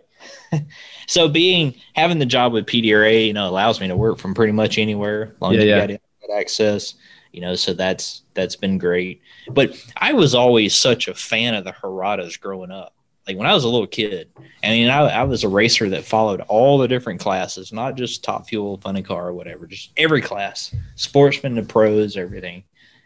so 1.08 1.28
being 1.30 1.76
having 1.94 2.20
the 2.20 2.26
job 2.26 2.54
with 2.54 2.66
PDRA, 2.66 3.28
you 3.28 3.34
know, 3.34 3.48
allows 3.50 3.80
me 3.80 3.88
to 3.88 3.96
work 3.96 4.18
from 4.20 4.34
pretty 4.34 4.54
much 4.54 4.78
anywhere, 4.78 5.34
as 5.36 5.42
long 5.42 5.54
as 5.54 5.64
Yeah, 5.64 5.64
you 5.64 5.70
yeah. 5.94 5.98
got 6.28 6.40
access. 6.40 6.96
You 7.32 7.42
know, 7.42 7.56
so 7.56 7.74
that's 7.74 8.24
that's 8.34 8.56
been 8.56 8.78
great. 8.80 9.22
But 9.52 9.74
I 9.98 10.14
was 10.14 10.34
always 10.34 10.74
such 10.76 11.08
a 11.08 11.14
fan 11.14 11.54
of 11.54 11.64
the 11.64 11.72
Hiratas 11.74 12.40
growing 12.40 12.72
up. 12.72 12.96
Like 13.30 13.38
when 13.38 13.46
I 13.46 13.54
was 13.54 13.64
a 13.64 13.70
little 13.70 13.86
kid, 13.86 14.28
I 14.64 14.70
mean, 14.70 14.90
I, 14.90 15.02
I 15.02 15.24
was 15.24 15.44
a 15.44 15.48
racer 15.50 15.88
that 15.90 16.04
followed 16.04 16.42
all 16.48 16.80
the 16.80 16.88
different 16.88 17.20
classes, 17.20 17.72
not 17.72 17.96
just 17.96 18.24
top 18.24 18.48
fuel, 18.50 18.78
funny 18.78 19.04
car, 19.04 19.28
or 19.28 19.34
whatever, 19.36 19.68
just 19.68 19.92
every 19.98 20.20
class, 20.20 20.74
sportsman 20.96 21.54
to 21.56 21.62
pros, 21.62 22.18
everything. 22.18 22.64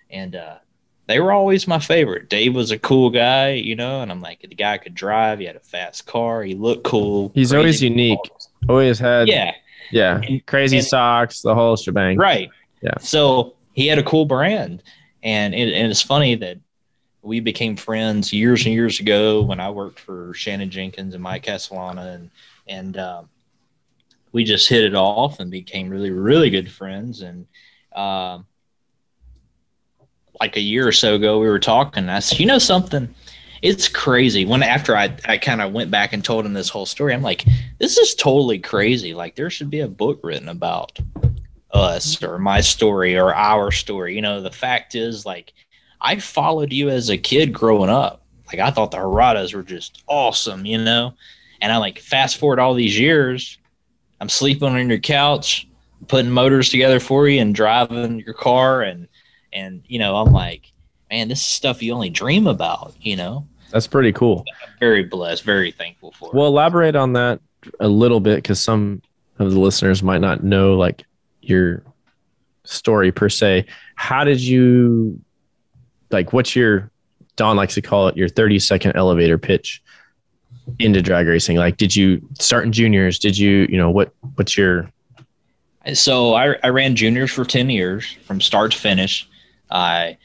And 0.10 0.34
uh, 0.38 0.60
they 1.08 1.20
were 1.20 1.34
always 1.34 1.68
my 1.68 1.80
favorite. 1.80 2.30
Dave 2.30 2.56
was 2.56 2.72
a 2.72 2.80
cool 2.80 3.10
guy, 3.10 3.50
you 3.50 3.76
know, 3.76 4.02
and 4.02 4.10
I'm 4.10 4.22
like, 4.22 4.40
the 4.40 4.56
guy 4.56 4.78
could 4.78 4.96
drive. 4.96 5.40
He 5.40 5.46
had 5.46 5.58
a 5.58 5.60
fast 5.60 6.06
car. 6.08 6.42
He 6.42 6.56
looked 6.56 6.86
cool. 6.86 7.34
He's 7.36 7.52
always 7.52 7.84
unique. 7.84 8.18
balls. 8.30 8.50
Always 8.70 8.98
had, 8.98 9.28
Yeah, 9.28 9.52
yeah, 9.92 10.22
And- 10.26 10.46
crazy 10.46 10.78
and- 10.78 10.86
socks, 10.88 11.42
the 11.42 11.54
whole 11.54 11.76
shebang. 11.76 12.18
right. 12.18 12.50
Yeah. 12.82 12.98
So 13.02 13.56
he 13.74 13.88
had 13.88 14.00
a 14.00 14.04
cool 14.04 14.24
brand, 14.26 14.84
and 15.22 15.54
it, 15.54 15.74
and 15.74 15.92
it's 15.92 16.02
funny 16.02 16.36
that 16.36 16.60
we 17.24 17.40
became 17.40 17.78
friends 17.78 18.34
years 18.34 18.66
and 18.66 18.76
years 18.76 19.00
ago 19.00 19.42
when 19.42 19.60
I 19.60 19.70
worked 19.70 20.00
for 20.00 20.34
Shannon 20.34 20.70
Jenkins 20.70 21.14
and 21.14 21.24
Mike 21.24 21.44
Castellana, 21.44 22.06
and 22.08 22.30
and 22.68 22.98
um, 22.98 23.30
we 24.34 24.44
just 24.44 24.68
hit 24.68 24.84
it 24.84 24.94
off 24.94 25.40
and 25.40 25.50
became 25.50 25.90
really 25.90 26.12
really 26.12 26.50
good 26.50 26.70
friends. 26.70 27.22
And 27.22 27.48
um, 27.96 28.46
like 30.40 30.58
a 30.58 30.62
year 30.62 30.86
or 30.88 30.92
so 30.92 31.16
ago, 31.16 31.40
we 31.40 31.48
were 31.48 31.60
talking. 31.60 32.10
I 32.10 32.20
said, 32.20 32.40
you 32.40 32.46
know 32.46 32.60
something. 32.60 33.14
It's 33.62 33.88
crazy. 33.88 34.44
When 34.44 34.62
after 34.62 34.98
I, 34.98 35.16
I 35.24 35.38
kind 35.38 35.62
of 35.62 35.72
went 35.72 35.90
back 35.90 36.12
and 36.12 36.24
told 36.24 36.46
him 36.46 36.52
this 36.52 36.68
whole 36.68 36.86
story, 36.86 37.14
I'm 37.14 37.22
like, 37.22 37.46
this 37.80 37.98
is 37.98 38.14
totally 38.14 38.60
crazy. 38.60 39.14
Like 39.14 39.36
there 39.36 39.50
should 39.50 39.70
be 39.70 39.80
a 39.80 39.88
book 39.88 40.20
written 40.22 40.50
about 40.50 41.00
us 41.72 42.22
or 42.22 42.38
my 42.38 42.60
story 42.60 43.18
or 43.18 43.34
our 43.34 43.72
story. 43.72 44.16
You 44.16 44.22
know, 44.22 44.42
the 44.42 44.52
fact 44.52 44.96
is 44.96 45.26
like 45.26 45.54
I 46.04 46.20
followed 46.20 46.74
you 46.74 46.90
as 46.90 47.10
a 47.10 47.18
kid 47.18 47.54
growing 47.54 47.90
up. 47.90 48.22
Like 48.48 48.60
I 48.60 48.70
thought 48.70 48.92
the 48.92 48.98
Hiratas 48.98 49.56
were 49.56 49.64
just 49.64 50.04
awesome, 50.08 50.66
you 50.66 50.78
know? 50.78 51.14
And 51.62 51.72
I 51.72 51.78
like 51.78 52.00
fast 52.00 52.38
forward 52.38 52.60
all 52.60 52.74
these 52.74 53.00
years, 53.00 53.58
I'm 54.20 54.30
sleeping 54.30 54.70
on 54.70 54.90
your 54.90 55.00
couch, 55.00 55.68
putting 56.08 56.32
motors 56.32 56.70
together 56.70 57.00
for 57.00 57.28
you 57.28 57.42
and 57.42 57.56
driving 57.56 58.20
your 58.20 58.34
car 58.34 58.82
and 58.82 59.08
and 59.52 59.84
you 59.88 60.00
know, 60.00 60.16
I'm 60.16 60.32
like, 60.32 60.72
man, 61.10 61.28
this 61.28 61.40
is 61.40 61.46
stuff 61.46 61.82
you 61.82 61.94
only 61.94 62.10
dream 62.10 62.48
about, 62.48 62.94
you 63.02 63.16
know? 63.16 63.48
That's 63.72 63.88
pretty 63.88 64.12
cool. 64.12 64.46
Very 64.80 65.04
blessed, 65.04 65.44
very 65.44 65.72
thankful 65.72 66.12
for 66.12 66.30
it. 66.30 66.34
Well, 66.34 66.48
elaborate 66.48 66.96
on 66.96 67.14
that 67.14 67.40
a 67.80 67.88
little 67.88 68.20
bit 68.20 68.38
because 68.38 68.60
some 68.60 69.02
of 69.40 69.52
the 69.52 69.60
listeners 69.60 70.04
might 70.04 70.22
not 70.22 70.44
know 70.44 70.76
like 70.76 71.04
your 71.42 71.84
story 72.64 73.12
per 73.12 73.30
se. 73.30 73.66
How 73.96 74.24
did 74.24 74.40
you 74.42 75.20
like? 76.14 76.34
What's 76.34 76.56
your 76.56 76.92
Don 77.36 77.58
likes 77.58 77.74
to 77.76 77.82
call 77.82 78.08
it 78.08 78.16
your 78.16 78.30
thirty 78.30 78.60
second 78.60 78.96
elevator 78.96 79.38
pitch 79.38 79.82
into 80.80 81.02
drag 81.02 81.28
racing? 81.28 81.58
Like, 81.58 81.78
did 81.78 81.96
you 81.96 82.22
start 82.40 82.66
in 82.66 82.72
juniors? 82.72 83.20
Did 83.20 83.38
you 83.38 83.68
you 83.70 83.78
know 83.78 83.90
what? 83.90 84.14
What's 84.36 84.58
your 84.58 84.90
So 85.94 86.34
I, 86.34 86.56
I 86.64 86.70
ran 86.70 86.96
juniors 86.96 87.32
for 87.32 87.44
10 87.44 87.70
years 87.70 88.16
from 88.26 88.40
start 88.40 88.72
to 88.72 88.78
finish. 88.78 89.28
I, 89.70 90.18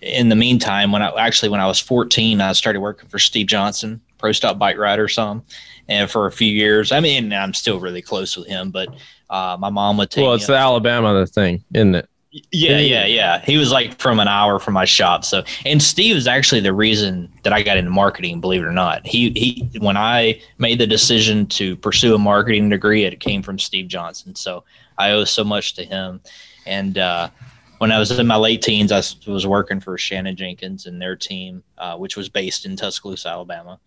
in 0.00 0.28
the 0.28 0.36
meantime, 0.36 0.90
when 0.92 1.02
I 1.02 1.10
actually, 1.18 1.50
when 1.50 1.60
I 1.60 1.66
was 1.66 1.78
14, 1.78 2.40
I 2.40 2.52
started 2.52 2.80
working 2.80 3.08
for 3.08 3.18
Steve 3.18 3.46
Johnson, 3.46 4.00
pro 4.18 4.32
stock 4.32 4.58
bike 4.58 4.76
rider 4.76 5.06
some, 5.08 5.44
and 5.88 6.10
for 6.10 6.26
a 6.26 6.32
few 6.32 6.50
years, 6.50 6.90
I 6.90 7.00
mean, 7.00 7.32
I'm 7.32 7.54
still 7.54 7.78
really 7.78 8.02
close 8.02 8.36
with 8.36 8.48
him, 8.48 8.70
but 8.70 8.88
uh, 9.30 9.56
my 9.58 9.70
mom 9.70 9.96
would 9.98 10.10
take 10.10 10.24
well? 10.24 10.34
It's 10.34 10.46
the 10.46 10.54
Alabama 10.54 11.14
the 11.14 11.26
thing, 11.26 11.62
isn't 11.74 11.94
it? 11.94 12.08
Yeah, 12.30 12.78
yeah, 12.78 13.06
yeah. 13.06 13.40
He 13.40 13.56
was 13.56 13.72
like 13.72 13.98
from 13.98 14.20
an 14.20 14.28
hour 14.28 14.58
from 14.58 14.74
my 14.74 14.84
shop. 14.84 15.24
So, 15.24 15.44
and 15.64 15.82
Steve 15.82 16.16
is 16.16 16.26
actually 16.26 16.60
the 16.60 16.74
reason 16.74 17.32
that 17.42 17.52
I 17.52 17.62
got 17.62 17.78
into 17.78 17.90
marketing. 17.90 18.40
Believe 18.40 18.62
it 18.62 18.66
or 18.66 18.72
not, 18.72 19.06
he 19.06 19.30
he. 19.30 19.78
When 19.78 19.96
I 19.96 20.40
made 20.58 20.78
the 20.78 20.86
decision 20.86 21.46
to 21.46 21.76
pursue 21.76 22.14
a 22.14 22.18
marketing 22.18 22.68
degree, 22.68 23.04
it 23.04 23.18
came 23.20 23.42
from 23.42 23.58
Steve 23.58 23.88
Johnson. 23.88 24.34
So 24.34 24.64
I 24.98 25.12
owe 25.12 25.24
so 25.24 25.42
much 25.42 25.74
to 25.74 25.84
him. 25.84 26.20
And 26.66 26.98
uh, 26.98 27.30
when 27.78 27.92
I 27.92 27.98
was 27.98 28.10
in 28.10 28.26
my 28.26 28.36
late 28.36 28.60
teens, 28.60 28.92
I 28.92 29.02
was 29.30 29.46
working 29.46 29.80
for 29.80 29.96
Shannon 29.96 30.36
Jenkins 30.36 30.84
and 30.84 31.00
their 31.00 31.16
team, 31.16 31.62
uh, 31.78 31.96
which 31.96 32.16
was 32.16 32.28
based 32.28 32.66
in 32.66 32.76
Tuscaloosa, 32.76 33.28
Alabama. 33.28 33.80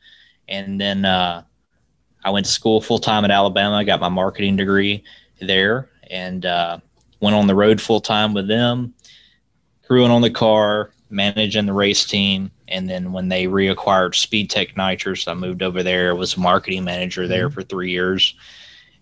And 0.47 0.81
then 0.81 1.05
uh, 1.05 1.43
I 2.23 2.31
went 2.31 2.47
to 2.47 2.51
school 2.51 2.81
full 2.81 2.99
time 2.99 3.23
at 3.23 3.31
Alabama. 3.31 3.75
I 3.75 3.83
got 3.83 3.99
my 3.99 4.09
marketing 4.09 4.55
degree 4.55 5.03
there, 5.39 5.89
and 6.09 6.45
uh, 6.45 6.79
went 7.21 7.35
on 7.35 7.47
the 7.47 7.55
road 7.55 7.79
full 7.79 8.01
time 8.01 8.33
with 8.33 8.47
them, 8.47 8.93
crewing 9.87 10.11
on 10.11 10.21
the 10.21 10.29
car, 10.29 10.91
managing 11.09 11.65
the 11.65 11.73
race 11.73 12.05
team. 12.05 12.51
And 12.67 12.89
then 12.89 13.11
when 13.11 13.29
they 13.29 13.45
reacquired 13.45 14.15
Speed 14.15 14.49
Tech 14.49 14.75
Nitrous, 14.75 15.27
I 15.27 15.33
moved 15.33 15.61
over 15.61 15.83
there, 15.83 16.15
was 16.15 16.35
a 16.35 16.39
marketing 16.39 16.83
manager 16.83 17.27
there 17.27 17.49
for 17.49 17.63
three 17.63 17.91
years. 17.91 18.35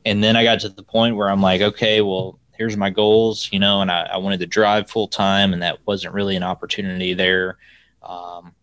And 0.05 0.23
then 0.23 0.35
I 0.35 0.43
got 0.43 0.59
to 0.61 0.69
the 0.69 0.83
point 0.83 1.15
where 1.15 1.29
I'm 1.29 1.41
like, 1.41 1.61
okay, 1.61 2.01
well, 2.01 2.39
here's 2.57 2.77
my 2.77 2.89
goals, 2.89 3.49
you 3.51 3.59
know, 3.59 3.81
and 3.81 3.91
I, 3.91 4.09
I 4.13 4.17
wanted 4.17 4.39
to 4.41 4.45
drive 4.45 4.89
full 4.89 5.07
time, 5.07 5.53
and 5.53 5.61
that 5.61 5.79
wasn't 5.85 6.13
really 6.13 6.35
an 6.35 6.43
opportunity 6.43 7.13
there. 7.13 7.57
Um, 8.03 8.53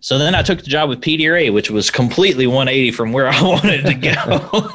so 0.00 0.18
then 0.18 0.34
I 0.34 0.42
took 0.42 0.58
the 0.58 0.66
job 0.70 0.88
with 0.88 1.00
PDRA, 1.00 1.52
which 1.52 1.70
was 1.70 1.90
completely 1.90 2.46
180 2.46 2.90
from 2.92 3.12
where 3.12 3.28
I 3.28 3.42
wanted 3.42 3.84
to 3.86 3.94
go. 3.94 4.70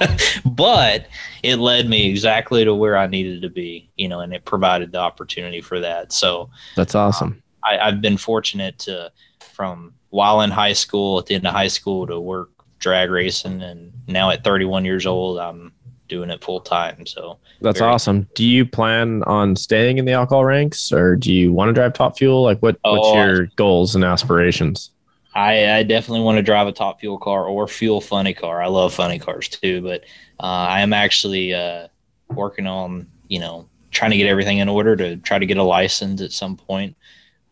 but 0.52 1.06
it 1.44 1.58
led 1.58 1.88
me 1.90 2.10
exactly 2.10 2.64
to 2.66 2.74
where 2.76 2.98
I 2.98 3.08
needed 3.08 3.42
to 3.44 3.50
be, 3.50 3.90
you 3.98 4.08
know, 4.08 4.20
and 4.20 4.34
it 4.34 4.46
provided 4.46 4.92
the 4.92 5.00
opportunity 5.00 5.62
for 5.62 5.80
that. 5.80 6.12
So 6.12 6.50
That's 6.76 6.96
awesome. 6.96 7.28
Um, 7.30 7.44
I, 7.64 7.78
I've 7.78 8.02
been 8.02 8.18
fortunate 8.18 8.78
to, 8.80 9.12
from 9.40 9.94
while 10.10 10.42
in 10.42 10.50
high 10.52 10.74
school, 10.74 11.20
at 11.20 11.28
the 11.28 11.36
end 11.36 11.48
of 11.48 11.54
high 11.54 11.68
school, 11.68 12.08
to 12.08 12.20
work 12.20 12.50
drag 12.80 13.10
racing, 13.12 13.62
and 13.62 13.94
now 14.08 14.30
at 14.32 14.44
31 14.44 14.84
years 14.86 15.06
old, 15.06 15.38
I'm 15.40 15.72
doing 16.10 16.30
it 16.32 16.44
full 16.44 16.60
time. 16.60 17.06
So 17.06 17.38
That's 17.62 17.80
very- 17.80 17.92
awesome. 17.92 18.28
Do 18.36 18.44
you 18.44 18.66
plan 18.66 19.24
on 19.24 19.56
staying 19.56 19.98
in 20.00 20.06
the 20.06 20.12
alcohol 20.14 20.44
ranks, 20.46 20.92
or 20.92 21.16
do 21.16 21.32
you 21.32 21.54
want 21.54 21.70
to 21.70 21.74
drive 21.74 21.94
top 21.94 22.18
fuel? 22.18 22.44
Like, 22.44 22.60
what 22.60 22.78
what's 22.82 23.08
Oh, 23.08 23.24
your 23.24 23.46
goals 23.56 23.96
and 23.96 24.04
aspirations? 24.04 24.90
I, 25.34 25.78
I 25.78 25.84
definitely 25.84 26.22
want 26.22 26.38
to 26.38 26.44
drive 26.44 26.68
a 26.68 26.74
top 26.74 27.00
fuel 27.00 27.18
car 27.18 27.46
or 27.46 27.68
fuel 27.68 28.02
funny 28.02 28.34
car. 28.34 28.62
I 28.62 28.68
love 28.68 28.94
funny 28.94 29.18
cars 29.18 29.48
too, 29.48 29.82
but 29.82 30.02
uh, 30.40 30.68
I 30.70 30.82
am 30.82 30.94
actually 30.94 31.54
uh, 31.54 31.88
working 32.30 32.68
on 32.68 33.08
you 33.28 33.40
know 33.40 33.68
trying 33.92 34.12
to 34.12 34.18
get 34.18 34.28
everything 34.28 34.60
in 34.60 34.70
order 34.70 34.96
to 34.96 35.18
try 35.18 35.40
to 35.40 35.46
get 35.46 35.58
a 35.58 35.64
license 35.64 36.22
at 36.22 36.32
some 36.32 36.58
point. 36.58 36.96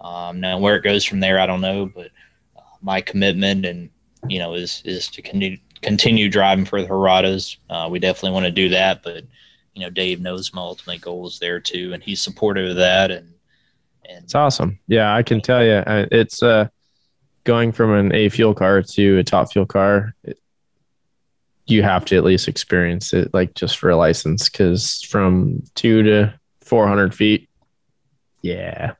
Um, 0.01 0.39
now 0.39 0.57
where 0.59 0.75
it 0.75 0.83
goes 0.83 1.03
from 1.05 1.19
there, 1.19 1.39
I 1.39 1.45
don't 1.45 1.61
know, 1.61 1.85
but 1.85 2.11
uh, 2.57 2.61
my 2.81 3.01
commitment 3.01 3.65
and 3.65 3.89
you 4.27 4.39
know 4.39 4.53
is 4.53 4.81
is 4.85 5.07
to 5.09 5.21
continue 5.21 5.57
continue 5.81 6.29
driving 6.29 6.65
for 6.65 6.81
the 6.81 6.87
Hiratas. 6.87 7.57
Uh, 7.69 7.87
we 7.89 7.99
definitely 7.99 8.31
want 8.31 8.45
to 8.45 8.51
do 8.51 8.69
that, 8.69 9.03
but 9.03 9.23
you 9.73 9.81
know 9.81 9.89
Dave 9.89 10.19
knows 10.19 10.53
my 10.53 10.61
ultimate 10.61 11.01
goal 11.01 11.27
is 11.27 11.39
there 11.39 11.59
too, 11.59 11.91
and 11.93 12.03
he's 12.03 12.21
supportive 12.21 12.71
of 12.71 12.75
that 12.77 13.11
and 13.11 13.33
And 14.09 14.23
It's 14.23 14.35
awesome. 14.35 14.79
Yeah, 14.87 15.15
I 15.15 15.23
can 15.23 15.39
tell 15.41 15.63
you, 15.63 15.83
it's 15.85 16.43
uh, 16.43 16.67
going 17.49 17.71
from 17.71 17.91
an 17.93 18.13
A 18.13 18.29
fuel 18.29 18.53
car 18.53 18.83
to 18.83 19.17
a 19.17 19.23
top 19.23 19.51
fuel 19.51 19.65
car. 19.65 20.13
It, 20.23 20.37
you 21.65 21.81
have 21.83 22.05
to 22.05 22.15
at 22.17 22.23
least 22.23 22.47
experience 22.47 23.11
it, 23.13 23.33
like 23.33 23.55
just 23.55 23.77
for 23.79 23.89
a 23.89 23.95
license, 23.95 24.49
because 24.49 25.01
from 25.03 25.63
two 25.75 26.03
to 26.03 26.33
four 26.61 26.87
hundred 26.87 27.13
feet, 27.15 27.49
yeah, 28.43 28.93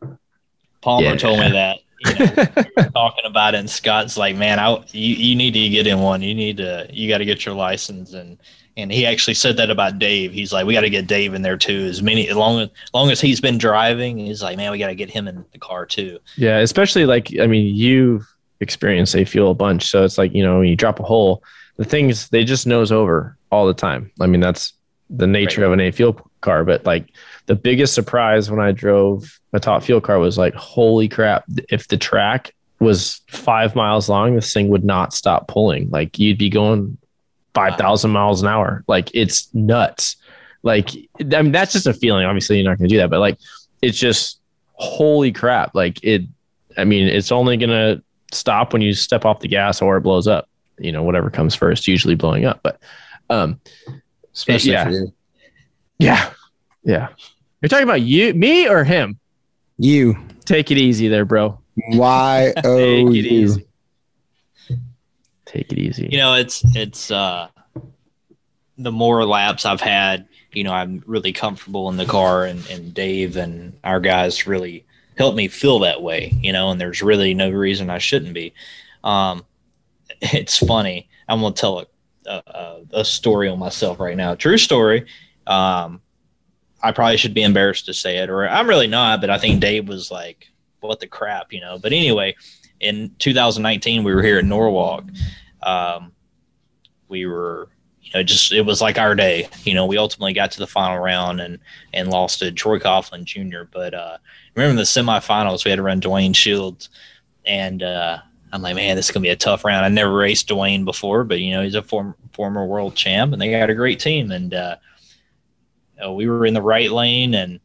Palmer 0.82 1.10
Yeah. 1.10 1.16
told 1.16 1.39
me 1.39 1.52
that. 1.52 1.78
You 2.00 2.14
know, 2.14 2.45
we 2.56 2.84
were 2.84 2.89
talking 2.91 3.26
about 3.26 3.56
it, 3.56 3.60
and 3.60 3.70
Scott's 3.70 4.18
like, 4.18 4.36
"Man, 4.36 4.58
I 4.58 4.78
you, 4.91 5.16
you 5.16 5.36
need 5.36 5.52
to 5.54 5.70
get 5.70 5.86
in 5.86 6.00
one. 6.00 6.22
You 6.22 6.34
need 6.34 6.58
to 6.58 6.88
you 6.91 7.08
got 7.10 7.18
to 7.20 7.26
get 7.26 7.45
your 7.45 7.56
license." 7.56 8.14
And 8.14 8.38
and 8.78 8.89
he 8.91 9.06
actually 9.06 9.34
said 9.34 9.58
that 9.58 9.70
about 9.70 10.00
Dave. 10.00 10.32
He's 10.32 10.54
like, 10.54 10.66
"We 10.66 10.74
got 10.74 10.82
to 10.82 10.89
get 10.89 11.08
Dave 11.08 11.34
in 11.34 11.41
there 11.41 11.58
too. 11.58 11.86
As 11.89 12.02
many 12.02 12.30
as 12.30 12.36
long 12.38 12.62
as 12.62 12.70
long 12.93 13.12
as 13.12 13.20
he's 13.20 13.41
been 13.41 13.58
driving, 13.58 14.18
he's 14.18 14.41
like, 14.41 14.56
man, 14.58 14.72
we 14.72 14.78
got 14.80 14.88
to 14.88 14.95
get 14.95 15.10
him 15.10 15.28
in 15.28 15.43
the 15.52 15.60
car 15.60 15.86
too." 15.86 16.20
yeah. 16.38 16.60
Especially 16.60 17.06
like, 17.06 17.34
I 17.41 17.47
mean, 17.47 17.76
you've 17.76 18.26
experienced 18.62 19.16
A 19.16 19.26
fuel 19.26 19.51
a 19.51 19.55
bunch, 19.55 19.88
so 19.89 20.03
it's 20.03 20.18
like 20.18 20.34
you 20.34 20.43
know, 20.43 20.60
when 20.60 20.68
you 20.68 20.76
drop 20.76 20.99
a 20.99 21.03
hole, 21.03 21.43
the 21.78 21.86
things 21.86 22.30
they 22.30 22.43
just 22.43 22.68
nose 22.68 22.91
over 22.91 23.38
all 23.51 23.66
the 23.68 23.74
time. 23.74 24.12
I 24.20 24.28
mean, 24.28 24.41
that's 24.41 24.74
the 25.10 25.28
nature 25.28 25.62
Right. 25.62 25.68
of 25.68 25.74
an 25.74 25.80
A 25.80 25.91
fuel 25.91 26.30
car. 26.41 26.64
But 26.64 26.86
like 26.86 27.07
the 27.47 27.55
biggest 27.55 27.93
surprise 27.93 28.51
when 28.51 28.60
I 28.60 28.72
drove 28.72 29.39
a 29.53 29.60
top 29.60 29.84
fuel 29.84 30.01
car 30.01 30.20
was 30.20 30.38
like, 30.38 30.53
holy 30.55 31.07
crap! 31.07 31.43
If 31.70 31.88
the 31.88 31.97
track 31.97 32.53
was 32.80 33.22
five 33.28 33.76
miles 33.76 34.07
long, 34.07 34.36
this 34.36 34.53
thing 34.53 34.70
would 34.70 34.84
not 34.86 35.14
stop 35.14 35.47
pulling. 35.47 35.89
Like 35.89 36.18
you'd 36.20 36.38
be 36.38 36.49
going 36.49 36.97
five 37.53 37.76
thousand 37.78 38.12
miles 38.12 38.41
an 38.41 38.47
hour. 38.47 38.84
Like 38.88 39.10
it's 39.14 39.53
nuts. 39.53 40.16
Like 40.64 40.89
I 41.20 41.41
mean, 41.41 41.51
that's 41.51 41.74
just 41.74 41.88
a 41.88 41.93
feeling. 41.93 42.26
Obviously, 42.26 42.57
you're 42.57 42.70
not 42.70 42.78
going 42.78 42.89
to 42.89 42.93
do 42.93 42.99
that, 42.99 43.10
but 43.10 43.20
like 43.20 43.38
it's 43.82 43.97
just 43.97 44.39
holy 44.74 45.32
crap. 45.32 45.74
Like 45.74 46.03
it. 46.03 46.24
I 46.78 46.84
mean, 46.86 47.07
it's 47.07 47.32
only 47.32 47.57
gonna 47.57 48.01
stop 48.32 48.73
when 48.73 48.82
you 48.82 48.93
step 48.93 49.25
off 49.25 49.39
the 49.39 49.47
gas 49.47 49.82
or 49.82 49.97
it 49.97 50.01
blows 50.01 50.27
up. 50.27 50.49
You 50.77 50.91
know, 50.91 51.03
whatever 51.03 51.30
comes 51.30 51.55
first, 51.55 51.88
usually 51.88 52.15
blowing 52.15 52.45
up. 52.45 52.61
But 52.63 52.80
um, 53.30 53.59
Especially 54.34 54.71
yeah. 54.71 54.84
for 54.86 54.91
you. 54.91 55.13
yeah, 55.97 56.30
yeah. 56.84 57.09
You're 57.61 57.69
talking 57.69 57.84
about 57.84 58.01
you, 58.01 58.34
me, 58.34 58.69
or 58.69 58.84
him? 58.84 59.19
You. 59.77 60.17
Take 60.45 60.71
it 60.71 60.77
easy, 60.77 61.09
there, 61.09 61.25
bro. 61.25 61.59
Y 61.91 62.53
O 62.63 62.77
Take 62.77 63.07
it 63.07 63.25
easy. 63.25 63.65
Take 65.45 65.71
it 65.71 65.77
easy. 65.77 66.09
You 66.11 66.17
know, 66.17 66.36
it's 66.36 66.63
it's 66.75 67.11
uh 67.11 67.49
the 68.77 68.91
more 68.91 69.25
laps 69.25 69.65
I've 69.65 69.82
had, 69.82 70.27
you 70.53 70.63
know, 70.63 70.71
I'm 70.71 71.03
really 71.05 71.34
comfortable 71.34 71.89
in 71.89 71.97
the 71.97 72.05
car 72.05 72.45
and, 72.45 72.65
and 72.69 72.93
Dave 72.93 73.36
and 73.36 73.77
our 73.84 73.99
guys 73.99 74.47
really 74.47 74.86
help 75.20 75.36
me 75.36 75.47
feel 75.47 75.80
that 75.80 76.01
way, 76.01 76.34
you 76.41 76.51
know, 76.51 76.72
and 76.72 76.82
there's 76.82 77.03
really 77.03 77.36
no 77.36 77.51
reason 77.51 77.91
I 77.91 77.99
shouldn't 77.99 78.34
be. 78.34 78.53
Um 79.03 79.45
it's 80.22 80.57
funny. 80.57 81.07
I'm 81.28 81.41
gonna 81.41 81.53
tell 81.53 81.80
a, 81.80 81.86
a, 82.26 82.82
a 82.91 83.05
story 83.05 83.47
on 83.49 83.59
myself 83.59 83.99
right 83.99 84.17
now. 84.17 84.34
True 84.34 84.57
story. 84.57 85.05
Um 85.45 86.01
I 86.82 86.91
probably 86.91 87.17
should 87.17 87.34
be 87.34 87.43
embarrassed 87.43 87.86
to 87.86 87.93
say 87.93 88.17
it, 88.17 88.30
or 88.30 88.47
I'm 88.47 88.70
really 88.70 88.88
not, 88.88 89.22
but 89.22 89.30
I 89.30 89.38
think 89.38 89.59
Dave 89.59 89.88
was 89.88 90.09
like, 90.09 90.49
what 90.80 90.99
the 90.99 91.07
crap, 91.07 91.51
you 91.51 91.61
know. 91.61 91.78
But 91.78 91.93
anyway, 91.93 92.36
in 92.80 93.13
2019, 93.20 94.03
we 94.03 94.13
were 94.13 94.24
here 94.24 94.39
at 94.39 94.45
Norwalk. 94.45 95.05
Um, 95.61 96.13
we 97.07 97.26
were, 97.26 97.70
you 98.10 98.20
know, 98.20 98.24
just 98.24 98.51
it 98.51 98.62
was 98.62 98.82
like 98.82 98.97
our 98.97 99.14
day. 99.14 99.47
You 99.64 99.76
know, 99.76 99.86
we 99.86 99.97
ultimately 99.97 100.34
got 100.34 100.51
to 100.51 100.60
the 100.60 100.68
final 100.68 100.97
round 100.97 101.39
and 101.39 101.60
and 101.93 102.10
lost 102.10 102.39
to 102.39 102.51
Troy 102.51 102.80
Coughlin 102.80 103.24
Jr. 103.24 103.64
But 103.72 103.93
uh, 103.93 104.18
remember 104.55 104.78
the 104.78 104.84
semifinals, 104.84 105.64
we 105.64 105.70
had 105.70 105.78
to 105.78 105.84
run 105.84 105.99
Duane 105.99 106.34
Shields, 106.34 106.89
and 107.45 107.84
uh, 107.84 108.18
I'm 108.51 108.64
like, 108.64 108.76
man, 108.76 108.95
this 108.95 109.05
is 109.05 109.12
gonna 109.12 109.24
be 109.24 109.30
a 109.30 109.36
tough 109.36 109.64
round. 109.64 109.86
I 109.86 109.89
never 109.89 110.14
raced 110.14 110.47
Duane 110.47 110.86
before, 110.86 111.24
but 111.24 111.39
you 111.39 111.51
know, 111.51 111.62
he's 111.62 111.76
a 111.76 111.84
former 111.84 112.16
former 112.34 112.66
world 112.66 112.95
champ, 112.95 113.32
and 113.32 113.41
they 113.41 113.51
got 113.51 113.70
a 113.70 113.76
great 113.76 113.99
team. 113.99 114.32
And 114.32 114.53
uh, 114.55 114.78
we 116.12 116.28
were 116.28 116.45
in 116.47 116.55
the 116.55 116.62
right 116.62 116.89
lane 116.89 117.36
and 117.36 117.60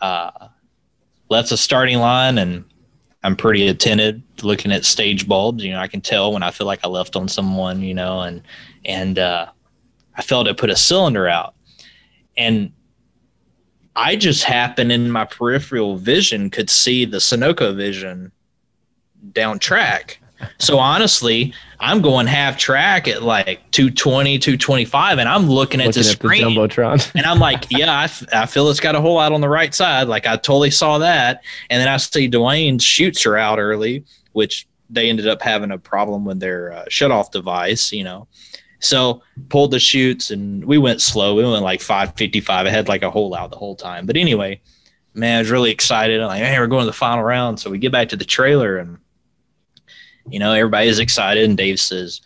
uh, 0.00 0.48
left 1.28 1.50
the 1.50 1.58
starting 1.58 1.98
line, 1.98 2.38
and 2.38 2.64
I'm 3.22 3.36
pretty 3.36 3.68
attentive 3.68 4.20
looking 4.42 4.72
at 4.72 4.84
stage 4.84 5.28
bulbs. 5.28 5.64
You 5.64 5.72
know, 5.72 5.78
I 5.78 5.86
can 5.86 6.00
tell 6.00 6.32
when 6.32 6.42
I 6.42 6.50
feel 6.50 6.66
like 6.66 6.80
I 6.84 6.88
left 6.88 7.16
on 7.16 7.28
someone. 7.28 7.82
You 7.82 7.94
know, 7.94 8.20
and 8.20 8.42
and 8.84 9.18
uh, 9.18 9.46
I 10.16 10.22
felt 10.22 10.48
it 10.48 10.56
put 10.56 10.70
a 10.70 10.76
cylinder 10.76 11.28
out, 11.28 11.54
and 12.36 12.72
I 13.94 14.16
just 14.16 14.44
happened 14.44 14.90
in 14.90 15.10
my 15.10 15.24
peripheral 15.24 15.96
vision 15.96 16.50
could 16.50 16.70
see 16.70 17.04
the 17.04 17.18
Sunoco 17.18 17.76
vision 17.76 18.32
down 19.32 19.58
track. 19.58 20.21
So 20.58 20.78
honestly, 20.78 21.52
I'm 21.80 22.00
going 22.00 22.26
half 22.26 22.56
track 22.58 23.08
at 23.08 23.22
like 23.22 23.68
220, 23.72 24.38
225, 24.38 25.18
and 25.18 25.28
I'm 25.28 25.48
looking 25.48 25.80
at 25.80 25.86
Looking 25.88 26.02
the 26.02 26.08
at 26.08 26.12
the 26.12 26.12
screen. 26.12 26.42
jumbotron. 26.42 27.12
And 27.16 27.26
I'm 27.26 27.38
like, 27.38 27.64
yeah, 27.70 27.92
I, 27.92 28.04
f- 28.04 28.24
I 28.32 28.46
feel 28.46 28.68
it's 28.70 28.80
got 28.80 28.94
a 28.94 29.00
hole 29.00 29.18
out 29.18 29.32
on 29.32 29.40
the 29.40 29.48
right 29.48 29.74
side. 29.74 30.08
Like 30.08 30.26
I 30.26 30.36
totally 30.36 30.70
saw 30.70 30.98
that. 30.98 31.42
And 31.70 31.80
then 31.80 31.88
I 31.88 31.96
see 31.96 32.28
Duane's 32.28 32.84
chutes 32.84 33.26
are 33.26 33.36
out 33.36 33.58
early, 33.58 34.04
which 34.32 34.66
they 34.90 35.08
ended 35.08 35.26
up 35.26 35.42
having 35.42 35.70
a 35.70 35.78
problem 35.78 36.24
with 36.24 36.38
their 36.38 36.72
uh, 36.72 36.84
shut 36.88 37.10
off 37.10 37.30
device, 37.30 37.92
you 37.92 38.04
know. 38.04 38.28
So 38.78 39.22
pulled 39.48 39.70
the 39.70 39.78
chutes 39.78 40.30
and 40.30 40.64
we 40.64 40.76
went 40.78 41.00
slow. 41.00 41.34
We 41.36 41.44
went 41.44 41.62
like 41.62 41.80
555. 41.80 42.66
I 42.66 42.70
had 42.70 42.88
like 42.88 43.02
a 43.02 43.10
hole 43.10 43.34
out 43.34 43.50
the 43.50 43.56
whole 43.56 43.76
time. 43.76 44.06
But 44.06 44.16
anyway, 44.16 44.60
man, 45.14 45.36
I 45.36 45.40
was 45.40 45.50
really 45.50 45.70
excited. 45.70 46.20
I'm 46.20 46.26
like, 46.28 46.42
hey, 46.42 46.58
we're 46.58 46.66
going 46.66 46.82
to 46.82 46.86
the 46.86 46.92
final 46.92 47.22
round. 47.22 47.60
So 47.60 47.70
we 47.70 47.78
get 47.78 47.92
back 47.92 48.08
to 48.10 48.16
the 48.16 48.24
trailer 48.24 48.78
and, 48.78 48.98
you 50.28 50.38
know, 50.38 50.52
everybody's 50.52 50.98
excited. 50.98 51.44
And 51.44 51.56
Dave 51.56 51.80
says, 51.80 52.20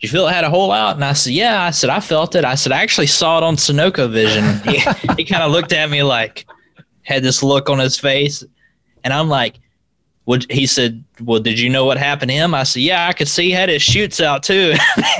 you 0.00 0.08
feel 0.08 0.26
it 0.26 0.32
had 0.32 0.44
a 0.44 0.50
hole 0.50 0.72
out? 0.72 0.96
And 0.96 1.04
I 1.04 1.14
said, 1.14 1.32
yeah. 1.32 1.62
I 1.62 1.70
said, 1.70 1.90
I 1.90 2.00
felt 2.00 2.34
it. 2.34 2.44
I 2.44 2.54
said, 2.54 2.72
I 2.72 2.82
actually 2.82 3.06
saw 3.06 3.38
it 3.38 3.44
on 3.44 3.56
Sunoco 3.56 4.10
Vision. 4.10 4.44
he 4.64 4.78
he 5.16 5.24
kind 5.24 5.42
of 5.42 5.50
looked 5.50 5.72
at 5.72 5.90
me 5.90 6.02
like, 6.02 6.46
had 7.02 7.22
this 7.22 7.42
look 7.42 7.70
on 7.70 7.78
his 7.78 7.98
face. 7.98 8.44
And 9.04 9.12
I'm 9.12 9.28
like, 9.28 9.58
would 10.26 10.50
he 10.50 10.66
said, 10.66 11.02
well, 11.22 11.40
did 11.40 11.58
you 11.58 11.70
know 11.70 11.84
what 11.84 11.98
happened 11.98 12.30
to 12.30 12.34
him? 12.34 12.52
I 12.52 12.64
said, 12.64 12.82
yeah, 12.82 13.06
I 13.06 13.12
could 13.12 13.28
see 13.28 13.44
he 13.44 13.50
had 13.52 13.68
his 13.68 13.82
chutes 13.82 14.20
out 14.20 14.42
too. 14.42 14.74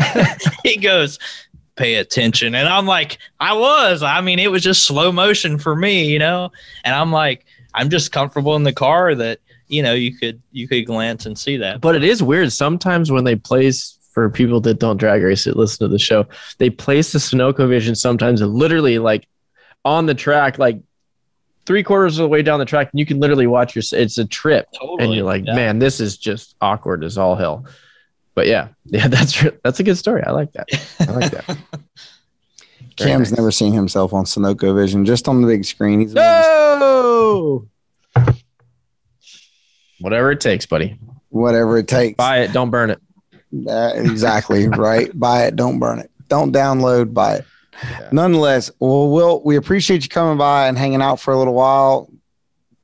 he 0.64 0.76
goes, 0.76 1.18
pay 1.76 1.94
attention. 1.94 2.54
And 2.54 2.68
I'm 2.68 2.86
like, 2.86 3.18
I 3.38 3.52
was. 3.54 4.02
I 4.02 4.20
mean, 4.20 4.38
it 4.38 4.50
was 4.50 4.62
just 4.62 4.84
slow 4.84 5.12
motion 5.12 5.58
for 5.58 5.76
me, 5.76 6.10
you 6.10 6.18
know? 6.18 6.50
And 6.84 6.94
I'm 6.94 7.12
like, 7.12 7.44
I'm 7.74 7.88
just 7.88 8.10
comfortable 8.10 8.56
in 8.56 8.64
the 8.64 8.72
car 8.72 9.14
that, 9.14 9.38
you 9.68 9.82
know, 9.82 9.92
you 9.94 10.16
could 10.16 10.40
you 10.52 10.68
could 10.68 10.86
glance 10.86 11.26
and 11.26 11.38
see 11.38 11.56
that. 11.58 11.80
But 11.80 11.94
it 11.96 12.04
is 12.04 12.22
weird. 12.22 12.52
Sometimes 12.52 13.10
when 13.10 13.24
they 13.24 13.36
place 13.36 13.98
for 14.12 14.30
people 14.30 14.60
that 14.62 14.78
don't 14.78 14.96
drag 14.96 15.22
race 15.22 15.44
that 15.44 15.56
listen 15.56 15.86
to 15.86 15.88
the 15.92 15.98
show, 15.98 16.26
they 16.58 16.70
place 16.70 17.12
the 17.12 17.18
Sunoco 17.18 17.68
Vision 17.68 17.94
sometimes 17.94 18.40
literally 18.40 18.98
like 18.98 19.26
on 19.84 20.06
the 20.06 20.14
track, 20.14 20.58
like 20.58 20.80
three 21.66 21.82
quarters 21.82 22.18
of 22.18 22.22
the 22.24 22.28
way 22.28 22.42
down 22.42 22.58
the 22.58 22.64
track, 22.64 22.88
and 22.92 22.98
you 22.98 23.04
can 23.06 23.18
literally 23.20 23.46
watch 23.46 23.74
your. 23.74 23.82
It's 23.92 24.18
a 24.18 24.24
trip, 24.24 24.68
Totally. 24.78 25.04
and 25.04 25.14
you're 25.14 25.24
like, 25.24 25.44
Yeah. 25.46 25.54
man, 25.54 25.78
this 25.78 26.00
is 26.00 26.16
just 26.16 26.54
awkward 26.60 27.04
as 27.04 27.18
all 27.18 27.34
hell. 27.36 27.66
But 28.34 28.46
yeah, 28.46 28.68
yeah, 28.86 29.08
that's 29.08 29.44
that's 29.64 29.80
a 29.80 29.82
good 29.82 29.96
story. 29.98 30.22
I 30.24 30.30
like 30.30 30.52
that. 30.52 30.68
I 31.00 31.10
like 31.12 31.30
that. 31.32 31.58
Cam's 32.96 33.30
nice. 33.30 33.38
never 33.38 33.50
seen 33.50 33.74
himself 33.74 34.14
on 34.14 34.24
Sunoco 34.24 34.74
Vision, 34.74 35.04
just 35.04 35.28
on 35.28 35.42
the 35.42 35.46
big 35.46 35.64
screen. 35.66 36.00
He's 36.00 36.14
No. 36.14 37.66
Whatever 40.00 40.30
it 40.32 40.40
takes, 40.40 40.66
buddy. 40.66 40.98
whatever 41.30 41.78
it 41.78 41.88
takes. 41.88 42.16
Buy 42.16 42.40
it. 42.40 42.52
Don't 42.52 42.70
burn 42.70 42.90
it. 42.90 43.00
Uh, 43.68 43.92
exactly 43.94 44.68
right. 44.68 45.16
buy 45.18 45.44
it. 45.44 45.56
Don't 45.56 45.78
burn 45.78 45.98
it. 45.98 46.10
Don't 46.28 46.52
download. 46.52 47.14
Buy 47.14 47.36
it. 47.36 47.44
Nonetheless, 48.12 48.70
well, 48.78 49.10
Will, 49.10 49.42
we 49.44 49.56
appreciate 49.56 50.02
you 50.02 50.08
coming 50.08 50.38
by 50.38 50.66
and 50.68 50.78
hanging 50.78 51.02
out 51.02 51.20
for 51.20 51.32
a 51.34 51.38
little 51.38 51.54
while. 51.54 52.10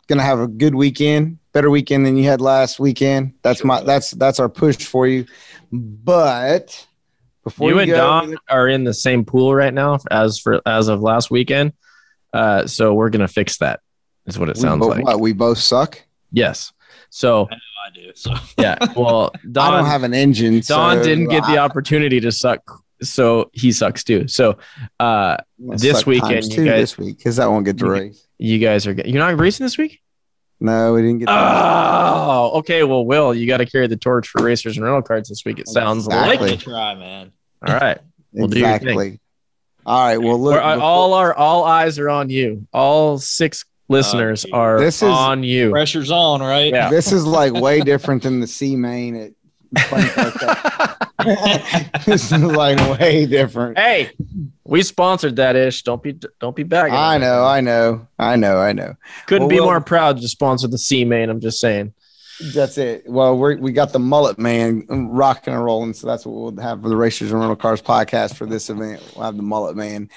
Gonna 0.07 0.23
have 0.23 0.41
a 0.41 0.47
good 0.49 0.75
weekend, 0.75 1.39
better 1.53 1.71
weekend 1.71 2.05
than 2.05 2.17
you 2.17 2.25
had 2.25 2.41
last 2.41 2.79
weekend. 2.79 3.35
That's 3.43 3.61
Sure 3.61 3.69
my 3.69 3.83
that's 3.83 4.11
that's 4.13 4.39
our 4.41 4.49
push 4.49 4.85
for 4.85 5.07
you. 5.07 5.25
But 5.73 6.87
before 7.45 7.71
you 7.71 7.77
you, 7.77 7.81
and 7.83 7.91
go, 7.91 7.97
Don 7.97 8.37
are 8.49 8.69
in 8.69 8.85
the 8.85 8.93
same 8.93 9.25
pool 9.25 9.55
right 9.55 9.73
now 9.73 9.99
as 10.11 10.39
for 10.39 10.61
as 10.67 10.89
of 10.89 11.01
last 11.01 11.31
weekend. 11.31 11.73
Uh, 12.33 12.67
so 12.67 12.93
we're 12.95 13.11
gonna 13.11 13.29
fix 13.29 13.59
that. 13.59 13.81
Is 14.27 14.39
what 14.39 14.49
it 14.51 14.57
sounds 14.57 14.85
like. 14.85 15.05
what, 15.05 15.17
we 15.17 15.33
both 15.33 15.59
suck. 15.59 16.03
Yes. 16.31 16.73
So 17.15 17.47
I 17.51 17.91
do. 17.95 18.11
So 18.15 18.33
yeah. 18.59 18.77
Well, 18.97 19.33
Don 19.51 19.73
I 19.75 19.77
don't 19.77 19.87
have 19.87 20.03
an 20.03 20.15
engine. 20.15 20.61
Don 20.67 20.97
so 20.99 21.03
didn't 21.03 21.29
get 21.29 21.45
the 21.47 21.59
opportunity 21.59 22.21
to 22.21 22.33
suck, 22.33 22.63
so 23.03 23.51
he 23.53 23.71
sucks 23.71 24.03
too. 24.03 24.29
So 24.29 24.57
uh, 24.99 25.37
this 25.59 25.99
suck 25.99 26.07
weekend, 26.07 26.47
you 26.55 26.65
guys- 26.65 26.81
this 26.81 26.99
week 26.99 27.19
because 27.19 27.37
that 27.37 27.51
won't 27.51 27.67
get 27.67 27.77
to 27.79 27.85
You- 27.85 27.91
race. 27.93 28.27
you 28.39 28.59
guys 28.59 28.87
are 28.87 28.93
you're 28.93 29.19
not 29.19 29.39
racing 29.39 29.65
this 29.67 29.77
week. 29.77 30.01
No, 30.59 30.95
we 30.95 31.03
didn't 31.03 31.19
get. 31.19 31.29
Oh, 31.29 32.53
okay. 32.61 32.83
Well, 32.85 33.05
Will, 33.05 33.35
you 33.35 33.47
got 33.47 33.59
to 33.59 33.67
carry 33.67 33.89
the 33.89 33.97
torch 33.97 34.29
for 34.29 34.43
racers 34.43 34.77
and 34.77 34.85
rental 34.87 35.03
cars 35.03 35.29
this 35.29 35.45
week. 35.45 35.59
It 35.59 35.69
sounds 35.69 36.07
Exactly. 36.07 36.31
like. 36.31 36.39
Give 36.41 36.49
it 36.51 36.63
a 36.63 36.65
try, 36.65 36.95
man. 36.95 37.33
All 37.67 37.75
right. 37.75 37.99
We'll 38.33 38.47
do 38.49 38.61
your 38.61 38.69
thing. 38.79 38.89
exactly. 38.89 39.21
All 39.85 40.01
right. 40.03 40.19
Well, 40.19 40.39
look. 40.41 40.53
We're- 40.55 40.65
uh, 40.65 40.75
before- 40.77 40.89
all 40.89 41.15
our 41.15 41.35
all 41.35 41.65
eyes 41.65 41.99
are 41.99 42.09
on 42.09 42.31
you. 42.31 42.67
All 42.73 43.19
six 43.19 43.65
listeners 43.93 44.45
uh, 44.45 44.49
dude. 44.49 44.55
are 44.55 44.79
This 44.81 44.97
is- 44.97 45.09
on 45.09 45.43
you. 45.45 45.71
Pressure's 45.71 46.11
on, 46.11 46.41
right? 46.41 46.73
Yeah. 46.73 46.91
This 46.91 47.13
is 47.13 47.25
like 47.25 47.53
way 47.53 47.81
different 47.81 48.23
than 48.25 48.41
the 48.41 48.47
C 48.47 48.75
main 48.77 49.15
at 49.17 49.33
like 49.91 50.15
this 52.05 52.33
is 52.33 52.43
like 52.43 52.99
way 52.99 53.27
different. 53.27 53.79
Hey, 53.79 54.11
we 54.65 54.83
sponsored 54.83 55.37
that 55.37 55.57
ish. 55.57 55.83
Don't 55.83 56.03
be 56.03 56.19
don't 56.41 56.57
be 56.57 56.63
bagging. 56.63 56.95
I 56.95 57.19
know, 57.19 57.45
I 57.45 57.61
know, 57.61 58.07
I 58.19 58.37
know, 58.37 58.59
I 58.59 58.73
know. 58.73 58.95
Couldn't 59.27 59.43
Well, 59.45 59.49
be 59.49 59.55
we'll- 59.57 59.67
more 59.67 59.81
proud 59.81 60.21
to 60.21 60.29
sponsor 60.29 60.69
the 60.69 60.79
C 60.79 61.05
main. 61.05 61.31
I'm 61.31 61.41
just 61.41 61.59
saying. 61.61 61.95
That's 62.55 62.77
it. 62.77 63.05
Well, 63.07 63.39
we 63.39 63.57
we 63.57 63.73
got 63.73 63.93
the 63.93 63.99
mullet 64.01 64.39
man 64.39 64.85
rocking 64.89 65.55
and 65.55 65.65
rolling, 65.65 65.93
so 65.95 66.07
that's 66.09 66.27
what 66.27 66.35
we'll 66.55 66.63
have 66.65 66.83
for 66.83 66.89
the 66.89 66.97
Racers 66.97 67.31
and 67.31 67.39
Rental 67.39 67.57
Cars 67.57 67.81
podcast 67.81 68.35
for 68.35 68.47
this 68.47 68.69
event. 68.69 69.01
We'll 69.15 69.25
have 69.25 69.37
the 69.37 69.43
mullet 69.45 69.77
man. 69.77 70.09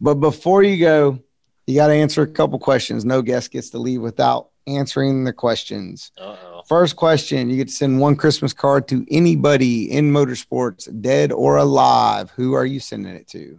But 0.00 0.14
before 0.14 0.62
you 0.62 0.78
go, 0.78 1.20
you 1.68 1.76
got 1.76 1.88
to 1.88 1.94
answer 1.94 2.22
a 2.22 2.26
couple 2.26 2.58
questions. 2.58 3.04
No 3.04 3.22
guest 3.22 3.50
gets 3.50 3.70
to 3.70 3.78
leave 3.78 4.00
without 4.00 4.48
answering 4.66 5.24
the 5.24 5.32
questions. 5.32 6.12
Uh-oh. 6.18 6.62
First 6.66 6.96
question: 6.96 7.48
You 7.50 7.56
get 7.56 7.68
to 7.68 7.74
send 7.74 8.00
one 8.00 8.16
Christmas 8.16 8.52
card 8.52 8.88
to 8.88 9.06
anybody 9.10 9.90
in 9.90 10.10
motorsports, 10.12 10.88
dead 11.00 11.32
or 11.32 11.56
alive. 11.56 12.30
Who 12.36 12.52
are 12.54 12.66
you 12.66 12.80
sending 12.80 13.14
it 13.14 13.28
to? 13.28 13.58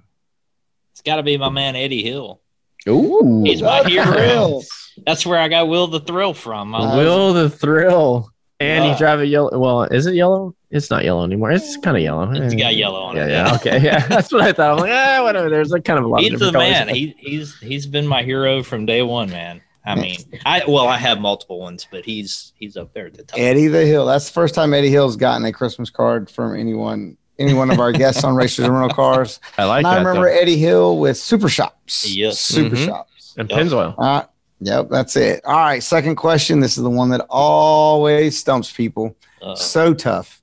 It's 0.94 1.02
got 1.02 1.16
to 1.18 1.24
be 1.24 1.38
my 1.38 1.50
man 1.50 1.76
Eddie 1.76 2.04
Hill. 2.04 2.42
Ooh, 2.88 3.44
He's 3.46 3.62
my 3.62 3.84
hero. 3.84 4.06
thrill. 4.06 4.64
That's 5.06 5.26
where 5.26 5.40
I 5.40 5.48
got 5.48 5.68
Will 5.68 5.88
the 5.88 6.00
Thrill 6.00 6.34
from. 6.34 6.74
I 6.76 6.80
Uh, 6.80 6.82
love- 6.84 6.98
Will 6.98 7.34
the 7.34 7.50
thrill. 7.50 8.30
And 8.60 8.84
Yeah. 8.86 8.92
you 8.92 8.98
drive 8.98 9.20
a 9.22 9.26
yellow. 9.28 9.58
Well, 9.58 9.84
is 9.84 10.06
it 10.06 10.16
yellow? 10.16 10.54
It's 10.70 10.90
not 10.92 11.04
yellow 11.06 11.24
anymore. 11.24 11.52
It's 11.52 11.78
kind 11.78 11.96
of 11.98 12.04
yellow. 12.04 12.30
It's 12.32 12.54
got 12.54 12.76
yellow 12.76 13.02
on 13.04 13.16
Yeah, 13.16 13.26
it. 13.26 13.30
yeah. 13.32 13.48
yeah. 13.48 13.56
Okay, 13.56 13.80
yeah. 13.82 14.08
That's 14.10 14.32
what 14.32 14.42
I 14.42 14.52
thought. 14.52 14.72
I'm 14.74 14.78
like, 14.80 14.92
ah, 14.92 15.24
whatever. 15.24 15.50
There's 15.50 15.72
like 15.72 15.86
kind 15.86 15.98
of 15.98 16.06
a 16.06 16.08
lot 16.08 16.22
he's 16.22 16.34
of 16.34 16.40
the 16.40 16.46
different 16.48 16.70
man. 16.70 16.88
colors. 16.88 16.98
He, 16.98 17.16
he's 17.18 17.58
he's 17.60 17.86
been 17.88 18.06
my 18.06 18.22
hero 18.24 18.62
from 18.64 18.86
day 18.86 19.02
one, 19.02 19.30
man. 19.30 19.62
I 19.86 19.96
mean, 19.96 20.18
I 20.46 20.62
well, 20.68 20.88
I 20.88 20.98
have 20.98 21.20
multiple 21.20 21.60
ones, 21.60 21.88
but 21.90 22.06
he's 22.06 22.52
he's 22.56 22.76
up 22.78 22.94
there 22.94 23.08
at 23.08 23.14
the 23.16 23.24
top. 23.24 23.40
Eddie 23.40 23.68
the 23.68 23.86
Hill. 23.86 24.06
That's 24.06 24.28
the 24.28 24.34
first 24.34 24.54
time 24.54 24.74
Eddie 24.74 24.90
Hill's 24.92 25.16
gotten 25.16 25.46
a 25.46 25.52
Christmas 25.54 25.90
card 25.90 26.30
from 26.30 26.54
anyone, 26.56 27.18
any 27.40 27.54
one 27.56 27.72
of 27.72 27.80
our 27.80 27.92
guests 27.92 28.24
on 28.24 28.36
Racers 28.36 28.66
and 28.66 28.74
Rental 28.78 28.94
Cars. 28.96 29.40
I 29.58 29.64
like 29.64 29.78
and 29.78 29.86
that. 29.86 29.90
I 29.94 29.98
remember 30.00 30.30
though. 30.30 30.38
Eddie 30.40 30.58
Hill 30.58 31.00
with 31.00 31.18
Super 31.18 31.50
Shops. 31.50 32.14
Yes. 32.14 32.40
Super 32.40 32.76
Mhm. 32.76 32.86
Shops. 32.86 33.34
and 33.38 33.50
Yep. 33.50 33.60
Pennzoil. 33.60 33.96
All 33.98 34.06
right. 34.20 34.26
Yep, 34.62 34.90
that's 34.90 35.16
it. 35.16 35.44
All 35.46 35.56
right. 35.58 35.82
Second 35.82 36.16
question. 36.16 36.60
This 36.60 36.78
is 36.78 36.84
the 36.84 36.90
one 36.90 37.10
that 37.12 37.26
always 37.30 38.38
stumps 38.38 38.72
people. 38.72 39.16
Uh, 39.42 39.56
So 39.56 39.94
tough. 39.94 40.42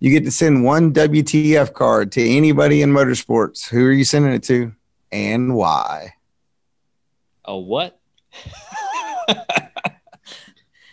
You 0.00 0.10
get 0.10 0.24
to 0.26 0.30
send 0.30 0.62
one 0.64 0.92
WTF 0.92 1.72
card 1.72 2.12
to 2.12 2.22
anybody 2.22 2.82
in 2.82 2.90
motorsports. 2.92 3.68
Who 3.68 3.84
are 3.86 3.92
you 3.92 4.04
sending 4.04 4.32
it 4.32 4.42
to 4.44 4.72
and 5.10 5.54
why? 5.54 6.14
a 7.46 7.56
what? 7.58 7.98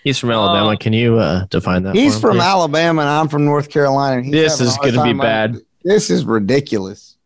He's 0.03 0.19
from 0.19 0.31
Alabama. 0.31 0.71
Oh. 0.73 0.77
Can 0.77 0.93
you 0.93 1.17
uh, 1.17 1.45
define 1.47 1.83
that? 1.83 1.95
He's 1.95 2.13
for 2.13 2.17
him, 2.17 2.21
from 2.21 2.37
please? 2.37 2.43
Alabama 2.45 3.01
and 3.01 3.09
I'm 3.09 3.27
from 3.27 3.43
North 3.43 3.69
Carolina. 3.69 4.21
and 4.21 4.31
This 4.33 4.61
is 4.61 4.77
gonna 4.77 5.03
be 5.03 5.13
bad. 5.13 5.49
under- 5.51 5.61
This 5.83 6.09
is 6.09 6.25
ridiculous. 6.25 7.17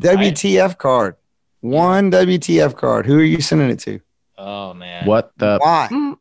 WTF 0.00 0.76
card. 0.78 1.16
One 1.60 2.10
WTF 2.10 2.76
card. 2.76 3.06
Who 3.06 3.18
are 3.18 3.22
you 3.24 3.40
sending 3.40 3.70
it 3.70 3.78
to? 3.80 4.00
Oh 4.38 4.74
man. 4.74 5.06
What 5.06 5.32
the? 5.36 5.58
Why? 5.60 6.14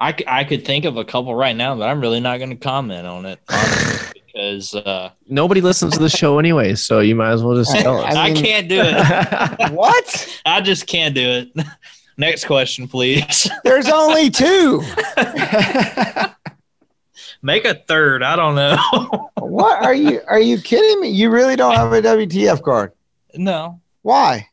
I, 0.00 0.12
c- 0.16 0.24
I 0.28 0.44
could 0.44 0.64
think 0.64 0.84
of 0.84 0.96
a 0.96 1.04
couple 1.04 1.34
right 1.34 1.56
now, 1.56 1.74
but 1.76 1.88
I'm 1.88 2.00
really 2.00 2.20
not 2.20 2.38
going 2.38 2.50
to 2.50 2.56
comment 2.56 3.04
on 3.04 3.26
it 3.26 3.40
honestly, 3.48 4.22
because 4.26 4.74
uh, 4.76 5.10
Nobody 5.28 5.60
listens 5.60 5.94
to 5.94 5.98
the 5.98 6.08
show 6.08 6.38
anyway, 6.38 6.76
so 6.76 7.00
you 7.00 7.16
might 7.16 7.32
as 7.32 7.42
well 7.42 7.56
just 7.56 7.74
tell 7.74 7.98
us. 8.02 8.14
I, 8.14 8.26
I 8.26 8.32
can't 8.32 8.68
do 8.68 8.80
it. 8.80 9.72
what? 9.72 10.40
I 10.46 10.60
just 10.60 10.86
can't 10.86 11.16
do 11.16 11.28
it. 11.56 11.66
Next 12.16 12.44
question, 12.46 12.86
please. 12.86 13.50
There's 13.64 13.88
only 13.88 14.30
two. 14.30 14.82
Make 17.42 17.64
a 17.64 17.74
third. 17.74 18.22
I 18.22 18.34
don't 18.36 18.54
know. 18.56 19.30
what 19.38 19.82
are 19.84 19.94
you? 19.94 20.20
Are 20.26 20.40
you 20.40 20.60
kidding 20.60 21.00
me? 21.00 21.10
You 21.10 21.30
really 21.30 21.54
don't 21.56 21.74
have 21.74 21.92
a 21.92 22.02
WTF 22.02 22.62
card? 22.62 22.92
no, 23.34 23.80
Why? 24.02 24.47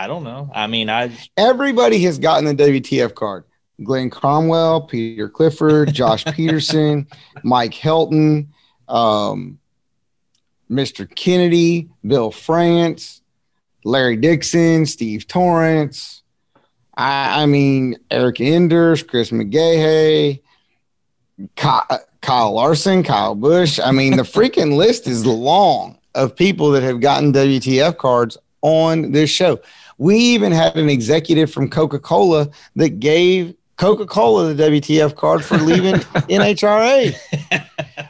I 0.00 0.06
don't 0.06 0.24
know. 0.24 0.50
I 0.54 0.66
mean, 0.66 0.88
I 0.88 1.12
Everybody 1.36 2.02
has 2.04 2.18
gotten 2.18 2.46
the 2.46 2.54
WTF 2.54 3.14
card. 3.14 3.44
Glenn 3.84 4.08
Cromwell, 4.08 4.82
Peter 4.82 5.28
Clifford, 5.28 5.92
Josh 5.92 6.24
Peterson, 6.32 7.06
Mike 7.42 7.72
Helton, 7.72 8.46
um, 8.88 9.58
Mr. 10.70 11.06
Kennedy, 11.14 11.90
Bill 12.02 12.30
France, 12.30 13.20
Larry 13.84 14.16
Dixon, 14.16 14.86
Steve 14.86 15.28
Torrence. 15.28 16.22
I, 16.96 17.42
I 17.42 17.46
mean, 17.46 17.96
Erica 18.10 18.44
Enders, 18.44 19.02
Chris 19.02 19.30
McGaha, 19.30 20.40
Ky- 21.56 21.96
Kyle 22.22 22.52
Larson, 22.52 23.02
Kyle 23.02 23.34
Busch. 23.34 23.78
I 23.78 23.92
mean, 23.92 24.16
the 24.16 24.22
freaking 24.38 24.76
list 24.76 25.06
is 25.06 25.26
long 25.26 25.98
of 26.14 26.34
people 26.34 26.70
that 26.70 26.82
have 26.84 27.00
gotten 27.00 27.34
WTF 27.34 27.98
cards 27.98 28.38
on 28.62 29.12
this 29.12 29.28
show. 29.28 29.60
We 30.00 30.16
even 30.16 30.50
had 30.50 30.76
an 30.78 30.88
executive 30.88 31.52
from 31.52 31.68
Coca 31.68 31.98
Cola 31.98 32.48
that 32.76 33.00
gave 33.00 33.54
Coca 33.76 34.06
Cola 34.06 34.54
the 34.54 34.62
WTF 34.70 35.14
card 35.14 35.44
for 35.44 35.58
leaving 35.58 35.94
NHRA. 36.30 37.14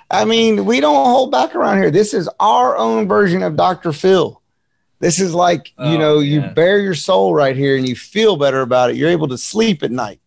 I 0.09 0.25
mean, 0.25 0.67
we 0.67 0.79
don't 0.79 1.05
hold 1.05 1.33
back 1.33 1.57
around 1.57 1.79
here. 1.79 1.91
This 1.91 2.15
is 2.15 2.29
our 2.39 2.77
own 2.79 3.09
version 3.09 3.43
of 3.43 3.57
Dr. 3.57 3.93
Phil. 3.93 4.41
This 5.01 5.19
is 5.19 5.35
like, 5.35 5.71
you 5.79 5.97
Oh, 5.97 5.99
know, 5.99 6.19
you 6.21 6.43
bare 6.43 6.79
your 6.79 6.95
soul 6.95 7.35
right 7.35 7.57
here 7.57 7.77
and 7.77 7.89
you 7.89 7.97
feel 7.97 8.37
better 8.37 8.61
about 8.61 8.91
it. 8.91 8.97
You're 8.97 9.09
able 9.11 9.27
to 9.27 9.39
sleep 9.39 9.83
at 9.83 9.91
night. 9.91 10.21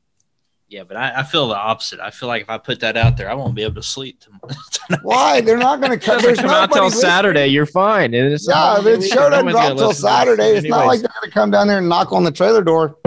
Yeah, 0.73 0.83
but 0.83 0.97
I, 0.97 1.19
I 1.19 1.23
feel 1.23 1.47
the 1.47 1.55
opposite. 1.55 1.99
I 1.99 2.09
feel 2.09 2.27
like 2.27 2.41
if 2.41 2.49
I 2.49 2.57
put 2.57 2.79
that 2.79 2.97
out 2.97 3.15
there, 3.15 3.29
I 3.29 3.35
won't 3.35 3.53
be 3.53 3.61
able 3.61 3.75
to 3.75 3.83
sleep 3.83 4.19
tomorrow. 4.21 5.03
Why? 5.03 5.39
They're 5.39 5.55
not 5.55 5.79
going 5.79 5.91
to 5.91 6.03
cut. 6.03 6.23
There's 6.23 6.39
come 6.39 6.49
out 6.49 6.71
nobody 6.71 6.89
till. 6.89 6.99
Saturday. 6.99 7.47
You're 7.47 7.67
fine. 7.67 8.15
And 8.15 8.33
it's 8.33 8.47
Yeah, 8.49 8.79
if 8.79 8.85
it 8.87 9.03
show 9.03 9.29
doesn't 9.29 9.45
No 9.45 9.51
drop 9.51 9.77
till 9.77 9.87
listen 9.89 10.01
Saturday, 10.01 10.57
it's 10.57 10.67
not 10.67 10.87
like 10.87 11.01
they're 11.01 11.11
going 11.21 11.29
to 11.29 11.31
come 11.31 11.51
down 11.51 11.67
there 11.67 11.77
and 11.77 11.87
knock 11.87 12.11
on 12.11 12.23
the 12.23 12.31
trailer 12.31 12.63
door. 12.63 12.97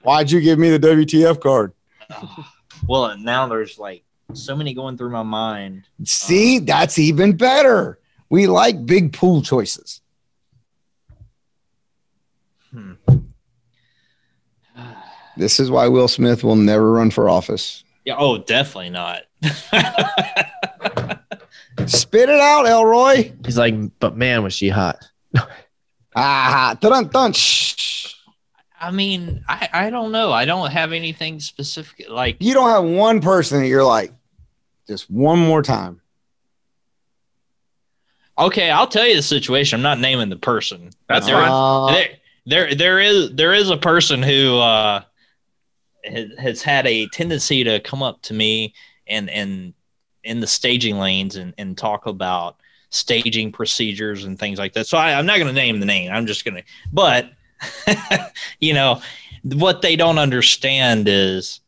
Why'd 0.00 0.30
you 0.30 0.40
give 0.40 0.58
me 0.58 0.70
the 0.70 0.78
WTF 0.78 1.40
card? 1.40 1.74
well, 2.88 3.18
now 3.18 3.46
there's 3.48 3.78
like 3.78 4.04
so 4.32 4.56
many 4.56 4.72
going 4.72 4.96
through 4.96 5.10
my 5.10 5.24
mind. 5.24 5.84
See, 6.04 6.58
that's 6.58 6.98
even 6.98 7.36
better. 7.36 7.98
We 8.30 8.46
like 8.46 8.86
big 8.86 9.12
pool 9.12 9.42
choices. 9.42 10.00
Hmm. 12.70 12.94
This 15.36 15.60
is 15.60 15.70
why 15.70 15.86
Will 15.88 16.08
Smith 16.08 16.42
will 16.44 16.56
never 16.56 16.92
run 16.92 17.10
for 17.10 17.28
office. 17.28 17.84
Yeah. 18.04 18.16
Oh, 18.18 18.38
definitely 18.38 18.90
not. 18.90 19.22
Spit 21.86 22.28
it 22.28 22.40
out, 22.40 22.66
Elroy. 22.66 23.32
He's 23.44 23.58
like, 23.58 23.74
but 24.00 24.16
man, 24.16 24.42
was 24.42 24.54
she 24.54 24.68
hot? 24.68 24.98
Ah, 26.18 26.74
dun 26.80 27.08
dun. 27.08 27.34
Shh. 27.34 28.14
I 28.80 28.90
mean, 28.90 29.44
I, 29.46 29.68
I 29.70 29.90
don't 29.90 30.12
know. 30.12 30.32
I 30.32 30.46
don't 30.46 30.70
have 30.72 30.92
anything 30.94 31.40
specific. 31.40 32.06
Like, 32.08 32.38
You 32.40 32.54
don't 32.54 32.70
have 32.70 32.84
one 32.84 33.20
person 33.20 33.60
that 33.60 33.66
you're 33.66 33.84
like, 33.84 34.12
just 34.88 35.10
one 35.10 35.38
more 35.38 35.60
time. 35.60 36.00
okay, 38.38 38.70
I'll 38.70 38.86
tell 38.86 39.06
you 39.06 39.16
the 39.16 39.22
situation. 39.22 39.76
I'm 39.78 39.82
not 39.82 39.98
naming 39.98 40.30
the 40.30 40.36
person. 40.36 40.88
That's 41.06 41.26
there, 41.26 41.36
Uh, 41.36 41.92
there, 41.92 42.08
there, 42.46 42.74
there 42.74 42.98
is 43.00 43.32
there 43.34 43.52
is 43.52 43.68
a 43.68 43.76
person 43.76 44.22
who 44.22 44.56
uh, 44.58 45.02
has, 46.38 46.62
had 46.62 46.86
a 46.86 47.06
tendency 47.08 47.64
to 47.64 47.80
come 47.80 48.02
up 48.02 48.22
to 48.22 48.34
me 48.34 48.74
and 49.06 49.30
and 49.30 49.74
in 50.24 50.40
the 50.40 50.46
staging 50.46 50.98
lanes 50.98 51.36
and, 51.36 51.54
and 51.56 51.78
talk 51.78 52.06
about 52.06 52.56
staging 52.90 53.52
procedures 53.52 54.24
and 54.24 54.38
things 54.38 54.58
like 54.58 54.72
that. 54.72 54.86
So 54.86 54.98
I, 54.98 55.14
I'm 55.14 55.26
not 55.26 55.36
going 55.36 55.46
to 55.48 55.52
name 55.52 55.78
the 55.80 55.86
name. 55.86 56.10
I'm 56.10 56.26
just 56.26 56.44
going 56.44 56.56
to, 56.56 56.62
but 56.92 57.30
you 58.60 58.74
know, 58.74 59.00
what 59.44 59.82
they 59.82 59.96
don't 59.96 60.18
understand 60.18 61.06
is 61.08 61.60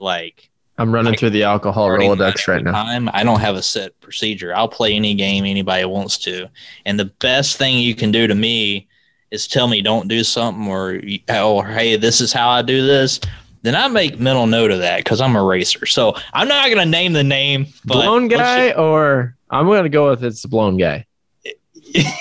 like 0.00 0.50
I'm 0.76 0.92
running 0.92 1.12
Like, 1.12 1.20
through 1.20 1.30
the 1.30 1.44
alcohol 1.44 1.88
Rolodex 1.88 2.48
right 2.48 2.62
now. 2.62 2.72
time. 2.72 3.08
I 3.12 3.22
don't 3.22 3.40
have 3.40 3.54
a 3.54 3.62
set 3.62 3.98
procedure. 4.00 4.54
I'll 4.54 4.68
play 4.68 4.94
any 4.94 5.14
game 5.14 5.44
anybody 5.44 5.84
wants 5.84 6.18
to. 6.18 6.48
And 6.84 6.98
the 6.98 7.04
best 7.20 7.56
thing 7.56 7.78
you 7.78 7.94
can 7.94 8.10
do 8.10 8.26
to 8.26 8.34
me 8.34 8.88
is 9.30 9.46
tell 9.46 9.68
me 9.68 9.82
don't 9.82 10.08
do 10.08 10.24
something 10.24 10.66
or 10.66 11.00
or 11.32 11.66
hey, 11.66 11.96
this 11.96 12.20
is 12.20 12.32
how 12.32 12.48
I 12.48 12.62
do 12.62 12.84
this. 12.86 13.20
Then 13.64 13.74
I 13.74 13.88
make 13.88 14.20
mental 14.20 14.46
note 14.46 14.70
of 14.70 14.80
that 14.80 14.98
because 14.98 15.20
I'm 15.20 15.34
a 15.36 15.42
racer. 15.42 15.86
So 15.86 16.14
I'm 16.32 16.46
not 16.48 16.68
gonna 16.68 16.84
name 16.86 17.12
the 17.14 17.24
name. 17.24 17.66
But 17.84 17.94
blown 17.94 18.28
let's 18.28 18.40
guy, 18.40 18.72
or 18.72 19.36
I'm 19.50 19.66
gonna 19.66 19.88
go 19.88 20.10
with 20.10 20.22
it's 20.22 20.44
a 20.44 20.48
blown 20.48 20.76
guy. 20.76 21.06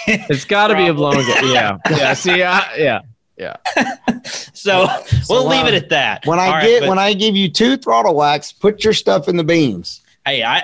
It's 0.05 0.45
got 0.45 0.67
to 0.67 0.75
be 0.75 0.87
a 0.87 0.93
blown 0.93 1.15
guy. 1.15 1.41
Yeah, 1.51 1.77
yeah. 1.89 2.13
See, 2.13 2.43
I, 2.43 3.01
yeah. 3.37 3.55
so 4.53 4.87
we'll 5.29 5.43
So, 5.43 5.47
leave 5.47 5.65
uh, 5.65 5.69
it 5.69 5.73
at 5.73 5.89
that. 5.89 6.25
when 6.25 6.39
I 6.39 6.45
All 6.45 6.51
right, 6.53 6.63
get 6.65 6.79
but, 6.81 6.89
when 6.89 6.99
I 6.99 7.13
give 7.13 7.35
you 7.35 7.49
two 7.49 7.77
throttle 7.77 8.15
whacks, 8.15 8.51
put 8.51 8.83
your 8.83 8.93
stuff 8.93 9.27
in 9.27 9.35
the 9.37 9.43
beams. 9.43 10.01
hey, 10.25 10.43
I 10.43 10.63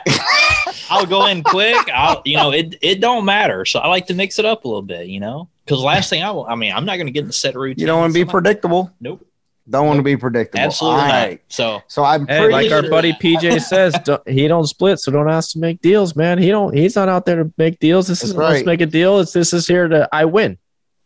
I'll 0.90 1.06
go 1.06 1.26
in 1.26 1.44
quick. 1.44 1.78
I'll 1.94 2.22
you 2.26 2.38
know 2.38 2.52
it 2.52 2.76
it 2.82 3.02
don't 3.02 3.26
matter. 3.26 3.66
So 3.66 3.80
I 3.80 3.88
like 3.88 4.06
to 4.08 4.14
mix 4.14 4.40
it 4.40 4.46
up 4.46 4.64
a 4.64 4.68
little 4.68 4.82
bit. 4.84 5.08
You 5.08 5.20
know 5.20 5.50
Because 5.66 5.82
last 5.82 6.10
thing 6.10 6.24
I 6.24 6.32
want, 6.32 6.50
I 6.52 6.56
mean, 6.56 6.72
I'm 6.72 6.86
not 6.86 6.96
going 6.98 7.08
to 7.08 7.12
get 7.12 7.22
in 7.22 7.28
the 7.28 7.34
set 7.34 7.56
routine. 7.56 7.82
You 7.82 7.88
don't 7.88 8.00
want 8.00 8.12
to 8.12 8.14
be 8.14 8.22
Somebody- 8.22 8.32
predictable. 8.32 8.92
Nope, 9.02 9.26
Don't 9.70 9.86
want 9.88 9.98
to 9.98 10.04
be 10.04 10.18
predictable. 10.18 10.62
absolutely 10.64 11.02
All 11.02 11.08
not. 11.08 11.14
right. 11.14 11.42
So 11.50 11.82
So 11.88 12.04
I'm 12.04 12.26
Hey, 12.28 12.50
like 12.52 12.72
our 12.72 12.82
sure- 12.82 12.90
buddy 12.90 13.14
PJ 13.22 13.62
says, 13.62 13.96
don't, 14.04 14.28
he 14.28 14.48
don't 14.48 14.66
split, 14.66 15.00
so 15.00 15.12
don't 15.12 15.30
ask 15.30 15.52
to 15.52 15.60
make 15.60 15.82
deals, 15.82 16.16
man. 16.16 16.38
He 16.40 16.50
don't. 16.50 16.76
He's 16.76 16.96
not 16.96 17.08
out 17.10 17.26
there 17.26 17.44
to 17.44 17.54
make 17.58 17.80
deals. 17.80 18.08
This 18.08 18.22
That's 18.22 18.32
is 18.32 18.36
let's 18.38 18.66
make 18.66 18.82
a 18.82 18.86
deal. 18.86 19.20
It's 19.20 19.32
this 19.34 19.54
is 19.54 19.68
here 19.68 19.88
to 19.88 20.10
I 20.12 20.26
win. 20.26 20.58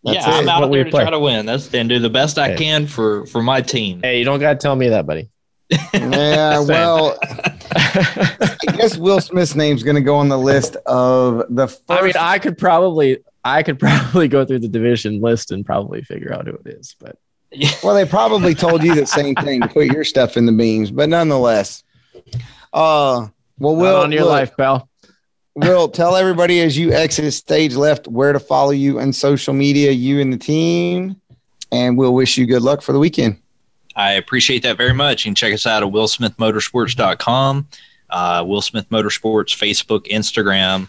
That's 0.06 0.18
yeah, 0.26 0.34
I'm 0.34 0.44
it. 0.44 0.50
out 0.50 0.62
What 0.62 0.70
we 0.70 0.78
there 0.80 0.86
to 0.86 0.92
play. 0.92 1.02
try 1.04 1.12
to 1.12 1.20
win. 1.20 1.46
That's 1.46 1.74
and 1.74 1.88
do 1.90 1.98
the 2.00 2.10
best 2.10 2.38
I 2.38 2.50
Hey. 2.50 2.58
can 2.58 2.88
for 2.88 3.26
for 3.28 3.42
my 3.44 3.62
team. 3.62 4.02
Hey, 4.02 4.20
you 4.20 4.26
don't 4.26 4.40
got 4.40 4.54
to 4.54 4.60
tell 4.60 4.76
me 4.76 4.90
that, 4.90 5.06
buddy. 5.06 5.30
Yeah, 5.94 6.60
well, 6.60 7.18
I 7.76 8.56
guess 8.78 8.98
Will 8.98 9.20
Smith's 9.22 9.56
name's 9.56 9.84
going 9.84 9.96
to 9.96 10.02
go 10.02 10.16
on 10.16 10.30
the 10.30 10.38
list 10.38 10.76
of 10.86 11.44
the 11.50 11.68
first. 11.68 11.84
I 11.90 12.02
mean, 12.02 12.14
I 12.20 12.40
could 12.40 12.58
probably, 12.58 13.20
I 13.44 13.64
could 13.64 13.80
probably 13.80 14.28
go 14.28 14.46
through 14.46 14.60
the 14.60 14.68
division 14.68 15.22
list 15.22 15.52
and 15.52 15.66
probably 15.66 16.02
figure 16.02 16.34
out 16.34 16.48
who 16.48 16.54
it 16.66 16.68
is. 16.68 16.96
But 17.00 17.18
well, 17.84 17.94
they 17.96 18.06
probably 18.06 18.56
told 18.56 18.84
you 18.84 18.96
the 18.96 19.06
same 19.06 19.36
thing 19.36 19.62
to 19.62 19.68
put 19.68 19.88
your 19.88 20.04
stuff 20.04 20.38
in 20.38 20.46
the 20.46 20.52
beams, 20.52 20.92
but 20.92 21.10
nonetheless. 21.10 21.84
Uh, 22.72 23.28
well, 23.60 23.76
Not 23.76 23.82
Will, 23.82 24.02
on 24.02 24.12
your 24.12 24.24
look, 24.24 24.32
life, 24.32 24.58
pal. 24.58 24.90
Will, 25.56 25.88
tell 25.88 26.16
everybody 26.16 26.62
as 26.62 26.78
you 26.78 26.92
exit 26.92 27.32
stage 27.34 27.76
left 27.76 28.08
where 28.08 28.34
to 28.34 28.40
follow 28.40 28.72
you 28.72 29.00
on 29.00 29.14
social 29.14 29.54
media, 29.54 29.92
you 29.92 30.20
and 30.20 30.34
the 30.34 30.38
team, 30.38 31.20
and 31.72 31.98
we'll 31.98 32.14
wish 32.14 32.38
you 32.38 32.46
good 32.48 32.64
luck 32.64 32.82
for 32.82 32.92
the 32.92 33.00
weekend. 33.00 33.40
I 33.96 34.14
appreciate 34.14 34.64
that 34.64 34.78
very 34.78 34.94
much. 34.94 35.24
You 35.24 35.30
can 35.30 35.36
check 35.36 35.54
us 35.54 35.68
out 35.68 35.84
at 35.84 35.90
willsmithmotorsports.com, 35.90 37.68
uh, 38.10 38.44
Will 38.48 38.62
Smith 38.62 38.90
Motorsports, 38.90 39.56
Facebook, 39.56 40.08
Instagram, 40.08 40.88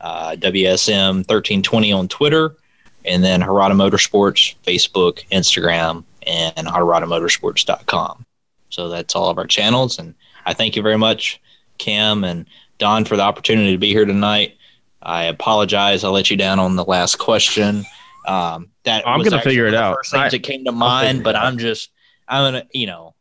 uh, 0.00 0.32
WSM 0.32 1.16
1320 1.28 1.92
on 1.92 2.08
Twitter, 2.08 2.56
and 3.04 3.22
then 3.22 3.40
Hirata 3.40 3.74
Motorsports, 3.74 4.54
Facebook, 4.66 5.28
Instagram, 5.30 6.04
and 6.26 6.66
HirataMotorsports.com. 6.66 8.26
So 8.70 8.88
that's 8.88 9.14
all 9.14 9.28
of 9.28 9.38
our 9.38 9.46
channels. 9.46 9.98
And 9.98 10.14
I 10.46 10.54
thank 10.54 10.76
you 10.76 10.82
very 10.82 10.96
much, 10.98 11.40
Cam 11.78 12.24
and 12.24 12.46
Don, 12.78 13.04
for 13.04 13.16
the 13.16 13.22
opportunity 13.22 13.72
to 13.72 13.78
be 13.78 13.90
here 13.90 14.04
tonight. 14.04 14.56
I 15.02 15.24
apologize. 15.24 16.04
I 16.04 16.08
let 16.08 16.30
you 16.30 16.36
down 16.36 16.58
on 16.58 16.76
the 16.76 16.84
last 16.84 17.16
question. 17.18 17.84
Um, 18.26 18.70
that 18.84 19.06
I'm 19.06 19.22
gonna 19.22 19.42
figure 19.42 19.66
it 19.66 19.74
out. 19.74 19.96
First 19.96 20.12
things 20.12 20.22
I, 20.22 20.28
that 20.30 20.42
came 20.42 20.64
to 20.64 20.72
mind, 20.72 21.24
but 21.24 21.34
I'm 21.34 21.58
just, 21.58 21.90
I'm 22.28 22.52
gonna, 22.52 22.66
you 22.72 22.86
know, 22.86 23.14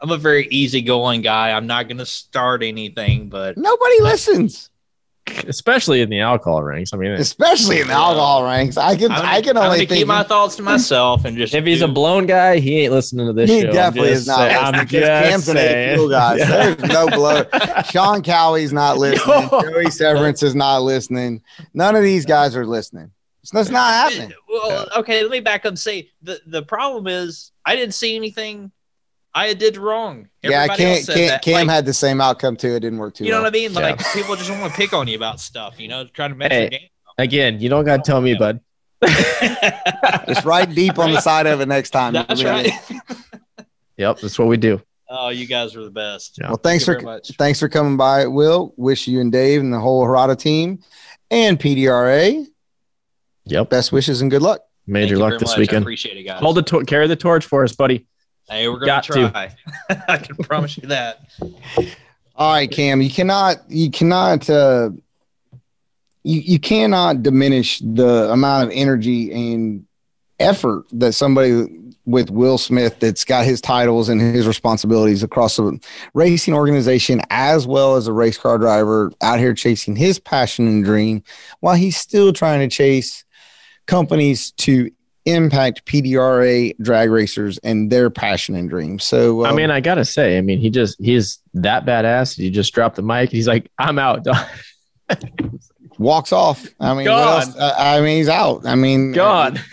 I'm 0.00 0.10
a 0.10 0.18
very 0.18 0.46
easygoing 0.48 1.22
guy. 1.22 1.52
I'm 1.52 1.66
not 1.66 1.88
gonna 1.88 2.06
start 2.06 2.62
anything, 2.62 3.28
but 3.28 3.56
Nobody 3.56 4.00
listens, 4.02 4.70
Especially 5.48 6.00
in 6.02 6.08
the 6.10 6.20
alcohol 6.20 6.62
ranks. 6.62 6.92
I 6.94 6.96
mean, 6.96 7.10
especially 7.12 7.80
in 7.80 7.88
the 7.88 7.92
alcohol 7.94 8.44
ranks. 8.44 8.76
I 8.76 8.96
can, 8.96 9.10
I'm 9.10 9.18
gonna, 9.18 9.28
I 9.28 9.42
can 9.42 9.56
only 9.56 9.78
think. 9.78 9.90
keep 9.90 10.06
my 10.06 10.22
thoughts 10.22 10.56
to 10.56 10.62
myself 10.62 11.24
and 11.24 11.36
just. 11.36 11.52
if 11.54 11.64
he's 11.64 11.82
a 11.82 11.88
blown 11.88 12.26
guy, 12.26 12.58
he 12.60 12.80
ain't 12.82 12.92
listening 12.92 13.26
to 13.26 13.32
this 13.32 13.50
he 13.50 13.62
show. 13.62 13.72
Definitely 13.72 14.10
is 14.10 14.26
not. 14.26 14.36
saying- 14.38 14.52
listening, 14.54 14.74
I'm 14.74 14.86
'cause 14.86 14.90
just 14.90 15.06
Cam's 15.30 15.48
an 15.48 15.56
saying. 15.56 15.98
AQ 15.98 16.10
guy. 16.10 16.36
Yeah. 16.36 16.46
There's 16.74 16.92
no 16.92 17.08
blow. 17.08 17.42
Shawn 17.90 18.22
Cowie's 18.22 18.72
not 18.72 18.98
listening. 18.98 19.48
Joey 19.50 19.90
Severance 19.90 20.42
is 20.42 20.54
not 20.54 20.82
listening. 20.82 21.42
None 21.74 21.96
of 21.96 22.02
these 22.02 22.24
guys 22.24 22.54
are 22.56 22.66
listening. 22.66 23.10
So 23.42 23.58
that's 23.58 23.70
not 23.70 23.92
happening. 23.92 24.32
Well, 24.48 24.88
okay, 24.98 25.22
let 25.22 25.30
me 25.30 25.40
back 25.40 25.60
up 25.66 25.70
and 25.70 25.78
say 25.78 26.10
the 26.22 26.40
the 26.46 26.62
problem 26.62 27.06
is 27.06 27.52
I 27.64 27.76
didn't 27.76 27.94
see 27.94 28.16
anything 28.16 28.72
I 29.36 29.52
did 29.54 29.76
wrong. 29.76 30.28
Yeah, 30.42 30.62
Everybody 30.62 30.82
Cam, 30.82 30.88
else 30.96 31.04
said 31.04 31.14
Cam, 31.16 31.28
that. 31.28 31.42
Cam 31.42 31.54
Like, 31.54 31.68
had 31.68 31.86
the 31.86 31.92
same 31.94 32.20
outcome 32.20 32.56
too. 32.56 32.74
It 32.74 32.80
didn't 32.80 32.98
work 32.98 33.14
too 33.14 33.24
you 33.24 33.30
know 33.30 33.36
well. 33.36 33.44
what 33.44 33.54
I 33.54 33.58
mean? 33.58 33.72
Yeah. 33.72 33.80
Like 33.80 34.12
people 34.14 34.34
just 34.34 34.50
want 34.50 34.72
to 34.72 34.76
pick 34.76 34.92
on 34.92 35.06
you 35.08 35.16
about 35.16 35.40
stuff. 35.40 35.78
You 35.78 35.88
know, 35.88 36.06
trying 36.06 36.30
to 36.30 36.36
mess 36.36 36.50
Hey. 36.50 36.60
your 36.62 36.70
game. 36.70 36.88
Again, 37.18 37.60
you 37.60 37.68
don't 37.68 37.84
got 37.84 37.98
to 37.98 38.02
tell 38.02 38.20
me, 38.20 38.34
bud. 38.34 38.60
Just 40.26 40.44
right 40.44 40.68
deep 40.74 40.98
on 40.98 41.12
the 41.12 41.20
side 41.20 41.46
of 41.46 41.60
it 41.60 41.66
next 41.68 41.90
time. 41.90 42.12
That's 42.14 42.42
Believe 42.42 42.46
right. 42.46 42.72
Yep, 43.98 44.18
that's 44.20 44.38
what 44.38 44.48
we 44.48 44.58
do. 44.58 44.80
oh, 45.08 45.30
you 45.30 45.46
guys 45.46 45.74
are 45.74 45.82
the 45.84 45.90
best. 45.90 46.36
Yeah. 46.38 46.48
Well, 46.48 46.56
thanks 46.58 46.84
Thank 46.84 47.00
for 47.00 47.04
much. 47.06 47.30
thanks 47.38 47.58
for 47.60 47.68
coming 47.70 47.96
by. 47.96 48.26
Will 48.26 48.74
wish 48.76 49.06
you 49.08 49.20
and 49.20 49.32
Dave 49.32 49.60
and 49.62 49.72
the 49.72 49.80
whole 49.80 50.04
Hirata 50.04 50.36
team 50.36 50.80
and 51.30 51.58
PDRA 51.58 52.44
Yep. 53.46 53.70
best 53.70 53.92
wishes 53.92 54.20
and 54.20 54.30
good 54.30 54.42
luck. 54.42 54.60
Thank 54.86 54.92
Major 54.92 55.14
you 55.14 55.20
luck 55.20 55.30
very 55.30 55.38
this 55.38 55.48
much. 55.50 55.56
I 55.56 55.60
weekend. 55.60 55.82
appreciate 55.84 56.16
it, 56.18 56.24
guys. 56.24 56.40
Hold 56.40 56.56
the 56.58 56.62
tor- 56.62 56.84
carry 56.84 57.06
the 57.06 57.16
torch 57.16 57.46
for 57.46 57.64
us, 57.64 57.74
buddy. 57.74 58.06
Hey, 58.48 58.68
we're 58.68 58.78
gonna 58.78 58.86
Got 58.86 59.04
to. 59.04 59.30
try. 59.30 59.54
I 60.08 60.18
can 60.18 60.36
promise 60.36 60.76
you 60.76 60.88
that. 60.88 61.28
All 62.36 62.52
right, 62.52 62.70
Cam, 62.70 63.02
you 63.02 63.10
cannot 63.10 63.68
you 63.68 63.90
cannot 63.90 64.48
uh 64.48 64.90
you 66.22 66.40
you 66.40 66.58
cannot 66.58 67.22
diminish 67.22 67.80
the 67.80 68.30
amount 68.30 68.64
of 68.64 68.70
energy 68.74 69.32
and 69.32 69.86
effort 70.38 70.84
that 70.92 71.12
somebody 71.12 71.66
with 72.04 72.30
Will 72.30 72.56
Smith 72.58 73.00
that's 73.00 73.24
got 73.24 73.44
his 73.44 73.60
titles 73.60 74.08
and 74.08 74.20
his 74.20 74.46
responsibilities 74.46 75.24
across 75.24 75.56
the 75.56 75.80
racing 76.14 76.54
organization 76.54 77.20
as 77.30 77.66
well 77.66 77.96
as 77.96 78.06
a 78.06 78.12
race 78.12 78.38
car 78.38 78.58
driver 78.58 79.10
out 79.22 79.40
here 79.40 79.54
chasing 79.54 79.96
his 79.96 80.20
passion 80.20 80.68
and 80.68 80.84
dream 80.84 81.22
while 81.60 81.74
he's 81.74 81.96
still 81.96 82.32
trying 82.32 82.60
to 82.60 82.72
chase 82.72 83.24
companies 83.86 84.52
to 84.52 84.90
impact 85.26 85.84
PDRA 85.84 86.76
drag 86.80 87.10
racers 87.10 87.58
and 87.58 87.90
their 87.90 88.08
passion 88.10 88.54
and 88.54 88.68
dreams. 88.70 89.04
So 89.04 89.44
I 89.44 89.50
um, 89.50 89.56
mean, 89.56 89.70
I 89.70 89.80
gotta 89.80 90.04
say, 90.04 90.38
I 90.38 90.40
mean, 90.40 90.58
he 90.58 90.70
just 90.70 91.00
he's 91.00 91.40
that 91.54 91.84
badass. 91.84 92.36
He 92.36 92.50
just 92.50 92.72
dropped 92.72 92.96
the 92.96 93.02
mic. 93.02 93.30
He's 93.30 93.48
like, 93.48 93.70
I'm 93.78 93.98
out. 93.98 94.26
walks 95.98 96.32
off. 96.32 96.66
I 96.80 96.94
mean, 96.94 96.98
what 96.98 97.04
Gone. 97.04 97.42
else? 97.42 97.56
I, 97.56 97.96
I 97.96 98.00
mean, 98.00 98.18
he's 98.18 98.28
out. 98.28 98.66
I 98.66 98.74
mean, 98.74 99.12
God. 99.12 99.60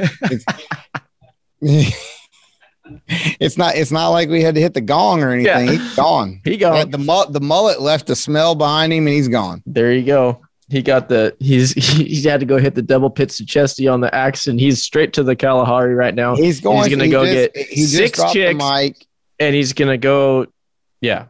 it's 1.62 3.58
not. 3.58 3.76
It's 3.76 3.91
not 3.91 4.10
like 4.10 4.30
we 4.30 4.41
had 4.41 4.56
to 4.56 4.62
hit 4.62 4.74
the 4.74 4.82
gong 4.82 5.24
or 5.24 5.32
anything. 5.32 5.68
Yeah. 5.68 5.74
He's 5.74 5.95
gone. 5.95 6.41
He 6.43 6.58
go. 6.58 6.84
the 6.86 7.28
the 7.30 7.41
mullet 7.41 7.82
left 7.82 8.10
a 8.10 8.16
smell 8.16 8.56
behind 8.56 8.91
him, 8.93 9.08
and 9.08 9.16
he's 9.16 9.28
gone. 9.28 9.64
There 9.66 9.93
you 9.93 10.04
go. 10.04 10.41
He 10.70 10.82
got 10.82 11.09
the 11.09 11.36
he's 11.39 11.72
he 11.97 12.22
had 12.24 12.39
to 12.39 12.45
go 12.45 12.57
hit 12.57 12.74
the 12.76 12.82
double 12.82 13.09
pits 13.09 13.38
to 13.38 13.45
chesty 13.45 13.88
on 13.88 14.01
the 14.01 14.14
axe, 14.14 14.47
and 14.47 14.59
he's 14.59 14.82
straight 14.82 15.14
to 15.14 15.24
the 15.24 15.36
Kalahari 15.36 15.93
right 15.93 16.16
now. 16.16 16.36
He's 16.36 16.61
going. 16.61 16.89
gonna 16.89 17.05
he 17.05 17.11
go 17.11 17.26
just- 17.26 17.53
get 17.53 17.68
six 17.78 18.32
chicks. 18.32 18.64
and 19.39 19.55
he's 19.55 19.74
gonna 19.74 19.97
go, 19.97 20.47
yeah, 21.01 21.26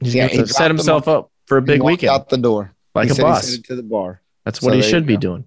he's 0.00 0.14
Yeah, 0.14 0.28
gonna 0.28 0.42
he 0.42 0.46
set 0.46 0.70
himself 0.70 1.06
up 1.08 1.30
for 1.46 1.58
a 1.58 1.62
big 1.62 1.82
weekend 1.82 2.10
out 2.10 2.28
the 2.28 2.38
door 2.38 2.74
like 2.94 3.10
He 3.10 3.18
a 3.18 3.22
boss. 3.22 3.58
to 3.58 3.76
the 3.76 3.82
bar. 3.82 4.22
That's 4.44 4.60
So 4.60 4.66
what 4.66 4.74
he 4.76 4.82
should 4.82 5.06
be 5.06 5.16
doing. 5.16 5.44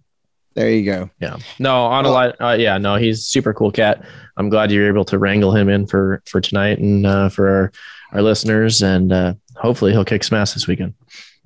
There 0.54 0.70
you 0.70 0.84
go. 0.86 1.10
Yeah. 1.20 1.38
No, 1.60 1.86
on 1.86 2.04
Well- 2.04 2.12
a 2.12 2.14
lot. 2.14 2.36
Uh, 2.42 2.56
yeah. 2.60 2.78
No, 2.78 2.98
he's 2.98 3.24
super 3.26 3.54
cool 3.54 3.72
cat. 3.72 4.04
I'm 4.38 4.50
glad 4.50 4.70
you're 4.72 4.88
able 4.88 5.06
to 5.06 5.18
wrangle 5.18 5.56
him 5.56 5.70
in 5.70 5.88
for 5.88 6.22
for 6.26 6.42
tonight 6.42 6.78
and 6.80 7.06
uh, 7.08 7.30
for 7.30 7.50
our 7.50 7.72
our 8.14 8.22
listeners, 8.22 8.82
and 8.84 9.12
uh, 9.14 9.34
hopefully 9.56 9.94
he'll 9.94 10.04
kick 10.06 10.24
some 10.24 10.38
ass 10.38 10.54
this 10.54 10.68
weekend. 10.68 10.94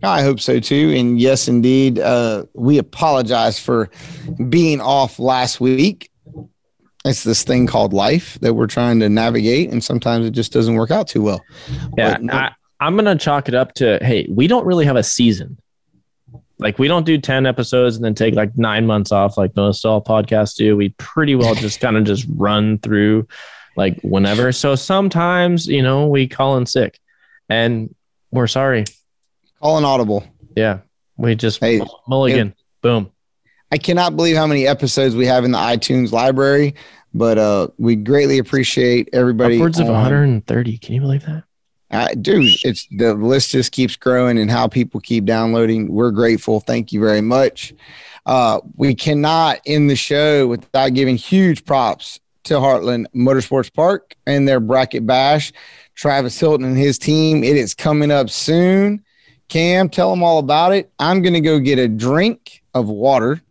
I 0.03 0.21
hope 0.21 0.39
so 0.39 0.59
too. 0.59 0.93
And 0.95 1.19
yes, 1.19 1.47
indeed, 1.47 1.99
uh, 1.99 2.45
we 2.53 2.77
apologize 2.77 3.59
for 3.59 3.89
being 4.49 4.81
off 4.81 5.19
last 5.19 5.59
week. 5.59 6.11
It's 7.05 7.23
this 7.23 7.43
thing 7.43 7.67
called 7.67 7.93
life 7.93 8.37
that 8.41 8.53
we're 8.55 8.67
trying 8.67 8.99
to 9.01 9.09
navigate, 9.09 9.71
and 9.71 9.83
sometimes 9.83 10.25
it 10.25 10.31
just 10.31 10.51
doesn't 10.51 10.75
work 10.75 10.91
out 10.91 11.07
too 11.07 11.21
well. 11.21 11.41
Yeah, 11.97 12.13
But 12.13 12.23
no- 12.23 12.33
I, 12.33 12.51
I'm 12.79 12.95
gonna 12.95 13.15
chalk 13.15 13.47
it 13.47 13.55
up 13.55 13.73
to 13.75 13.99
hey, 14.01 14.27
we 14.29 14.47
don't 14.47 14.65
really 14.65 14.85
have 14.85 14.95
a 14.95 15.03
season. 15.03 15.57
Like 16.57 16.79
we 16.79 16.87
don't 16.87 17.05
do 17.05 17.17
ten 17.19 17.45
episodes 17.45 17.95
and 17.95 18.03
then 18.03 18.15
take 18.15 18.33
like 18.33 18.57
nine 18.57 18.85
months 18.87 19.11
off, 19.11 19.37
like 19.37 19.55
most 19.55 19.85
all 19.85 20.03
podcasts 20.03 20.55
do. 20.55 20.75
We 20.75 20.89
pretty 20.97 21.35
well 21.35 21.53
just 21.55 21.79
kind 21.79 21.95
of 21.95 22.05
just 22.05 22.25
run 22.35 22.79
through, 22.79 23.27
like 23.77 23.99
whenever. 24.01 24.51
So 24.51 24.75
sometimes 24.75 25.67
you 25.67 25.83
know 25.83 26.07
we 26.07 26.27
call 26.27 26.57
in 26.57 26.65
sick, 26.65 26.99
and 27.49 27.93
we're 28.31 28.47
sorry. 28.47 28.85
Call 29.62 29.78
an 29.78 29.86
audible. 29.86 30.26
Yeah, 30.56 30.80
we 31.18 31.36
just 31.36 31.60
Hey, 31.60 31.82
mulligan, 32.08 32.53
boom. 32.82 33.12
I 33.72 33.78
cannot 33.78 34.16
believe 34.16 34.36
how 34.38 34.47
many 34.47 34.68
episodes 34.68 35.16
we 35.16 35.26
have 35.26 35.43
in 35.43 35.51
the 35.51 35.58
iTunes 35.58 36.12
library, 36.12 36.76
but 37.14 37.38
uh, 37.38 37.68
we 37.78 37.95
greatly 37.95 38.38
appreciate 38.38 39.10
everybody. 39.12 39.56
Upwards 39.56 39.80
of 39.80 39.88
on- 39.88 39.93
130. 39.93 40.78
Can 40.78 40.95
you 40.95 41.01
believe 41.01 41.26
that? 41.26 41.43
Uh, 41.91 42.08
dude, 42.20 42.51
it's 42.64 42.88
the 42.97 43.14
list 43.14 43.51
just 43.51 43.72
keeps 43.72 43.95
growing 43.95 44.38
and 44.39 44.49
how 44.51 44.68
people 44.68 44.99
keep 44.99 45.24
downloading. 45.26 45.91
We're 45.91 46.12
grateful. 46.12 46.60
Thank 46.60 46.91
you 46.91 46.99
very 46.99 47.22
much. 47.22 47.74
Uh, 48.26 48.60
we 48.76 48.95
cannot 48.95 49.62
end 49.66 49.89
the 49.89 49.95
show 49.95 50.47
without 50.47 50.93
giving 50.93 51.16
huge 51.16 51.64
props 51.64 52.20
to 52.45 52.56
Heartland 52.56 53.06
Motorsports 53.16 53.72
Park 53.72 54.16
and 54.26 54.47
their 54.47 54.60
bracket 54.60 55.06
bash. 55.06 55.53
Travis 55.93 56.38
Hilton 56.39 56.66
and 56.66 56.78
his 56.78 56.97
team. 56.97 57.43
It 57.43 57.56
is 57.56 57.74
coming 57.74 58.12
up 58.12 58.30
soon. 58.30 59.05
Cam, 59.49 59.89
tell 59.89 60.09
them 60.09 60.23
all 60.23 60.39
about 60.39 60.73
it. 60.73 60.91
I'm 60.99 61.21
going 61.21 61.33
to 61.33 61.41
go 61.41 61.59
get 61.59 61.79
a 61.79 61.87
drink 61.87 62.63
of 62.73 62.87
water 62.89 63.41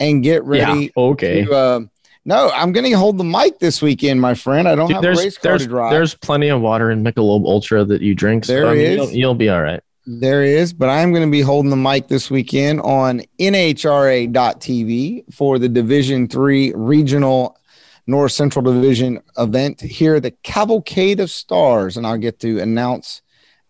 and 0.00 0.22
get 0.22 0.44
ready 0.44 0.84
Yeah. 0.84 1.02
Okay. 1.02 1.44
to. 1.44 1.52
Uh, 1.52 1.80
no, 2.24 2.50
I'm 2.54 2.72
going 2.72 2.84
to 2.84 2.92
hold 2.96 3.18
the 3.18 3.24
mic 3.24 3.58
this 3.60 3.80
weekend, 3.80 4.20
my 4.20 4.34
friend. 4.34 4.66
I 4.68 4.74
don't 4.74 4.88
Dude, 4.88 4.96
have 4.96 5.02
a 5.04 5.06
there's 5.06 5.18
race 5.24 5.38
car 5.38 5.52
there's 5.52 5.62
to 5.62 5.68
drive. 5.68 5.92
there's 5.92 6.14
plenty 6.14 6.48
of 6.48 6.60
water 6.60 6.90
in 6.90 7.04
Michelob 7.04 7.44
Ultra 7.44 7.84
that 7.84 8.02
you 8.02 8.14
drink. 8.14 8.44
So 8.44 8.52
There 8.52 8.66
I 8.68 8.74
mean, 8.74 8.80
is. 8.82 8.96
You'll, 8.96 9.10
you'll 9.10 9.34
be 9.34 9.48
all 9.48 9.62
right. 9.62 9.80
There 10.08 10.44
is, 10.44 10.72
but 10.72 10.88
I'm 10.88 11.10
going 11.12 11.24
to 11.26 11.30
be 11.30 11.40
holding 11.40 11.70
the 11.70 11.76
mic 11.76 12.06
this 12.08 12.30
weekend 12.30 12.80
on 12.82 13.22
NHRA.TV 13.40 15.32
for 15.34 15.58
the 15.58 15.68
Division 15.68 16.28
Three 16.28 16.72
Regional 16.74 17.58
North 18.06 18.32
Central 18.32 18.62
Division 18.64 19.20
event 19.36 19.80
here, 19.80 20.20
the 20.20 20.30
Cavalcade 20.30 21.18
of 21.20 21.30
Stars, 21.30 21.96
and 21.96 22.06
I'll 22.06 22.18
get 22.18 22.38
to 22.40 22.60
announce 22.60 23.22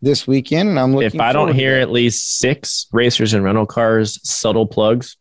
this 0.06 0.26
weekend. 0.26 0.70
And 0.70 0.78
I'm 0.78 0.94
looking. 0.94 1.06
If 1.06 1.20
I 1.20 1.32
don't 1.32 1.54
hear 1.54 1.76
at 1.78 1.90
least 1.90 2.38
six 2.38 2.86
racers 2.92 3.34
and 3.34 3.44
rental 3.44 3.66
cars 3.66 4.18
subtle 4.22 4.66
plugs, 4.66 5.16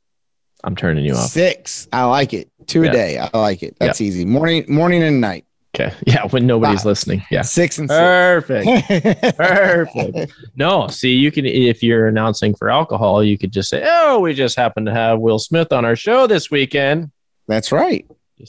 I'm 0.63 0.75
turning 0.75 1.03
you 1.05 1.13
off. 1.13 1.29
six, 1.29 1.88
I 1.91 2.05
like 2.05 2.33
it. 2.33 2.49
Two 2.67 2.83
Yeah. 2.83 2.89
a 2.89 2.93
day, 2.93 3.17
I 3.19 3.38
like 3.38 3.61
it. 3.63 3.75
That's 3.79 3.99
easy. 4.01 4.23
Morning, 4.25 4.65
morning 4.69 5.03
and 5.03 5.19
night. 5.19 5.45
Okay. 5.75 5.93
Yeah, 6.07 6.25
when 6.27 6.47
nobody's 6.47 6.79
Five. 6.79 6.86
listening. 6.86 7.23
Yeah. 7.29 7.41
Six 7.41 7.77
and 7.79 7.89
six. 7.89 7.99
Perfect. 7.99 9.38
Perfect. 9.38 10.31
No, 10.55 10.88
see, 10.88 11.13
you 11.13 11.31
can 11.31 11.45
if 11.45 11.83
you're 11.83 12.07
announcing 12.07 12.55
for 12.55 12.69
alcohol, 12.69 13.21
you 13.23 13.38
could 13.38 13.51
just 13.51 13.69
say, 13.69 13.83
"Oh, 13.86 14.19
we 14.21 14.33
just 14.33 14.55
happened 14.55 14.86
to 14.86 14.93
have 14.93 15.19
Will 15.19 15.38
Smith 15.39 15.73
on 15.73 15.83
our 15.83 15.95
show 15.97 16.27
this 16.27 16.49
weekend." 16.49 17.11
That's 17.47 17.71
right. 17.73 18.05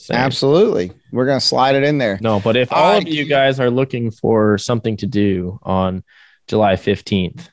Absolutely. 0.09 0.91
We're 1.13 1.25
going 1.25 1.39
to 1.39 1.45
slide 1.45 1.75
it 1.75 1.83
in 1.83 1.97
there. 1.97 2.17
No, 2.21 2.39
but 2.41 2.57
if 2.57 2.71
all 2.73 2.93
I 2.93 2.97
of 2.97 3.07
you 3.07 3.23
guys 3.25 3.59
are 3.59 3.69
looking 3.69 4.11
for 4.11 4.57
something 4.57 4.97
to 4.97 5.05
do 5.07 5.59
on 5.63 6.03
July 6.47 6.75
15th, 6.75 7.49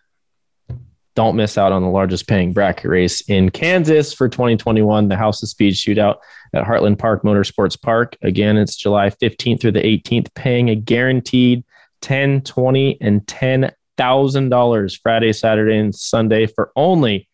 don't 1.15 1.37
miss 1.37 1.57
out 1.57 1.73
on 1.73 1.83
the 1.83 1.89
largest 1.89 2.27
paying 2.27 2.53
bracket 2.53 2.91
race 2.91 3.21
in 3.23 3.51
Kansas 3.51 4.13
for 4.13 4.29
2021, 4.29 5.09
the 5.09 5.17
House 5.17 5.43
of 5.43 5.49
Speed 5.49 5.75
Shootout 5.75 6.17
at 6.53 6.65
Heartland 6.65 6.99
Park 6.99 7.23
Motorsports 7.23 7.81
Park. 7.81 8.17
Again, 8.23 8.57
it's 8.57 8.77
July 8.77 9.11
15th 9.11 9.61
through 9.61 9.73
the 9.73 9.81
18th, 9.81 10.35
paying 10.35 10.71
a 10.71 10.75
guaranteed 10.75 11.65
10, 12.03 12.43
20, 12.43 12.99
and 13.01 13.21
$10,000 13.27 15.01
Friday, 15.01 15.33
Saturday, 15.33 15.79
and 15.79 15.95
Sunday 15.95 16.47
for 16.47 16.73
only 16.75 17.29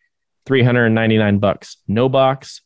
399 0.45 1.39
bucks. 1.39 1.77
No 1.87 2.07
box, 2.07 2.61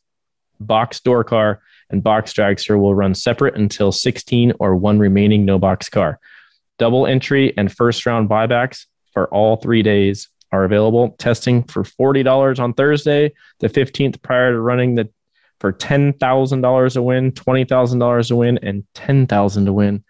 box 0.60 1.00
door 1.00 1.24
car, 1.24 1.62
and 1.90 2.02
box 2.02 2.32
dragster 2.32 2.78
will 2.78 2.94
run 2.94 3.14
separate 3.14 3.56
until 3.56 3.90
16 3.90 4.52
or 4.58 4.76
one 4.76 4.98
remaining 4.98 5.44
no 5.44 5.58
box 5.58 5.88
car. 5.88 6.18
Double 6.78 7.06
entry 7.06 7.54
and 7.56 7.72
first 7.72 8.04
round 8.06 8.28
buybacks 8.28 8.86
for 9.12 9.28
all 9.28 9.56
three 9.56 9.82
days 9.82 10.28
are 10.52 10.64
available. 10.64 11.16
Testing 11.18 11.62
for 11.64 11.82
$40 11.82 12.58
on 12.58 12.74
Thursday, 12.74 13.32
the 13.60 13.68
15th, 13.68 14.22
prior 14.22 14.52
to 14.52 14.60
running 14.60 14.94
the 14.94 15.08
for 15.58 15.72
$10,000 15.72 16.96
a 16.96 17.02
win, 17.02 17.32
$20,000 17.32 18.30
a 18.30 18.36
win, 18.36 18.58
and 18.62 18.84
$10,000 18.94 19.64
to 19.64 19.72
win 19.72 20.04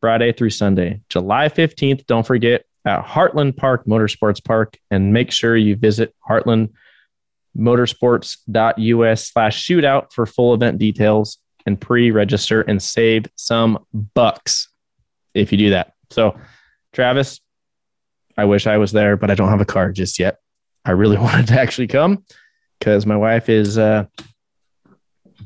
Friday 0.00 0.32
through 0.32 0.50
Sunday. 0.50 1.00
July 1.08 1.48
15th, 1.48 2.06
don't 2.06 2.26
forget 2.26 2.64
at 2.84 3.04
Heartland 3.04 3.56
Park 3.56 3.86
Motorsports 3.86 4.44
Park, 4.44 4.78
and 4.90 5.12
make 5.12 5.30
sure 5.30 5.56
you 5.56 5.76
visit 5.76 6.14
Heartland 6.28 6.70
motorsports.us 7.56 9.32
slash 9.32 9.66
shootout 9.66 10.12
for 10.12 10.26
full 10.26 10.54
event 10.54 10.78
details 10.78 11.38
and 11.66 11.80
pre-register 11.80 12.62
and 12.62 12.82
save 12.82 13.26
some 13.36 13.84
bucks 13.92 14.68
if 15.34 15.52
you 15.52 15.58
do 15.58 15.70
that. 15.70 15.94
So 16.10 16.38
Travis, 16.92 17.40
I 18.36 18.44
wish 18.44 18.66
I 18.66 18.78
was 18.78 18.92
there, 18.92 19.16
but 19.16 19.30
I 19.30 19.34
don't 19.34 19.48
have 19.48 19.60
a 19.60 19.66
car 19.66 19.92
just 19.92 20.18
yet. 20.18 20.38
I 20.84 20.92
really 20.92 21.16
wanted 21.26 21.48
to 21.48 21.60
actually 21.60 21.88
come 21.88 22.24
because 22.78 23.06
my 23.06 23.16
wife 23.16 23.48
is 23.48 23.78
uh, 23.78 24.06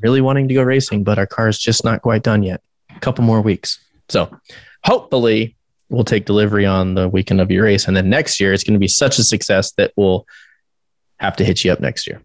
really 0.01 0.21
wanting 0.21 0.47
to 0.47 0.53
go 0.53 0.63
racing, 0.63 1.03
but 1.03 1.17
our 1.17 1.27
car 1.27 1.47
is 1.47 1.59
just 1.59 1.83
not 1.83 2.01
quite 2.01 2.23
done 2.23 2.43
yet. 2.43 2.61
A 2.95 2.99
couple 2.99 3.23
more 3.23 3.41
weeks. 3.41 3.79
So 4.09 4.35
hopefully 4.83 5.55
we'll 5.89 6.03
take 6.03 6.25
delivery 6.25 6.65
on 6.65 6.93
the 6.93 7.09
weekend 7.09 7.41
of 7.41 7.51
your 7.51 7.65
race. 7.65 7.87
And 7.87 7.95
then 7.95 8.09
next 8.09 8.39
year 8.39 8.53
it's 8.53 8.63
going 8.63 8.73
to 8.73 8.79
be 8.79 8.87
such 8.87 9.19
a 9.19 9.23
success 9.23 9.71
that 9.73 9.91
we'll 9.95 10.25
have 11.17 11.35
to 11.37 11.45
hit 11.45 11.63
you 11.63 11.71
up 11.71 11.79
next 11.79 12.07
year. 12.07 12.21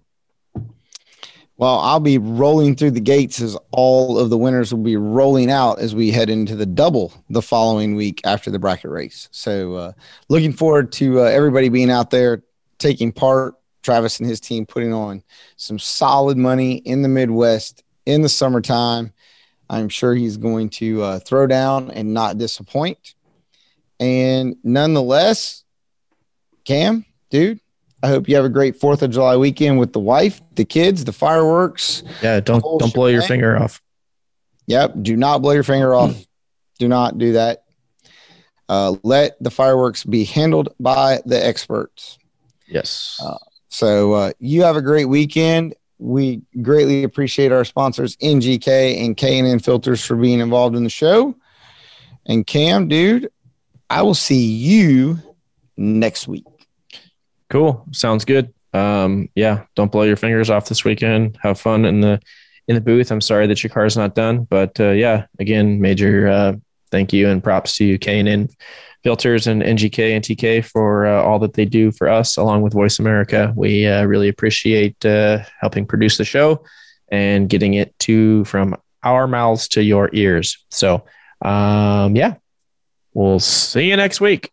Well, 1.60 1.78
I'll 1.80 2.00
be 2.00 2.16
rolling 2.16 2.74
through 2.74 2.92
the 2.92 3.00
gates 3.00 3.38
as 3.42 3.54
all 3.70 4.18
of 4.18 4.30
the 4.30 4.38
winners 4.38 4.72
will 4.72 4.82
be 4.82 4.96
rolling 4.96 5.50
out 5.50 5.78
as 5.78 5.94
we 5.94 6.10
head 6.10 6.30
into 6.30 6.56
the 6.56 6.64
double 6.64 7.12
the 7.28 7.42
following 7.42 7.96
week 7.96 8.22
after 8.24 8.50
the 8.50 8.58
bracket 8.58 8.90
race. 8.90 9.28
So, 9.30 9.74
uh, 9.74 9.92
looking 10.30 10.54
forward 10.54 10.90
to 10.92 11.20
uh, 11.20 11.24
everybody 11.24 11.68
being 11.68 11.90
out 11.90 12.08
there 12.08 12.42
taking 12.78 13.12
part. 13.12 13.56
Travis 13.82 14.20
and 14.20 14.28
his 14.28 14.40
team 14.40 14.64
putting 14.64 14.94
on 14.94 15.22
some 15.56 15.78
solid 15.78 16.38
money 16.38 16.76
in 16.76 17.02
the 17.02 17.08
Midwest 17.08 17.82
in 18.06 18.22
the 18.22 18.30
summertime. 18.30 19.12
I'm 19.68 19.90
sure 19.90 20.14
he's 20.14 20.38
going 20.38 20.70
to 20.70 21.02
uh, 21.02 21.18
throw 21.18 21.46
down 21.46 21.90
and 21.90 22.14
not 22.14 22.38
disappoint. 22.38 23.14
And 23.98 24.56
nonetheless, 24.64 25.64
Cam, 26.64 27.04
dude, 27.28 27.60
I 28.02 28.08
hope 28.08 28.28
you 28.28 28.36
have 28.36 28.44
a 28.44 28.48
great 28.50 28.76
Fourth 28.76 29.02
of 29.02 29.10
July 29.10 29.36
weekend 29.36 29.78
with 29.78 29.92
the 29.92 30.00
wife, 30.00 30.40
the 30.54 30.64
kids, 30.64 31.04
the 31.04 31.12
fireworks. 31.12 32.02
Yeah, 32.22 32.40
don't 32.40 32.62
don't 32.78 32.94
blow 32.94 33.06
your 33.06 33.22
finger 33.22 33.56
off. 33.58 33.82
Yep. 34.66 34.94
Do 35.02 35.16
not 35.16 35.42
blow 35.42 35.52
your 35.52 35.62
finger 35.64 35.94
off. 35.94 36.16
do 36.78 36.88
not 36.88 37.18
do 37.18 37.32
that. 37.32 37.64
Uh, 38.68 38.94
let 39.02 39.36
the 39.42 39.50
fireworks 39.50 40.04
be 40.04 40.24
handled 40.24 40.68
by 40.78 41.20
the 41.26 41.44
experts. 41.44 42.18
Yes. 42.68 43.20
Uh, 43.22 43.36
So 43.68 44.12
uh, 44.12 44.32
you 44.38 44.62
have 44.62 44.76
a 44.76 44.82
great 44.82 45.06
weekend. 45.06 45.74
We 45.98 46.42
greatly 46.62 47.02
appreciate 47.04 47.52
our 47.52 47.64
sponsors, 47.64 48.16
NGK 48.16 49.04
and 49.04 49.16
K&N 49.16 49.58
Filters, 49.58 50.04
for 50.04 50.16
being 50.16 50.40
involved 50.40 50.74
in 50.76 50.84
the 50.84 50.90
show. 50.90 51.34
And 52.26 52.46
Cam, 52.46 52.88
dude, 52.88 53.30
I 53.90 54.02
will 54.02 54.14
see 54.14 54.46
you 54.46 55.18
next 55.76 56.28
week. 56.28 56.46
Cool. 57.50 57.84
Sounds 57.92 58.24
good. 58.24 58.54
Um, 58.72 59.28
yeah, 59.34 59.64
don't 59.74 59.90
blow 59.90 60.02
your 60.02 60.16
fingers 60.16 60.50
off 60.50 60.68
this 60.68 60.84
weekend. 60.84 61.36
Have 61.42 61.60
fun 61.60 61.84
in 61.84 62.00
the 62.00 62.20
in 62.68 62.76
the 62.76 62.80
booth. 62.80 63.10
I'm 63.10 63.20
sorry 63.20 63.48
that 63.48 63.62
your 63.64 63.70
car's 63.70 63.96
not 63.96 64.14
done, 64.14 64.44
but 64.44 64.78
uh, 64.78 64.90
yeah, 64.90 65.26
again, 65.40 65.80
major 65.80 66.28
uh, 66.28 66.52
thank 66.92 67.12
you 67.12 67.28
and 67.28 67.42
props 67.42 67.76
to 67.76 67.98
K&N 67.98 68.48
Filters 69.02 69.46
and 69.46 69.62
NGK 69.62 70.14
and 70.14 70.24
TK 70.24 70.64
for 70.64 71.06
uh, 71.06 71.22
all 71.22 71.38
that 71.40 71.54
they 71.54 71.64
do 71.64 71.90
for 71.90 72.08
us, 72.08 72.36
along 72.36 72.62
with 72.62 72.72
Voice 72.72 72.98
America. 72.98 73.52
We 73.56 73.86
uh, 73.86 74.04
really 74.04 74.28
appreciate 74.28 75.04
uh, 75.04 75.38
helping 75.58 75.86
produce 75.86 76.18
the 76.18 76.24
show 76.24 76.64
and 77.10 77.48
getting 77.48 77.74
it 77.74 77.98
to 78.00 78.44
from 78.44 78.76
our 79.02 79.26
mouths 79.26 79.68
to 79.68 79.82
your 79.82 80.10
ears. 80.12 80.64
So, 80.70 81.06
um, 81.42 82.14
yeah, 82.14 82.34
we'll 83.14 83.40
see 83.40 83.88
you 83.88 83.96
next 83.96 84.20
week 84.20 84.52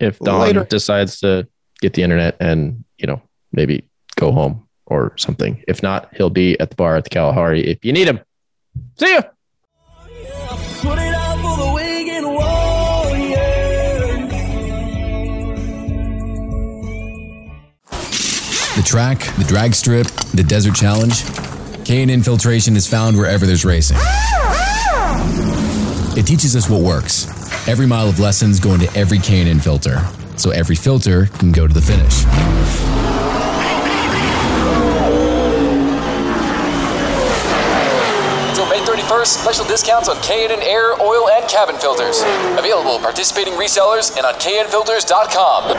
if 0.00 0.18
Don 0.18 0.40
Later. 0.40 0.64
decides 0.64 1.20
to 1.20 1.46
get 1.82 1.92
the 1.92 2.02
internet 2.02 2.36
and 2.40 2.82
you 2.96 3.06
know 3.06 3.20
maybe 3.52 3.84
go 4.16 4.32
home 4.32 4.66
or 4.86 5.12
something. 5.18 5.62
If 5.68 5.82
not, 5.82 6.08
he'll 6.14 6.30
be 6.30 6.58
at 6.60 6.70
the 6.70 6.76
bar 6.76 6.96
at 6.96 7.04
the 7.04 7.10
Kalahari 7.10 7.66
if 7.66 7.84
you 7.84 7.92
need 7.92 8.08
him. 8.08 8.20
See 8.98 9.12
ya. 9.12 9.22
The 18.74 18.82
track, 18.88 19.18
the 19.36 19.44
drag 19.46 19.74
strip, 19.74 20.06
the 20.34 20.42
desert 20.42 20.74
challenge. 20.74 21.24
K&N 21.84 22.22
filtration 22.22 22.74
is 22.74 22.86
found 22.86 23.16
wherever 23.16 23.44
there's 23.44 23.64
racing. 23.64 23.98
It 26.16 26.26
teaches 26.26 26.56
us 26.56 26.70
what 26.70 26.80
works. 26.80 27.26
Every 27.68 27.86
mile 27.86 28.08
of 28.08 28.18
lessons 28.18 28.58
go 28.60 28.72
into 28.72 28.92
every 28.96 29.18
K&N 29.18 29.60
filter, 29.60 29.98
so 30.42 30.50
every 30.50 30.74
filter 30.74 31.26
can 31.26 31.52
go 31.52 31.68
to 31.68 31.72
the 31.72 31.80
finish. 31.80 32.24
Until 38.48 38.66
May 38.66 38.80
31st, 38.84 39.26
special 39.26 39.64
discounts 39.66 40.08
on 40.08 40.20
K&N 40.20 40.60
air, 40.62 41.00
oil, 41.00 41.30
and 41.30 41.48
cabin 41.48 41.76
filters. 41.76 42.22
Available 42.58 42.96
at 42.96 43.02
participating 43.02 43.52
resellers 43.54 44.16
and 44.16 44.26
on 44.26 44.34
knfilters.com. 44.34 45.76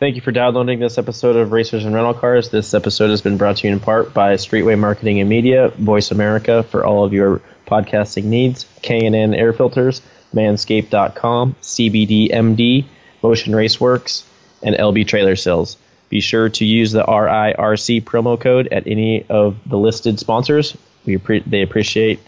Thank 0.00 0.16
you 0.16 0.22
for 0.22 0.32
downloading 0.32 0.80
this 0.80 0.98
episode 0.98 1.36
of 1.36 1.52
Racers 1.52 1.84
In 1.84 1.92
Rental 1.92 2.14
Cars. 2.14 2.50
This 2.50 2.74
episode 2.74 3.10
has 3.10 3.20
been 3.20 3.36
brought 3.36 3.58
to 3.58 3.68
you 3.68 3.72
in 3.72 3.78
part 3.78 4.12
by 4.12 4.34
Streetway 4.34 4.76
Marketing 4.76 5.20
and 5.20 5.28
Media, 5.28 5.68
Voice 5.76 6.10
America 6.10 6.64
for 6.64 6.84
all 6.84 7.04
of 7.04 7.12
your 7.12 7.40
podcasting 7.66 8.24
needs, 8.24 8.66
K&N 8.82 9.34
Air 9.34 9.52
Filters, 9.52 10.02
Manscaped.com, 10.34 11.56
CBDMD, 11.62 12.84
Motion 13.22 13.52
Raceworks, 13.52 14.24
and 14.62 14.74
LB 14.74 15.06
Trailer 15.06 15.36
Sales. 15.36 15.76
Be 16.08 16.20
sure 16.20 16.48
to 16.48 16.64
use 16.64 16.92
the 16.92 17.04
RIRC 17.04 18.02
promo 18.02 18.38
code 18.40 18.68
at 18.72 18.86
any 18.86 19.24
of 19.28 19.56
the 19.66 19.78
listed 19.78 20.18
sponsors. 20.18 20.76
We 21.06 21.16
they 21.16 21.62
appreciate 21.62 22.20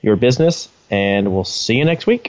your 0.00 0.16
business, 0.16 0.68
and 0.90 1.32
we'll 1.32 1.44
see 1.44 1.76
you 1.76 1.84
next 1.84 2.06
week. 2.06 2.24